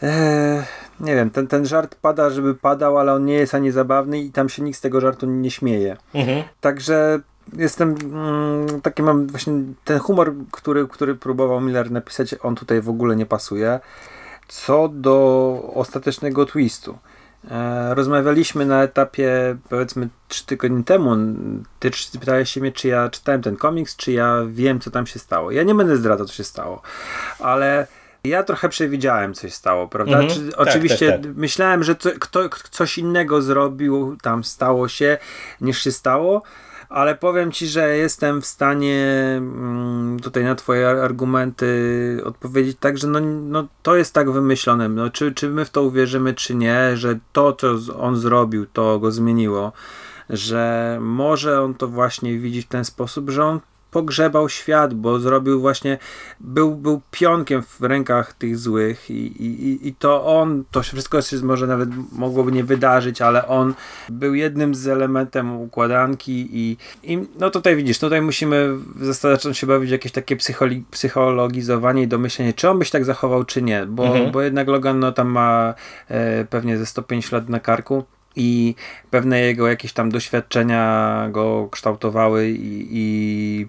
e, 0.03 0.63
nie 0.99 1.15
wiem, 1.15 1.29
ten, 1.29 1.47
ten 1.47 1.65
żart 1.65 1.95
pada, 1.95 2.29
żeby 2.29 2.55
padał, 2.55 2.97
ale 2.97 3.13
on 3.13 3.25
nie 3.25 3.33
jest 3.33 3.55
ani 3.55 3.71
zabawny 3.71 4.19
i 4.19 4.31
tam 4.31 4.49
się 4.49 4.63
nikt 4.63 4.77
z 4.77 4.81
tego 4.81 5.01
żartu 5.01 5.25
nie 5.25 5.51
śmieje. 5.51 5.97
Mhm. 6.13 6.43
Także 6.61 7.19
jestem, 7.57 7.95
mm, 8.03 8.81
taki 8.81 9.03
mam 9.03 9.27
właśnie 9.27 9.53
ten 9.83 9.99
humor, 9.99 10.33
który, 10.51 10.87
który 10.87 11.15
próbował 11.15 11.61
Miller 11.61 11.91
napisać, 11.91 12.35
on 12.41 12.55
tutaj 12.55 12.81
w 12.81 12.89
ogóle 12.89 13.15
nie 13.15 13.25
pasuje. 13.25 13.79
Co 14.47 14.87
do 14.87 15.71
ostatecznego 15.75 16.45
twistu. 16.45 16.97
E, 17.51 17.95
rozmawialiśmy 17.95 18.65
na 18.65 18.83
etapie 18.83 19.57
powiedzmy 19.69 20.09
trzy 20.27 20.45
tygodnie 20.45 20.83
temu. 20.83 21.15
Ty 21.79 21.91
pytałeś 22.19 22.49
się 22.49 22.61
mnie, 22.61 22.71
czy 22.71 22.87
ja 22.87 23.09
czytałem 23.09 23.41
ten 23.41 23.55
komiks, 23.55 23.95
czy 23.95 24.11
ja 24.11 24.41
wiem, 24.47 24.79
co 24.79 24.91
tam 24.91 25.07
się 25.07 25.19
stało. 25.19 25.51
Ja 25.51 25.63
nie 25.63 25.75
będę 25.75 25.97
zdradzał, 25.97 26.27
co 26.27 26.33
się 26.33 26.43
stało, 26.43 26.81
ale 27.39 27.87
ja 28.27 28.43
trochę 28.43 28.69
przewidziałem, 28.69 29.33
coś 29.33 29.53
stało, 29.53 29.87
prawda? 29.87 30.19
Mhm. 30.19 30.29
Czy, 30.29 30.51
tak, 30.51 30.59
oczywiście 30.59 31.11
tak, 31.11 31.21
tak. 31.21 31.35
myślałem, 31.35 31.83
że 31.83 31.95
co, 31.95 32.09
kto, 32.19 32.49
coś 32.71 32.97
innego 32.97 33.41
zrobił, 33.41 34.17
tam 34.21 34.43
stało 34.43 34.87
się, 34.87 35.17
niż 35.61 35.83
się 35.83 35.91
stało, 35.91 36.41
ale 36.89 37.15
powiem 37.15 37.51
ci, 37.51 37.67
że 37.67 37.97
jestem 37.97 38.41
w 38.41 38.45
stanie 38.45 39.05
mm, 39.37 40.19
tutaj 40.19 40.43
na 40.43 40.55
twoje 40.55 40.89
argumenty 40.89 42.21
odpowiedzieć 42.25 42.77
tak, 42.79 42.97
że 42.97 43.07
no, 43.07 43.19
no 43.21 43.67
to 43.81 43.95
jest 43.95 44.13
tak 44.13 44.31
wymyślone. 44.31 44.89
No, 44.89 45.09
czy, 45.09 45.31
czy 45.31 45.49
my 45.49 45.65
w 45.65 45.69
to 45.69 45.83
uwierzymy, 45.83 46.33
czy 46.33 46.55
nie, 46.55 46.97
że 46.97 47.19
to, 47.33 47.53
co 47.53 47.75
on 47.99 48.15
zrobił, 48.15 48.65
to 48.65 48.99
go 48.99 49.11
zmieniło 49.11 49.71
że 50.29 50.97
może 51.01 51.61
on 51.61 51.73
to 51.73 51.87
właśnie 51.87 52.39
widzi 52.39 52.61
w 52.61 52.67
ten 52.67 52.85
sposób, 52.85 53.29
że 53.29 53.45
on 53.45 53.59
pogrzebał 53.93 54.49
świat, 54.49 54.93
bo 54.93 55.19
zrobił 55.19 55.61
właśnie, 55.61 55.97
był, 56.39 56.75
był 56.75 57.01
pionkiem 57.11 57.63
w 57.63 57.81
rękach 57.81 58.33
tych 58.33 58.57
złych 58.57 59.09
i, 59.09 59.43
i, 59.45 59.87
i 59.87 59.95
to 59.95 60.25
on, 60.25 60.63
to 60.71 60.83
wszystko 60.83 61.21
się 61.21 61.37
może 61.43 61.67
nawet 61.67 61.89
mogłoby 62.11 62.51
nie 62.51 62.63
wydarzyć, 62.63 63.21
ale 63.21 63.47
on 63.47 63.73
był 64.09 64.35
jednym 64.35 64.75
z 64.75 64.87
elementem 64.87 65.55
układanki 65.55 66.49
i, 66.51 66.77
i 67.03 67.19
no 67.39 67.49
tutaj 67.49 67.75
widzisz, 67.75 67.99
tutaj 67.99 68.21
musimy 68.21 68.69
zacząć 68.99 69.57
się 69.57 69.67
bawić 69.67 69.91
jakieś 69.91 70.11
takie 70.11 70.35
psycholi, 70.35 70.83
psychologizowanie 70.91 72.03
i 72.03 72.07
domyślenie, 72.07 72.53
czy 72.53 72.69
on 72.69 72.79
by 72.79 72.85
się 72.85 72.91
tak 72.91 73.05
zachował, 73.05 73.43
czy 73.43 73.61
nie, 73.61 73.85
bo, 73.85 74.05
mhm. 74.05 74.31
bo 74.31 74.41
jednak 74.41 74.67
Logan 74.67 74.99
no, 74.99 75.11
tam 75.11 75.27
ma 75.27 75.73
e, 76.07 76.45
pewnie 76.45 76.77
ze 76.77 76.85
105 76.85 77.31
lat 77.31 77.49
na 77.49 77.59
karku 77.59 78.03
i 78.35 78.75
pewne 79.09 79.39
jego 79.39 79.67
jakieś 79.67 79.93
tam 79.93 80.11
doświadczenia 80.11 81.27
go 81.31 81.67
kształtowały 81.71 82.49
i, 82.49 82.87
i 82.91 83.67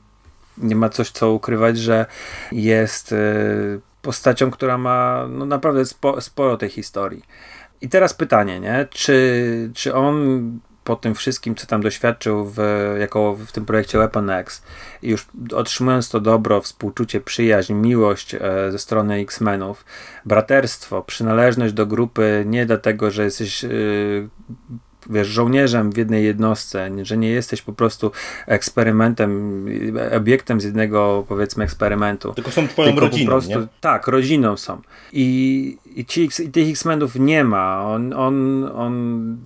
nie 0.58 0.76
ma 0.76 0.88
coś 0.88 1.10
co 1.10 1.32
ukrywać, 1.32 1.78
że 1.78 2.06
jest 2.52 3.12
y, 3.12 3.80
postacią, 4.02 4.50
która 4.50 4.78
ma 4.78 5.26
no, 5.30 5.46
naprawdę 5.46 5.84
spo, 5.84 6.20
sporo 6.20 6.56
tej 6.56 6.68
historii. 6.68 7.22
I 7.80 7.88
teraz 7.88 8.14
pytanie, 8.14 8.60
nie? 8.60 8.86
Czy, 8.90 9.70
czy 9.74 9.94
on 9.94 10.40
po 10.84 10.96
tym 10.96 11.14
wszystkim, 11.14 11.54
co 11.54 11.66
tam 11.66 11.82
doświadczył 11.82 12.44
w, 12.44 12.58
jako 13.00 13.34
w 13.34 13.52
tym 13.52 13.66
projekcie 13.66 13.98
Weapon 13.98 14.30
X, 14.30 14.62
już 15.02 15.26
otrzymując 15.54 16.08
to 16.08 16.20
dobro, 16.20 16.60
współczucie, 16.60 17.20
przyjaźń, 17.20 17.72
miłość 17.72 18.34
e, 18.34 18.40
ze 18.70 18.78
strony 18.78 19.14
X-Menów, 19.14 19.84
braterstwo, 20.24 21.02
przynależność 21.02 21.74
do 21.74 21.86
grupy 21.86 22.44
nie 22.46 22.66
dlatego, 22.66 23.10
że 23.10 23.24
jesteś 23.24 23.64
e, 23.64 23.68
wiesz, 25.10 25.28
żołnierzem 25.28 25.92
w 25.92 25.96
jednej 25.96 26.24
jednostce, 26.24 26.90
że 27.02 27.16
nie 27.16 27.30
jesteś 27.30 27.62
po 27.62 27.72
prostu 27.72 28.10
eksperymentem, 28.46 29.66
obiektem 30.16 30.60
z 30.60 30.64
jednego, 30.64 31.24
powiedzmy, 31.28 31.64
eksperymentu. 31.64 32.32
Tylko 32.34 32.50
są 32.50 32.68
twoją 32.68 32.88
tylko 32.88 33.00
rodziną, 33.00 33.30
prostu, 33.30 33.60
nie? 33.60 33.66
Tak, 33.80 34.06
rodziną 34.06 34.56
są. 34.56 34.80
I, 35.12 35.78
i, 35.96 36.04
ci, 36.04 36.28
i 36.44 36.48
tych 36.48 36.68
X-Menów 36.68 37.16
nie 37.16 37.44
ma. 37.44 37.84
On, 37.86 38.12
on, 38.12 38.64
on 38.74 39.36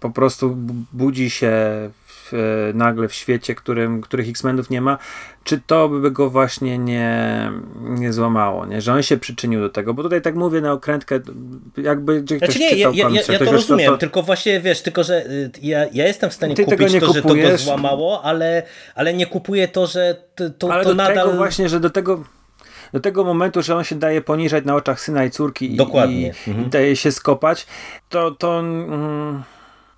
po 0.00 0.10
prostu 0.10 0.56
budzi 0.92 1.30
się 1.30 1.52
w, 2.32 2.70
nagle 2.74 3.08
w 3.08 3.14
świecie, 3.14 3.54
którym, 3.54 4.00
których 4.00 4.28
X-Menów 4.28 4.70
nie 4.70 4.80
ma, 4.80 4.98
czy 5.44 5.60
to 5.66 5.88
by 5.88 6.10
go 6.10 6.30
właśnie 6.30 6.78
nie, 6.78 7.50
nie 7.80 8.12
złamało, 8.12 8.66
nie? 8.66 8.80
że 8.80 8.92
on 8.92 9.02
się 9.02 9.16
przyczynił 9.16 9.60
do 9.60 9.68
tego, 9.68 9.94
bo 9.94 10.02
tutaj 10.02 10.22
tak 10.22 10.34
mówię 10.34 10.60
na 10.60 10.72
okrętkę, 10.72 11.20
jakby 11.76 12.22
gdzie 12.22 12.38
znaczy 12.38 12.58
nie, 12.58 12.76
ja, 12.76 12.90
ja, 12.94 13.08
ja, 13.08 13.22
ja 13.32 13.38
to 13.38 13.52
rozumiem, 13.52 13.86
to, 13.86 13.92
to... 13.92 13.98
tylko 13.98 14.22
właśnie 14.22 14.60
wiesz, 14.60 14.82
tylko 14.82 15.04
że 15.04 15.26
y, 15.26 15.50
ja, 15.62 15.86
ja 15.92 16.06
jestem 16.06 16.30
w 16.30 16.34
stanie 16.34 16.54
Ty 16.54 16.64
kupić 16.64 17.00
to, 17.00 17.12
że 17.12 17.22
to 17.22 17.34
go 17.34 17.56
złamało, 17.56 18.24
ale, 18.24 18.62
ale 18.94 19.14
nie 19.14 19.26
kupuję 19.26 19.68
to, 19.68 19.86
że 19.86 20.16
to, 20.34 20.50
to, 20.50 20.72
ale 20.72 20.84
to 20.84 20.90
do 20.90 20.96
nadal... 20.96 21.26
tego 21.26 21.36
właśnie, 21.36 21.68
że 21.68 21.80
do 21.80 21.90
tego 21.90 22.24
do 22.92 23.00
tego 23.00 23.24
momentu, 23.24 23.62
że 23.62 23.76
on 23.76 23.84
się 23.84 23.94
daje 23.94 24.20
poniżać 24.20 24.64
na 24.64 24.74
oczach 24.74 25.00
syna 25.00 25.24
i 25.24 25.30
córki 25.30 25.76
Dokładnie. 25.76 26.34
I, 26.46 26.50
mhm. 26.50 26.70
daje 26.70 26.96
się 26.96 27.12
skopać, 27.12 27.66
to, 28.08 28.30
to 28.30 28.60
mm, 28.60 29.42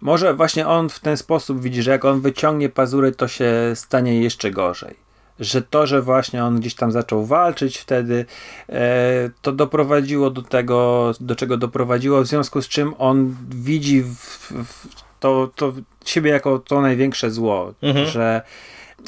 może 0.02 0.34
właśnie 0.34 0.68
on 0.68 0.88
w 0.88 1.00
ten 1.00 1.16
sposób 1.16 1.60
widzi, 1.60 1.82
że 1.82 1.90
jak 1.90 2.04
on 2.04 2.20
wyciągnie 2.20 2.68
pazury, 2.68 3.12
to 3.12 3.28
się 3.28 3.52
stanie 3.74 4.22
jeszcze 4.22 4.50
gorzej. 4.50 4.96
Że 5.40 5.62
to, 5.62 5.86
że 5.86 6.02
właśnie 6.02 6.44
on 6.44 6.60
gdzieś 6.60 6.74
tam 6.74 6.92
zaczął 6.92 7.26
walczyć 7.26 7.78
wtedy, 7.78 8.24
e, 8.68 9.30
to 9.42 9.52
doprowadziło 9.52 10.30
do 10.30 10.42
tego, 10.42 11.12
do 11.20 11.36
czego 11.36 11.56
doprowadziło, 11.56 12.22
w 12.22 12.26
związku 12.26 12.62
z 12.62 12.68
czym 12.68 12.94
on 12.98 13.36
widzi 13.50 14.02
w, 14.02 14.52
w 14.64 14.86
to, 15.20 15.50
to 15.54 15.72
siebie 16.04 16.30
jako 16.30 16.58
to 16.58 16.80
największe 16.80 17.30
zło, 17.30 17.74
mhm. 17.82 18.06
że, 18.06 18.42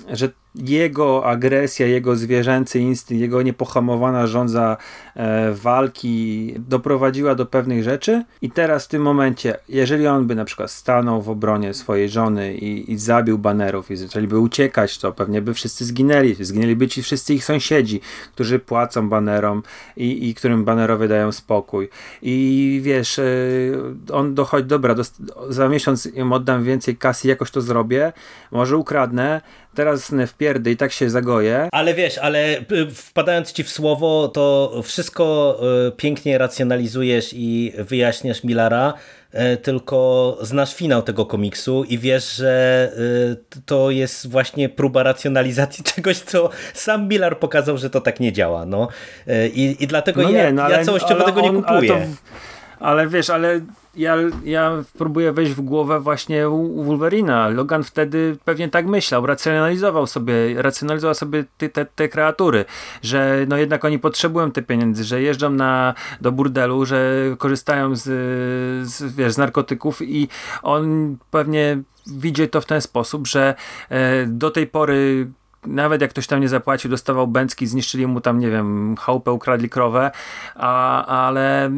że 0.08 0.28
jego 0.54 1.26
agresja, 1.26 1.86
jego 1.86 2.16
zwierzęcy 2.16 2.78
instynkt, 2.78 3.20
jego 3.20 3.42
niepohamowana 3.42 4.26
rządza 4.26 4.76
e, 5.16 5.52
walki 5.52 6.54
doprowadziła 6.58 7.34
do 7.34 7.46
pewnych 7.46 7.82
rzeczy. 7.82 8.24
I 8.42 8.50
teraz 8.50 8.84
w 8.84 8.88
tym 8.88 9.02
momencie, 9.02 9.56
jeżeli 9.68 10.06
on 10.06 10.26
by 10.26 10.34
na 10.34 10.44
przykład 10.44 10.70
stanął 10.70 11.22
w 11.22 11.30
obronie 11.30 11.74
swojej 11.74 12.08
żony 12.08 12.54
i, 12.54 12.92
i 12.92 12.98
zabił 12.98 13.38
banerów 13.38 13.90
i 13.90 13.96
zaczęliby 13.96 14.38
uciekać, 14.38 14.98
to 14.98 15.12
pewnie 15.12 15.42
by 15.42 15.54
wszyscy 15.54 15.84
zginęli, 15.84 16.34
zginęliby 16.40 16.88
ci 16.88 17.02
wszyscy 17.02 17.34
ich 17.34 17.44
sąsiedzi, 17.44 18.00
którzy 18.32 18.58
płacą 18.58 19.08
banerom 19.08 19.62
i, 19.96 20.28
i 20.28 20.34
którym 20.34 20.64
banerowie 20.64 21.08
dają 21.08 21.32
spokój. 21.32 21.88
I 22.22 22.80
wiesz, 22.84 23.18
e, 23.18 23.24
on 24.12 24.34
dochodzi, 24.34 24.68
dobra, 24.68 24.94
do, 24.94 25.02
za 25.48 25.68
miesiąc 25.68 26.06
im 26.06 26.32
oddam 26.32 26.64
więcej 26.64 26.96
kasy, 26.96 27.28
jakoś 27.28 27.50
to 27.50 27.60
zrobię, 27.60 28.12
może 28.52 28.76
ukradnę, 28.76 29.40
teraz 29.74 30.14
w 30.26 30.34
pierdy 30.44 30.70
i 30.70 30.76
tak 30.76 30.92
się 30.92 31.10
zagoję. 31.10 31.68
Ale 31.72 31.94
wiesz, 31.94 32.18
ale 32.18 32.58
y, 32.58 32.90
wpadając 32.94 33.52
ci 33.52 33.64
w 33.64 33.70
słowo, 33.70 34.28
to 34.28 34.72
wszystko 34.82 35.56
y, 35.88 35.92
pięknie 35.92 36.38
racjonalizujesz 36.38 37.30
i 37.32 37.72
wyjaśniasz 37.78 38.44
Millara, 38.44 38.94
y, 39.34 39.56
tylko 39.56 40.38
znasz 40.42 40.74
finał 40.74 41.02
tego 41.02 41.26
komiksu 41.26 41.84
i 41.84 41.98
wiesz, 41.98 42.36
że 42.36 42.92
to 43.66 43.90
jest 43.90 44.30
właśnie 44.30 44.68
próba 44.68 45.02
racjonalizacji 45.02 45.84
czegoś, 45.94 46.18
co 46.18 46.50
sam 46.74 47.08
Millar 47.08 47.38
pokazał, 47.38 47.78
że 47.78 47.90
to 47.90 48.00
tak 48.00 48.20
nie 48.20 48.32
działa. 48.32 48.66
No. 48.66 48.88
I, 49.54 49.76
i 49.80 49.86
dlatego 49.86 50.22
no 50.22 50.30
ja, 50.30 50.44
nie, 50.46 50.52
no 50.52 50.62
ale, 50.62 50.78
ja 50.78 50.84
całościowo 50.84 51.14
ale 51.14 51.24
tego 51.24 51.40
nie 51.40 51.52
kupuję. 51.52 51.94
Ale, 51.94 52.06
to, 52.06 52.86
ale 52.86 53.08
wiesz, 53.08 53.30
ale 53.30 53.60
ja, 53.96 54.16
ja 54.44 54.84
próbuję 54.98 55.32
wejść 55.32 55.52
w 55.52 55.60
głowę 55.60 56.00
właśnie 56.00 56.44
Wolverina. 56.76 57.48
Logan 57.48 57.84
wtedy 57.84 58.36
pewnie 58.44 58.68
tak 58.68 58.86
myślał, 58.86 59.26
racjonalizował 59.26 60.06
sobie, 60.06 60.62
racjonalizował 60.62 61.14
sobie 61.14 61.44
te, 61.58 61.68
te, 61.68 61.84
te 61.84 62.08
kreatury, 62.08 62.64
że 63.02 63.46
no 63.48 63.56
jednak 63.56 63.84
oni 63.84 63.98
potrzebują 63.98 64.50
te 64.50 64.62
pieniędzy, 64.62 65.04
że 65.04 65.22
jeżdżą 65.22 65.50
na, 65.50 65.94
do 66.20 66.32
burdelu, 66.32 66.84
że 66.84 67.20
korzystają 67.38 67.96
z, 67.96 68.02
z, 68.88 69.14
wiesz, 69.16 69.32
z 69.32 69.38
narkotyków 69.38 70.02
i 70.02 70.28
on 70.62 71.16
pewnie 71.30 71.82
widzi 72.06 72.48
to 72.48 72.60
w 72.60 72.66
ten 72.66 72.80
sposób, 72.80 73.26
że 73.26 73.54
e, 73.88 74.26
do 74.26 74.50
tej 74.50 74.66
pory 74.66 75.30
nawet 75.66 76.00
jak 76.00 76.10
ktoś 76.10 76.26
tam 76.26 76.40
nie 76.40 76.48
zapłacił, 76.48 76.90
dostawał 76.90 77.26
bęcki, 77.26 77.66
zniszczyli 77.66 78.06
mu 78.06 78.20
tam, 78.20 78.38
nie 78.38 78.50
wiem, 78.50 78.96
chałupę, 78.96 79.32
ukradli 79.32 79.68
krowę, 79.68 80.10
a, 80.54 81.06
ale 81.26 81.70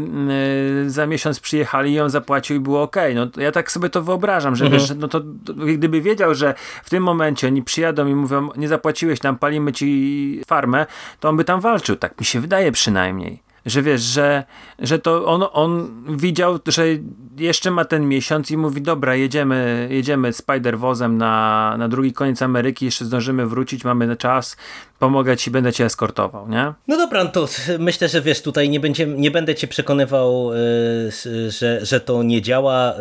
y, 0.84 0.90
za 0.90 1.06
miesiąc 1.06 1.40
przyjechali 1.40 1.92
i 1.92 2.00
on 2.00 2.10
zapłacił 2.10 2.56
i 2.56 2.60
było 2.60 2.82
ok. 2.82 2.96
No 3.14 3.26
ja 3.36 3.52
tak 3.52 3.72
sobie 3.72 3.88
to 3.88 4.02
wyobrażam, 4.02 4.56
że 4.56 4.64
mhm. 4.64 4.82
wiesz, 4.82 4.92
no 4.96 5.08
to, 5.08 5.20
to, 5.20 5.54
gdyby 5.54 6.00
wiedział, 6.00 6.34
że 6.34 6.54
w 6.84 6.90
tym 6.90 7.02
momencie 7.02 7.46
oni 7.46 7.62
przyjadą 7.62 8.06
i 8.06 8.14
mówią, 8.14 8.48
nie 8.56 8.68
zapłaciłeś 8.68 9.20
tam, 9.20 9.38
palimy 9.38 9.72
ci 9.72 10.40
farmę, 10.46 10.86
to 11.20 11.28
on 11.28 11.36
by 11.36 11.44
tam 11.44 11.60
walczył. 11.60 11.96
Tak 11.96 12.20
mi 12.20 12.26
się 12.26 12.40
wydaje 12.40 12.72
przynajmniej 12.72 13.45
że 13.66 13.82
wiesz, 13.82 14.00
że, 14.00 14.44
że 14.78 14.98
to 14.98 15.26
on, 15.26 15.44
on 15.52 16.04
widział, 16.16 16.58
że 16.66 16.84
jeszcze 17.38 17.70
ma 17.70 17.84
ten 17.84 18.08
miesiąc 18.08 18.50
i 18.50 18.56
mówi, 18.56 18.82
dobra, 18.82 19.14
jedziemy, 19.14 19.88
jedziemy 19.90 20.30
Spider-Wozem 20.30 21.10
na, 21.10 21.74
na 21.78 21.88
drugi 21.88 22.12
koniec 22.12 22.42
Ameryki, 22.42 22.84
jeszcze 22.84 23.04
zdążymy 23.04 23.46
wrócić, 23.46 23.84
mamy 23.84 24.16
czas, 24.16 24.56
pomogę 24.98 25.36
ci, 25.36 25.50
będę 25.50 25.72
cię 25.72 25.84
eskortował, 25.84 26.48
nie? 26.48 26.72
No 26.88 26.96
dobra, 26.96 27.24
no 27.24 27.30
to 27.30 27.48
myślę, 27.78 28.08
że 28.08 28.22
wiesz, 28.22 28.42
tutaj 28.42 28.70
nie, 28.70 28.80
będzie, 28.80 29.06
nie 29.06 29.30
będę 29.30 29.54
cię 29.54 29.66
przekonywał, 29.66 30.50
yy, 31.24 31.50
że, 31.50 31.86
że 31.86 32.00
to 32.00 32.22
nie 32.22 32.42
działa. 32.42 32.94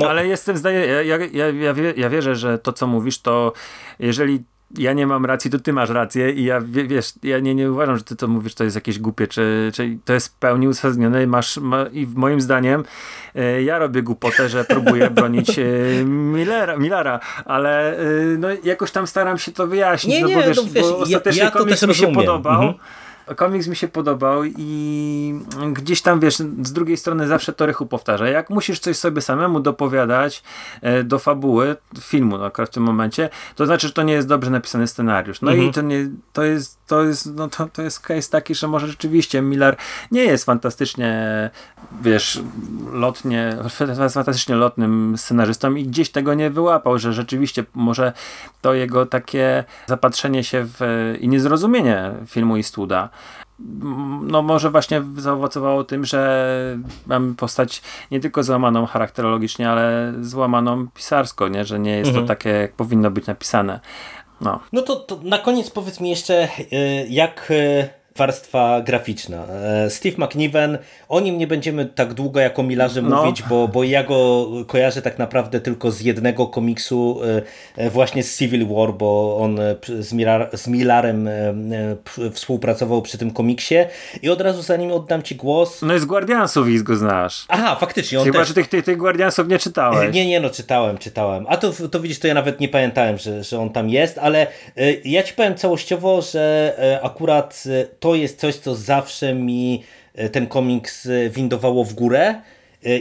Yy, 0.00 0.08
Ale 0.08 0.26
jestem 0.26 0.56
zdaje, 0.56 0.86
ja, 0.86 1.16
ja, 1.16 1.48
ja, 1.48 1.74
ja 1.96 2.10
wierzę, 2.10 2.36
że 2.36 2.58
to 2.58 2.72
co 2.72 2.86
mówisz, 2.86 3.18
to 3.18 3.52
jeżeli 3.98 4.44
ja 4.78 4.92
nie 4.92 5.06
mam 5.06 5.24
racji, 5.26 5.50
to 5.50 5.58
ty 5.58 5.72
masz 5.72 5.90
rację 5.90 6.30
i 6.30 6.44
ja 6.44 6.60
wiesz, 6.60 7.12
ja 7.22 7.38
nie, 7.38 7.54
nie 7.54 7.72
uważam, 7.72 7.96
że 7.96 8.04
ty 8.04 8.16
to 8.16 8.28
mówisz, 8.28 8.54
to 8.54 8.64
jest 8.64 8.76
jakieś 8.76 8.98
głupie, 8.98 9.28
czy, 9.28 9.70
czy 9.74 9.98
to 10.04 10.12
jest 10.12 10.28
w 10.28 10.32
pełni 10.32 10.68
uzasadnione. 10.68 11.22
I 11.22 11.26
masz, 11.26 11.56
ma, 11.56 11.86
i 11.92 12.06
moim 12.14 12.40
zdaniem 12.40 12.84
e, 13.34 13.62
ja 13.62 13.78
robię 13.78 14.02
głupotę, 14.02 14.48
że 14.48 14.64
próbuję 14.64 15.10
bronić 15.16 15.58
e, 15.58 15.64
Millera, 16.78 17.20
ale 17.44 17.98
e, 17.98 18.02
no, 18.38 18.48
jakoś 18.64 18.90
tam 18.90 19.06
staram 19.06 19.38
się 19.38 19.52
to 19.52 19.66
wyjaśnić, 19.66 20.14
nie, 20.14 20.22
no 20.22 20.28
nie, 20.28 20.36
bo 20.36 20.42
wiesz, 20.42 20.56
no, 20.56 20.62
wiesz 20.62 20.82
bo 20.82 20.98
ostatecznie 20.98 21.38
ja, 21.38 21.44
ja 21.44 21.50
komiks 21.50 21.86
mi 21.86 21.94
się 21.94 22.12
podobał. 22.12 22.62
Mhm 22.62 22.74
komiks 23.36 23.66
mi 23.66 23.76
się 23.76 23.88
podobał 23.88 24.44
i 24.44 25.40
gdzieś 25.72 26.02
tam, 26.02 26.20
wiesz, 26.20 26.36
z 26.36 26.72
drugiej 26.72 26.96
strony 26.96 27.26
zawsze 27.26 27.52
to 27.52 27.66
Rychu 27.66 27.86
powtarza. 27.86 28.28
Jak 28.28 28.50
musisz 28.50 28.78
coś 28.78 28.96
sobie 28.96 29.20
samemu 29.20 29.60
dopowiadać 29.60 30.42
e, 30.82 31.04
do 31.04 31.18
fabuły 31.18 31.76
filmu 32.00 32.38
no, 32.38 32.50
w 32.66 32.70
tym 32.70 32.82
momencie, 32.82 33.30
to 33.56 33.66
znaczy, 33.66 33.86
że 33.86 33.92
to 33.92 34.02
nie 34.02 34.12
jest 34.12 34.28
dobrze 34.28 34.50
napisany 34.50 34.86
scenariusz. 34.86 35.42
No 35.42 35.50
mhm. 35.50 35.70
i 35.70 35.72
to, 35.72 35.82
nie, 35.82 36.10
to 36.32 36.42
jest, 36.42 36.78
to 36.86 37.02
jest, 37.02 37.34
no 37.34 37.48
to, 37.48 37.66
to 37.72 37.82
jest 37.82 38.00
case 38.00 38.30
taki, 38.30 38.54
że 38.54 38.68
może 38.68 38.86
rzeczywiście 38.86 39.42
Miller 39.42 39.76
nie 40.10 40.24
jest 40.24 40.44
fantastycznie, 40.44 41.50
wiesz, 42.02 42.42
lotnie, 42.92 43.56
fantastycznie 44.14 44.54
lotnym 44.54 45.14
scenarzystą 45.18 45.74
i 45.74 45.84
gdzieś 45.84 46.10
tego 46.10 46.34
nie 46.34 46.50
wyłapał, 46.50 46.98
że 46.98 47.12
rzeczywiście 47.12 47.64
może 47.74 48.12
to 48.60 48.74
jego 48.74 49.06
takie 49.06 49.64
zapatrzenie 49.86 50.44
się 50.44 50.66
w 50.78 51.14
i 51.20 51.28
niezrozumienie 51.28 52.12
filmu 52.26 52.56
Eastwooda 52.56 53.08
no 54.22 54.42
może 54.42 54.70
właśnie 54.70 55.02
zaowocowało 55.16 55.84
tym, 55.84 56.04
że 56.04 56.78
mamy 57.06 57.34
postać 57.34 57.82
nie 58.10 58.20
tylko 58.20 58.42
złamaną 58.42 58.86
charakterologicznie, 58.86 59.70
ale 59.70 60.14
złamaną 60.20 60.88
pisarsko, 60.88 61.48
nie? 61.48 61.64
że 61.64 61.78
nie 61.78 61.96
jest 61.96 62.08
mhm. 62.08 62.24
to 62.24 62.28
takie, 62.28 62.48
jak 62.50 62.72
powinno 62.72 63.10
być 63.10 63.26
napisane. 63.26 63.80
No, 64.40 64.60
no 64.72 64.82
to, 64.82 64.96
to 64.96 65.20
na 65.22 65.38
koniec 65.38 65.70
powiedz 65.70 66.00
mi 66.00 66.10
jeszcze, 66.10 66.48
y, 66.72 67.06
jak 67.08 67.50
y, 67.50 67.88
warstwa 68.18 68.80
graficzna. 68.80 69.46
E, 69.46 69.90
Steve 69.90 70.26
McNiven, 70.26 70.78
o 71.08 71.20
nim 71.20 71.38
nie 71.38 71.46
będziemy 71.46 71.86
tak 71.86 72.14
długo 72.14 72.40
jako 72.40 72.62
Millarze 72.62 73.02
no. 73.02 73.22
mówić, 73.22 73.42
bo, 73.42 73.68
bo 73.68 73.84
ja 73.84 74.04
go 74.04 74.48
kojarzę 74.66 75.02
tak 75.02 75.18
naprawdę 75.18 75.60
tylko 75.60 75.90
z 75.90 76.00
jednego 76.00 76.46
komiksu, 76.46 77.20
e, 77.76 77.84
e, 77.84 77.90
właśnie 77.90 78.22
z 78.22 78.38
Civil 78.38 78.66
War, 78.66 78.92
bo 78.92 79.38
on 79.40 79.58
z, 79.98 80.14
z 80.60 80.68
Millarem 80.68 81.28
współpracował 82.32 83.02
przy 83.02 83.18
tym 83.18 83.30
komiksie 83.30 83.74
i 84.22 84.28
od 84.28 84.40
razu 84.40 84.62
zanim 84.62 84.92
oddam 84.92 85.22
Ci 85.22 85.36
głos... 85.36 85.82
No 85.82 85.94
i 85.94 86.00
z 86.00 86.04
Guardiansów 86.04 86.68
i 86.68 86.82
go 86.82 86.96
znasz. 86.96 87.44
Aha, 87.48 87.76
faktycznie. 87.80 88.18
On 88.18 88.24
Chyba, 88.24 88.38
też... 88.38 88.48
że 88.48 88.54
tych, 88.54 88.68
tych, 88.68 88.84
tych 88.84 88.96
Guardiansów 88.96 89.48
nie 89.48 89.58
czytałeś. 89.58 90.14
Nie, 90.14 90.26
nie, 90.26 90.40
no 90.40 90.50
czytałem, 90.50 90.98
czytałem. 90.98 91.46
A 91.48 91.56
to, 91.56 91.72
to 91.90 92.00
widzisz, 92.00 92.18
to 92.18 92.26
ja 92.26 92.34
nawet 92.34 92.60
nie 92.60 92.68
pamiętałem, 92.68 93.18
że, 93.18 93.44
że 93.44 93.58
on 93.58 93.70
tam 93.70 93.88
jest, 93.88 94.18
ale 94.18 94.46
ja 95.04 95.22
Ci 95.22 95.34
powiem 95.34 95.54
całościowo, 95.54 96.22
że 96.22 97.00
akurat 97.02 97.64
to 98.04 98.14
jest 98.14 98.40
coś, 98.40 98.56
co 98.56 98.74
zawsze 98.74 99.34
mi 99.34 99.82
e, 100.14 100.28
ten 100.28 100.46
komiks 100.46 101.06
e, 101.06 101.30
windowało 101.30 101.84
w 101.84 101.94
górę 101.94 102.40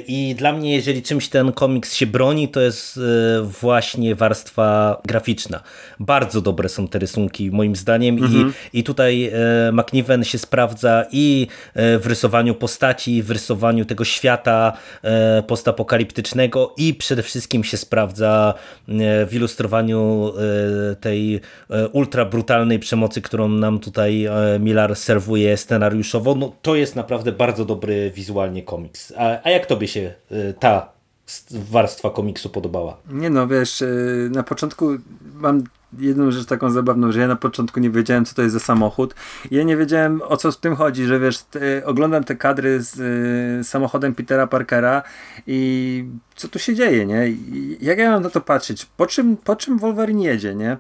i 0.08 0.36
dla 0.38 0.54
mnie, 0.54 0.74
jeżeli 0.74 1.02
czymś 1.02 1.30
ten 1.30 1.52
komiks 1.52 1.96
się 1.96 2.08
broni, 2.08 2.48
to 2.48 2.62
jest 2.62 2.98
e, 2.98 3.42
właśnie 3.42 4.16
warstwa 4.16 5.02
graficzna. 5.06 5.62
Bardzo 6.00 6.42
dobre 6.42 6.70
są 6.70 6.88
te 6.88 7.00
rysunki, 7.00 7.52
moim 7.52 7.76
zdaniem, 7.76 8.18
mhm. 8.18 8.54
i, 8.74 8.80
i 8.80 8.84
tutaj 8.84 9.32
e, 9.34 9.72
McNiven 9.72 10.24
się 10.24 10.38
sprawdza 10.38 11.06
i 11.12 11.48
e, 11.74 12.00
w 12.00 12.08
rysowaniu 12.08 12.56
postaci, 12.56 13.24
w 13.24 13.32
rysowaniu 13.32 13.86
tego 13.86 14.06
świata 14.06 14.74
postapokaliptycznego, 15.48 16.74
i 16.78 16.94
przede 16.94 17.24
wszystkim 17.24 17.64
się 17.64 17.78
sprawdza 17.78 18.54
w 19.28 19.30
ilustrowaniu 19.32 20.34
tej 21.02 21.42
ultra 21.92 22.26
brutalnej 22.26 22.80
przemocy, 22.80 23.22
którą 23.22 23.50
nam 23.50 23.80
tutaj 23.80 24.28
Millar 24.60 24.96
serwuje 24.96 25.58
scenariuszowo. 25.58 26.36
No, 26.36 26.56
to 26.62 26.76
jest 26.76 26.96
naprawdę 26.96 27.32
bardzo 27.32 27.66
dobry 27.66 28.12
wizualnie 28.16 28.64
komiks. 28.64 29.14
A, 29.18 29.38
a 29.44 29.50
jak 29.50 29.66
to 29.66 29.73
tobie 29.74 29.88
się 29.88 30.14
y, 30.32 30.54
ta 30.60 30.94
warstwa 31.52 32.10
komiksu 32.10 32.50
podobała? 32.50 32.98
Nie 33.10 33.30
no, 33.30 33.48
wiesz, 33.48 33.82
y, 33.82 34.30
na 34.32 34.44
początku 34.44 34.90
mam 35.36 35.64
jedną 36.00 36.32
rzecz 36.32 36.46
taką 36.46 36.72
zabawną, 36.72 37.12
że 37.12 37.20
ja 37.20 37.28
na 37.28 37.36
początku 37.36 37.80
nie 37.80 37.90
wiedziałem, 37.90 38.26
co 38.26 38.36
to 38.36 38.42
jest 38.42 38.54
za 38.54 38.60
samochód. 38.60 39.16
Ja 39.52 39.64
nie 39.64 39.78
wiedziałem, 39.78 40.22
o 40.22 40.38
co 40.38 40.52
z 40.52 40.60
tym 40.60 40.76
chodzi, 40.76 41.06
że 41.06 41.20
wiesz, 41.20 41.42
te, 41.42 41.86
oglądam 41.86 42.24
te 42.24 42.36
kadry 42.36 42.84
z 42.84 43.00
y, 43.62 43.64
samochodem 43.64 44.16
Petera 44.16 44.48
Parkera 44.48 45.04
i 45.48 46.06
co 46.36 46.48
tu 46.48 46.60
się 46.60 46.76
dzieje, 46.76 47.06
nie? 47.06 47.28
I 47.28 47.78
jak 47.82 47.98
ja 47.98 48.12
mam 48.12 48.24
na 48.24 48.30
to 48.30 48.42
patrzeć? 48.42 48.86
Po 48.86 49.08
czym, 49.08 49.38
po 49.38 49.56
czym 49.56 49.80
Wolverine 49.80 50.24
jedzie, 50.24 50.56
nie? 50.56 50.78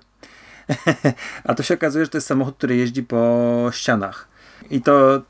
A 1.43 1.53
to 1.53 1.63
się 1.63 1.73
okazuje, 1.73 2.05
że 2.05 2.11
to 2.11 2.17
jest 2.17 2.27
samochód, 2.27 2.57
który 2.57 2.75
jeździ 2.75 3.03
po 3.03 3.69
ścianach. 3.71 4.27
I 4.69 4.81
to, 4.81 5.21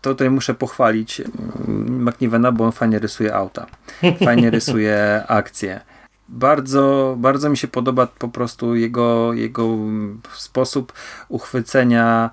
to 0.00 0.10
tutaj 0.10 0.30
muszę 0.30 0.54
pochwalić 0.54 1.20
mm, 1.20 2.08
McNivena, 2.08 2.52
bo 2.52 2.64
on 2.64 2.72
fajnie 2.72 2.98
rysuje 2.98 3.34
auta. 3.34 3.66
Fajnie 4.24 4.50
rysuje 4.60 5.24
akcje. 5.28 5.80
Bardzo, 6.28 7.14
bardzo 7.18 7.50
mi 7.50 7.56
się 7.56 7.68
podoba 7.68 8.06
po 8.06 8.28
prostu 8.28 8.74
jego, 8.74 9.32
jego 9.32 9.68
sposób 10.32 10.92
uchwycenia 11.28 12.30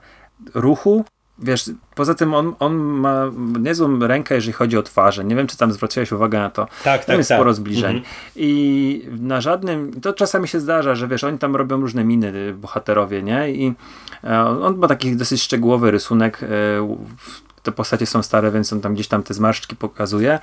ruchu. 0.53 1.05
Wiesz, 1.39 1.69
poza 1.95 2.13
tym 2.13 2.33
on, 2.33 2.55
on 2.59 2.75
ma 2.75 3.31
niezłą 3.59 3.99
rękę, 3.99 4.35
jeżeli 4.35 4.53
chodzi 4.53 4.77
o 4.77 4.83
twarze. 4.83 5.23
Nie 5.23 5.35
wiem, 5.35 5.47
czy 5.47 5.57
tam 5.57 5.71
zwróciłeś 5.71 6.11
uwagę 6.11 6.39
na 6.39 6.49
to. 6.49 6.65
Tak, 6.65 6.99
tam 6.99 7.07
tak, 7.07 7.17
jest 7.17 7.29
tak. 7.29 7.37
sporo 7.37 7.53
zbliżeń. 7.53 7.97
Mhm. 7.97 8.15
I 8.35 9.09
na 9.19 9.41
żadnym, 9.41 10.01
to 10.01 10.13
czasami 10.13 10.47
się 10.47 10.59
zdarza, 10.59 10.95
że 10.95 11.07
wiesz, 11.07 11.23
oni 11.23 11.37
tam 11.37 11.55
robią 11.55 11.81
różne 11.81 12.03
miny, 12.03 12.53
bohaterowie, 12.53 13.23
nie? 13.23 13.51
I 13.51 13.73
e, 14.23 14.41
on 14.41 14.77
ma 14.77 14.87
taki 14.87 15.15
dosyć 15.15 15.41
szczegółowy 15.41 15.91
rysunek 15.91 16.43
e, 16.43 16.47
te 17.67 17.71
postacie 17.71 18.05
są 18.05 18.23
stare, 18.23 18.51
więc 18.51 18.73
on 18.73 18.81
tam 18.81 18.93
gdzieś 18.93 19.07
tam 19.07 19.23
te 19.23 19.33
zmarszczki 19.33 19.75
pokazuje. 19.75 20.39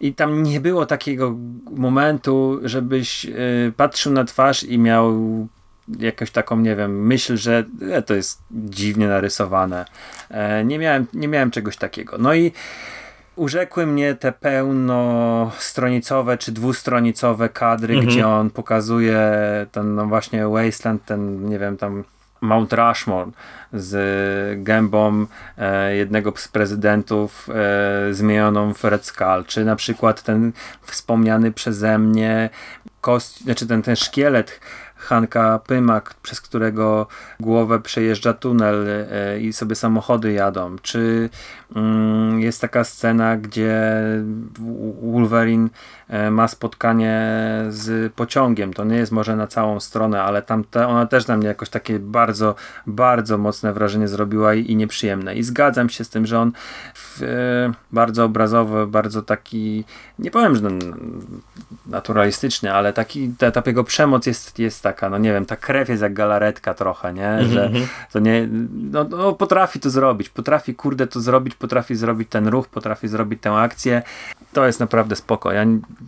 I 0.00 0.14
tam 0.14 0.42
nie 0.42 0.60
było 0.60 0.86
takiego 0.86 1.36
momentu, 1.70 2.60
żebyś 2.62 3.24
y, 3.24 3.72
patrzył 3.76 4.12
na 4.12 4.24
twarz 4.24 4.64
i 4.64 4.78
miał 4.78 5.12
jakąś 5.98 6.30
taką, 6.30 6.56
nie 6.56 6.76
wiem, 6.76 7.06
myśl, 7.06 7.36
że 7.36 7.64
e, 7.90 8.02
to 8.02 8.14
jest 8.14 8.42
dziwnie 8.50 9.08
narysowane. 9.08 9.84
E, 10.30 10.64
nie, 10.64 10.78
miałem, 10.78 11.06
nie 11.14 11.28
miałem 11.28 11.50
czegoś 11.50 11.76
takiego. 11.76 12.18
No 12.18 12.34
i 12.34 12.52
urzekły 13.36 13.86
mnie 13.86 14.14
te 14.14 14.32
pełnostronicowe 14.32 16.38
czy 16.38 16.52
dwustronicowe 16.52 17.48
kadry, 17.48 17.94
Mhm. 17.94 18.10
gdzie 18.10 18.28
on 18.28 18.50
pokazuje 18.50 19.20
ten 19.72 19.94
no 19.94 20.06
właśnie 20.06 20.48
Wasteland, 20.48 21.04
ten 21.04 21.48
nie 21.48 21.58
wiem 21.58 21.76
tam 21.76 22.04
Mount 22.42 22.72
Rushmore 22.72 23.30
z 23.72 24.64
gębą 24.64 25.26
e, 25.58 25.96
jednego 25.96 26.32
z 26.36 26.48
prezydentów 26.48 27.48
e, 27.50 28.14
zmienioną 28.14 28.74
w 28.74 28.84
Red 28.84 29.06
Skull, 29.06 29.44
czy 29.46 29.64
na 29.64 29.76
przykład 29.76 30.22
ten 30.22 30.52
wspomniany 30.82 31.52
przeze 31.52 31.98
mnie 31.98 32.50
kost, 33.00 33.40
znaczy 33.40 33.66
ten, 33.66 33.82
ten 33.82 33.96
szkielet 33.96 34.60
Hanka 34.96 35.58
Pymak, 35.58 36.14
przez 36.14 36.40
którego 36.40 37.06
głowę 37.40 37.80
przejeżdża 37.80 38.32
tunel 38.32 38.86
e, 38.88 39.40
i 39.40 39.52
sobie 39.52 39.74
samochody 39.74 40.32
jadą. 40.32 40.76
Czy 40.82 41.30
jest 42.38 42.60
taka 42.60 42.84
scena, 42.84 43.36
gdzie 43.36 43.82
Wolverine 45.02 45.68
e, 46.08 46.30
ma 46.30 46.48
spotkanie 46.48 47.22
z 47.68 48.12
pociągiem. 48.12 48.72
To 48.72 48.84
nie 48.84 48.96
jest 48.96 49.12
może 49.12 49.36
na 49.36 49.46
całą 49.46 49.80
stronę, 49.80 50.22
ale 50.22 50.42
tam 50.42 50.64
te, 50.64 50.88
ona 50.88 51.06
też 51.06 51.26
na 51.26 51.36
mnie 51.36 51.46
jakoś 51.48 51.68
takie 51.68 51.98
bardzo, 51.98 52.54
bardzo 52.86 53.38
mocne 53.38 53.72
wrażenie 53.72 54.08
zrobiła 54.08 54.54
i, 54.54 54.72
i 54.72 54.76
nieprzyjemne. 54.76 55.34
I 55.34 55.42
zgadzam 55.42 55.88
się 55.88 56.04
z 56.04 56.10
tym, 56.10 56.26
że 56.26 56.40
on 56.40 56.52
w, 56.94 57.22
e, 57.22 57.72
bardzo 57.92 58.24
obrazowy, 58.24 58.86
bardzo 58.86 59.22
taki, 59.22 59.84
nie 60.18 60.30
powiem, 60.30 60.56
że 60.56 60.62
naturalistyczny, 61.86 62.72
ale 62.72 62.92
taki, 62.92 63.34
ta, 63.38 63.50
ta 63.50 63.62
jego 63.66 63.84
przemoc 63.84 64.26
jest, 64.26 64.58
jest 64.58 64.82
taka, 64.82 65.10
no 65.10 65.18
nie 65.18 65.32
wiem, 65.32 65.46
ta 65.46 65.56
krew 65.56 65.88
jest 65.88 66.02
jak 66.02 66.14
galaretka 66.14 66.74
trochę, 66.74 67.12
nie? 67.12 67.44
Że 67.44 67.70
to 68.12 68.18
nie, 68.18 68.48
no, 68.72 69.04
no 69.04 69.32
potrafi 69.32 69.80
to 69.80 69.90
zrobić, 69.90 70.28
potrafi 70.28 70.74
kurde 70.74 71.06
to 71.06 71.20
zrobić, 71.20 71.54
potrafi 71.62 71.96
zrobić 71.96 72.28
ten 72.28 72.48
ruch, 72.48 72.68
potrafi 72.68 73.08
zrobić 73.08 73.42
tę 73.42 73.52
akcję. 73.52 74.02
To 74.52 74.66
jest 74.66 74.80
naprawdę 74.80 75.16
spoko. 75.16 75.52
Ja, 75.52 75.64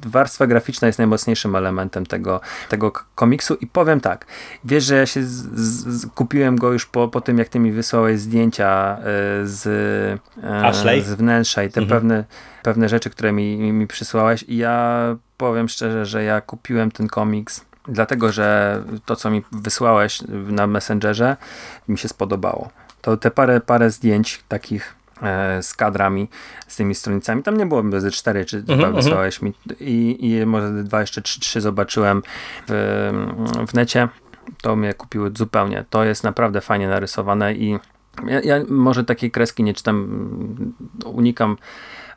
warstwa 0.06 0.46
graficzna 0.46 0.86
jest 0.86 0.98
najmocniejszym 0.98 1.56
elementem 1.56 2.06
tego, 2.06 2.40
tego 2.68 2.92
komiksu 3.14 3.54
i 3.54 3.66
powiem 3.66 4.00
tak, 4.00 4.26
wiesz, 4.64 4.84
że 4.84 4.96
ja 4.96 5.06
się 5.06 5.22
z, 5.22 5.32
z, 5.86 6.06
kupiłem 6.06 6.56
go 6.56 6.72
już 6.72 6.86
po, 6.86 7.08
po 7.08 7.20
tym, 7.20 7.38
jak 7.38 7.48
ty 7.48 7.58
mi 7.58 7.72
wysłałeś 7.72 8.20
zdjęcia 8.20 8.98
y, 8.98 9.02
z, 9.48 9.66
y, 9.66 10.46
Ashley? 10.46 11.02
z 11.02 11.14
wnętrza 11.14 11.62
i 11.64 11.70
te 11.70 11.86
pewne, 11.86 12.24
pewne 12.62 12.88
rzeczy, 12.88 13.10
które 13.10 13.32
mi, 13.32 13.72
mi, 13.72 13.86
przysłałeś 13.86 14.44
i 14.48 14.56
ja 14.56 15.16
powiem 15.36 15.68
szczerze, 15.68 16.06
że 16.06 16.24
ja 16.24 16.40
kupiłem 16.40 16.90
ten 16.90 17.08
komiks 17.08 17.64
dlatego, 17.88 18.32
że 18.32 18.82
to, 19.04 19.16
co 19.16 19.30
mi 19.30 19.42
wysłałeś 19.52 20.22
na 20.28 20.66
Messengerze 20.66 21.36
mi 21.88 21.98
się 21.98 22.08
spodobało. 22.08 22.70
To 23.02 23.16
te 23.16 23.30
parę, 23.30 23.60
parę 23.60 23.90
zdjęć 23.90 24.44
takich 24.48 24.94
e, 24.94 25.03
z 25.62 25.74
kadrami, 25.74 26.28
z 26.68 26.76
tymi 26.76 26.94
stronicami, 26.94 27.42
tam 27.42 27.56
nie 27.56 27.66
było 27.66 28.00
ze 28.00 28.10
cztery, 28.10 28.44
czy 28.44 28.64
chyba 28.66 28.90
wysłałeś 28.90 29.42
mi 29.42 29.52
i, 29.80 30.16
i 30.20 30.46
może 30.46 30.84
dwa, 30.84 31.00
jeszcze 31.00 31.22
trzy, 31.22 31.40
trzy 31.40 31.60
zobaczyłem 31.60 32.22
w, 32.68 33.10
w 33.68 33.74
necie, 33.74 34.08
to 34.62 34.76
mnie 34.76 34.94
kupiły 34.94 35.30
zupełnie. 35.34 35.84
To 35.90 36.04
jest 36.04 36.24
naprawdę 36.24 36.60
fajnie 36.60 36.88
narysowane 36.88 37.54
i 37.54 37.78
ja, 38.26 38.40
ja 38.40 38.64
może 38.68 39.04
takiej 39.04 39.30
kreski 39.30 39.62
nie 39.62 39.74
czytam, 39.74 39.96
mm, 39.96 40.74
unikam 41.04 41.56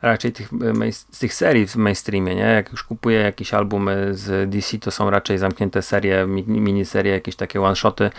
raczej 0.02 0.32
tych, 0.32 0.50
e, 0.86 0.92
z 0.92 1.18
tych 1.18 1.34
serii 1.34 1.66
w 1.66 1.76
mainstreamie, 1.76 2.34
nie? 2.34 2.42
Jak 2.42 2.70
już 2.72 2.82
kupuję 2.82 3.20
jakieś 3.20 3.54
albumy 3.54 4.08
z 4.14 4.50
DC, 4.50 4.78
to 4.78 4.90
są 4.90 5.10
raczej 5.10 5.38
zamknięte 5.38 5.82
serie, 5.82 6.26
mi- 6.26 6.44
miniserie, 6.60 7.12
jakieś 7.12 7.36
takie 7.36 7.62
one-shoty, 7.62 8.10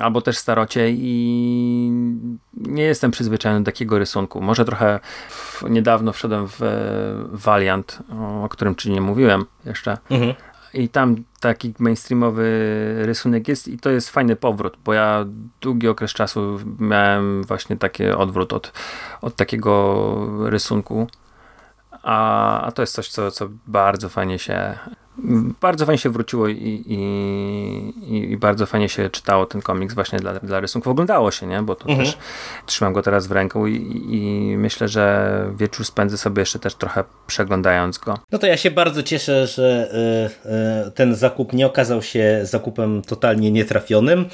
albo 0.00 0.20
też 0.20 0.38
starocie 0.38 0.90
i 0.90 1.90
nie 2.54 2.82
jestem 2.82 3.10
przyzwyczajony 3.10 3.60
do 3.60 3.66
takiego 3.72 3.98
rysunku. 3.98 4.40
Może 4.40 4.64
trochę 4.64 5.00
w, 5.28 5.62
niedawno 5.70 6.12
wszedłem 6.12 6.48
w 6.48 6.62
e, 6.62 6.72
Valiant, 7.32 7.98
o 8.44 8.48
którym 8.48 8.76
ci 8.76 8.90
nie 8.90 9.00
mówiłem 9.00 9.44
jeszcze, 9.64 9.98
Mhm. 10.10 10.34
I 10.74 10.88
tam 10.88 11.24
taki 11.40 11.74
mainstreamowy 11.78 12.46
rysunek 13.02 13.48
jest 13.48 13.68
i 13.68 13.78
to 13.78 13.90
jest 13.90 14.10
fajny 14.10 14.36
powrót, 14.36 14.76
bo 14.84 14.92
ja 14.92 15.24
długi 15.60 15.88
okres 15.88 16.12
czasu 16.12 16.58
miałem 16.78 17.42
właśnie 17.42 17.76
taki 17.76 18.06
odwrót 18.06 18.52
od, 18.52 18.72
od 19.20 19.36
takiego 19.36 20.50
rysunku, 20.50 21.06
a, 22.02 22.60
a 22.60 22.72
to 22.72 22.82
jest 22.82 22.94
coś, 22.94 23.08
co, 23.08 23.30
co 23.30 23.48
bardzo 23.66 24.08
fajnie 24.08 24.38
się 24.38 24.78
bardzo 25.60 25.86
fajnie 25.86 25.98
się 25.98 26.10
wróciło 26.10 26.48
i, 26.48 26.84
i, 26.86 28.32
i, 28.32 28.36
bardzo 28.36 28.66
fajnie 28.66 28.88
się 28.88 29.10
czytało 29.10 29.46
ten 29.46 29.62
komiks 29.62 29.94
właśnie 29.94 30.18
dla, 30.18 30.34
dla 30.34 30.60
rysunków. 30.60 30.90
Oglądało 30.90 31.30
się, 31.30 31.46
nie? 31.46 31.62
Bo 31.62 31.74
to 31.74 31.96
też 31.96 32.18
trzymam 32.66 32.92
go 32.92 33.02
teraz 33.02 33.26
w 33.26 33.32
ręku 33.32 33.66
i, 33.66 33.74
i 34.10 34.56
myślę, 34.56 34.88
że 34.88 35.46
wieczór 35.56 35.86
spędzę 35.86 36.18
sobie 36.18 36.40
jeszcze 36.40 36.58
też 36.58 36.74
trochę 36.74 37.04
przeglądając 37.26 37.98
go. 37.98 38.18
No 38.32 38.38
to 38.38 38.46
ja 38.46 38.56
się 38.56 38.70
bardzo 38.70 39.02
cieszę, 39.02 39.46
że 39.46 39.90
y, 40.44 40.88
y, 40.88 40.90
ten 40.90 41.14
zakup 41.14 41.52
nie 41.52 41.66
okazał 41.66 42.02
się 42.02 42.40
zakupem 42.42 43.02
totalnie 43.02 43.50
nietrafionym 43.50 44.24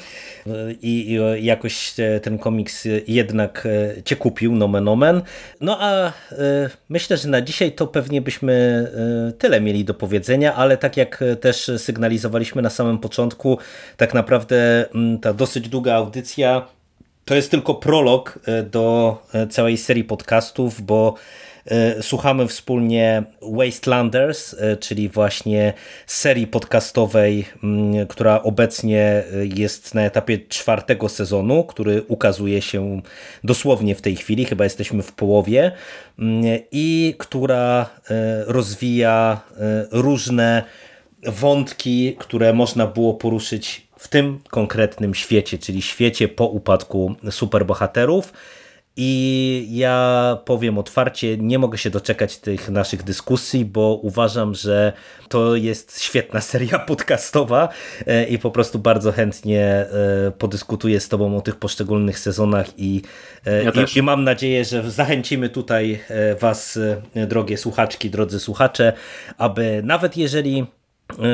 y, 0.47 0.77
i 0.81 1.01
i 1.01 1.45
jakoś 1.45 1.99
e, 1.99 2.19
ten 2.19 2.37
komiks 2.37 2.87
jednak 3.07 3.67
e, 3.97 4.03
cię 4.03 4.15
kupił, 4.15 4.55
nomen 4.55 4.87
omen. 4.87 5.21
No 5.61 5.77
a 5.79 6.07
y, 6.07 6.13
myślę, 6.89 7.17
że 7.17 7.29
na 7.29 7.41
dzisiaj 7.41 7.71
to 7.71 7.87
pewnie 7.87 8.21
byśmy 8.21 8.51
tyle 9.37 9.61
mieli 9.61 9.85
do 9.85 9.93
powiedzenia, 9.93 10.55
ale 10.55 10.70
tak 10.77 10.97
jak 10.97 11.23
też 11.41 11.71
sygnalizowaliśmy 11.77 12.61
na 12.61 12.69
samym 12.69 12.97
początku, 12.97 13.57
tak 13.97 14.13
naprawdę 14.13 14.89
mm, 14.95 15.19
ta 15.19 15.33
dosyć 15.33 15.69
długa 15.69 15.95
audycja 15.95 16.67
to 17.25 17.35
jest 17.35 17.51
tylko 17.51 17.75
prolog 17.75 18.39
e, 18.45 18.63
do 18.63 19.17
e, 19.33 19.47
całej 19.47 19.77
serii 19.77 20.03
podcastów, 20.03 20.81
bo 20.81 21.15
e, 21.15 21.50
słuchamy 22.01 22.47
wspólnie 22.47 23.23
Wastelanders, 23.41 24.55
e, 24.59 24.77
czyli 24.77 25.09
właśnie 25.09 25.73
serii 26.07 26.47
podcastowej, 26.47 27.45
mm, 27.63 28.07
która 28.07 28.43
obecnie 28.43 29.01
e, 29.01 29.23
jest 29.55 29.95
na 29.95 30.01
etapie 30.01 30.39
czwartego 30.49 31.09
sezonu, 31.09 31.63
który 31.63 32.03
ukazuje 32.07 32.61
się 32.61 33.01
dosłownie 33.43 33.95
w 33.95 34.01
tej 34.01 34.15
chwili, 34.15 34.45
chyba 34.45 34.63
jesteśmy 34.63 35.03
w 35.03 35.11
połowie, 35.11 35.71
mm, 36.19 36.59
i 36.71 37.15
która 37.17 37.89
e, 38.09 38.43
rozwija 38.45 39.41
e, 39.57 39.85
różne 39.91 40.63
wątki, 41.23 42.15
które 42.19 42.53
można 42.53 42.87
było 42.87 43.13
poruszyć 43.13 43.87
w 43.97 44.07
tym 44.07 44.39
konkretnym 44.49 45.13
świecie, 45.15 45.57
czyli 45.57 45.81
świecie 45.81 46.27
po 46.27 46.45
upadku 46.45 47.15
superbohaterów. 47.29 48.33
I 48.97 49.67
ja 49.69 50.37
powiem 50.45 50.77
otwarcie, 50.77 51.37
nie 51.37 51.59
mogę 51.59 51.77
się 51.77 51.89
doczekać 51.89 52.37
tych 52.37 52.69
naszych 52.69 53.03
dyskusji, 53.03 53.65
bo 53.65 53.99
uważam, 54.01 54.55
że 54.55 54.93
to 55.29 55.55
jest 55.55 56.01
świetna 56.01 56.41
seria 56.51 56.79
podcastowa 56.79 57.69
e, 58.07 58.23
i 58.23 58.39
po 58.39 58.51
prostu 58.51 58.79
bardzo 58.79 59.11
chętnie 59.11 59.65
e, 59.65 59.87
podyskutuję 60.37 60.99
z 60.99 61.09
Tobą 61.09 61.37
o 61.37 61.41
tych 61.41 61.55
poszczególnych 61.55 62.19
sezonach 62.19 62.67
i, 62.77 63.01
e, 63.45 63.63
Ja 63.63 63.71
i, 63.71 63.99
i 63.99 64.01
mam 64.01 64.23
nadzieję, 64.23 64.65
że 64.65 64.91
zachęcimy 64.91 65.49
tutaj 65.49 65.99
Was, 66.39 66.79
drogie 67.27 67.57
słuchaczki, 67.57 68.09
drodzy 68.09 68.39
słuchacze, 68.39 68.93
aby 69.37 69.81
nawet 69.85 70.17
jeżeli 70.17 70.65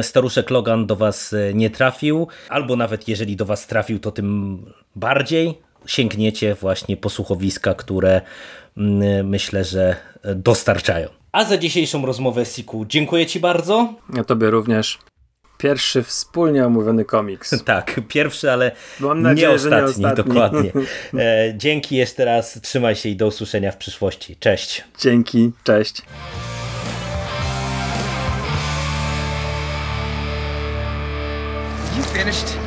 staruszek 0.02 0.50
Logan 0.50 0.86
do 0.86 0.96
Was 0.96 1.36
nie 1.54 1.70
trafił, 1.70 2.28
albo 2.50 2.76
nawet 2.76 3.08
jeżeli 3.08 3.36
do 3.36 3.46
Was 3.46 3.68
trafił, 3.68 4.00
to 4.00 4.12
tym 4.12 4.66
bardziej 4.96 5.67
sięgniecie 5.88 6.56
właśnie 6.56 6.98
po 6.98 7.10
słuchowiska, 7.10 7.74
które 7.74 8.22
mm, 8.78 9.30
myślę, 9.30 9.64
że 9.64 9.96
dostarczają. 10.36 11.10
A 11.32 11.46
za 11.46 11.58
dzisiejszą 11.58 12.06
rozmowę, 12.06 12.46
Siku, 12.46 12.86
dziękuję 12.86 13.26
Ci 13.26 13.40
bardzo. 13.40 13.94
Ja 14.16 14.24
tobie 14.24 14.50
również. 14.50 15.00
Pierwszy 15.58 16.04
wspólnie 16.04 16.66
omówiony 16.66 17.06
komiks. 17.06 17.56
Tak, 17.66 18.02
pierwszy, 18.08 18.52
ale 18.52 18.72
Mam 19.00 19.18
nie, 19.18 19.24
nadzieję, 19.24 19.60
że 19.60 19.70
nie 19.70 19.76
ostatni, 19.76 20.06
ostatni. 20.06 20.24
dokładnie. 20.34 20.72
E, 21.14 21.54
dzięki 21.58 21.96
jeszcze 21.96 22.26
raz, 22.26 22.62
trzymaj 22.62 22.96
się 22.96 23.10
i 23.10 23.16
do 23.16 23.28
usłyszenia 23.28 23.72
w 23.72 23.78
przyszłości. 23.78 24.36
Cześć. 24.36 24.84
Dzięki, 25.00 25.52
cześć. 25.64 26.02
You 31.98 32.04
finished? 32.04 32.67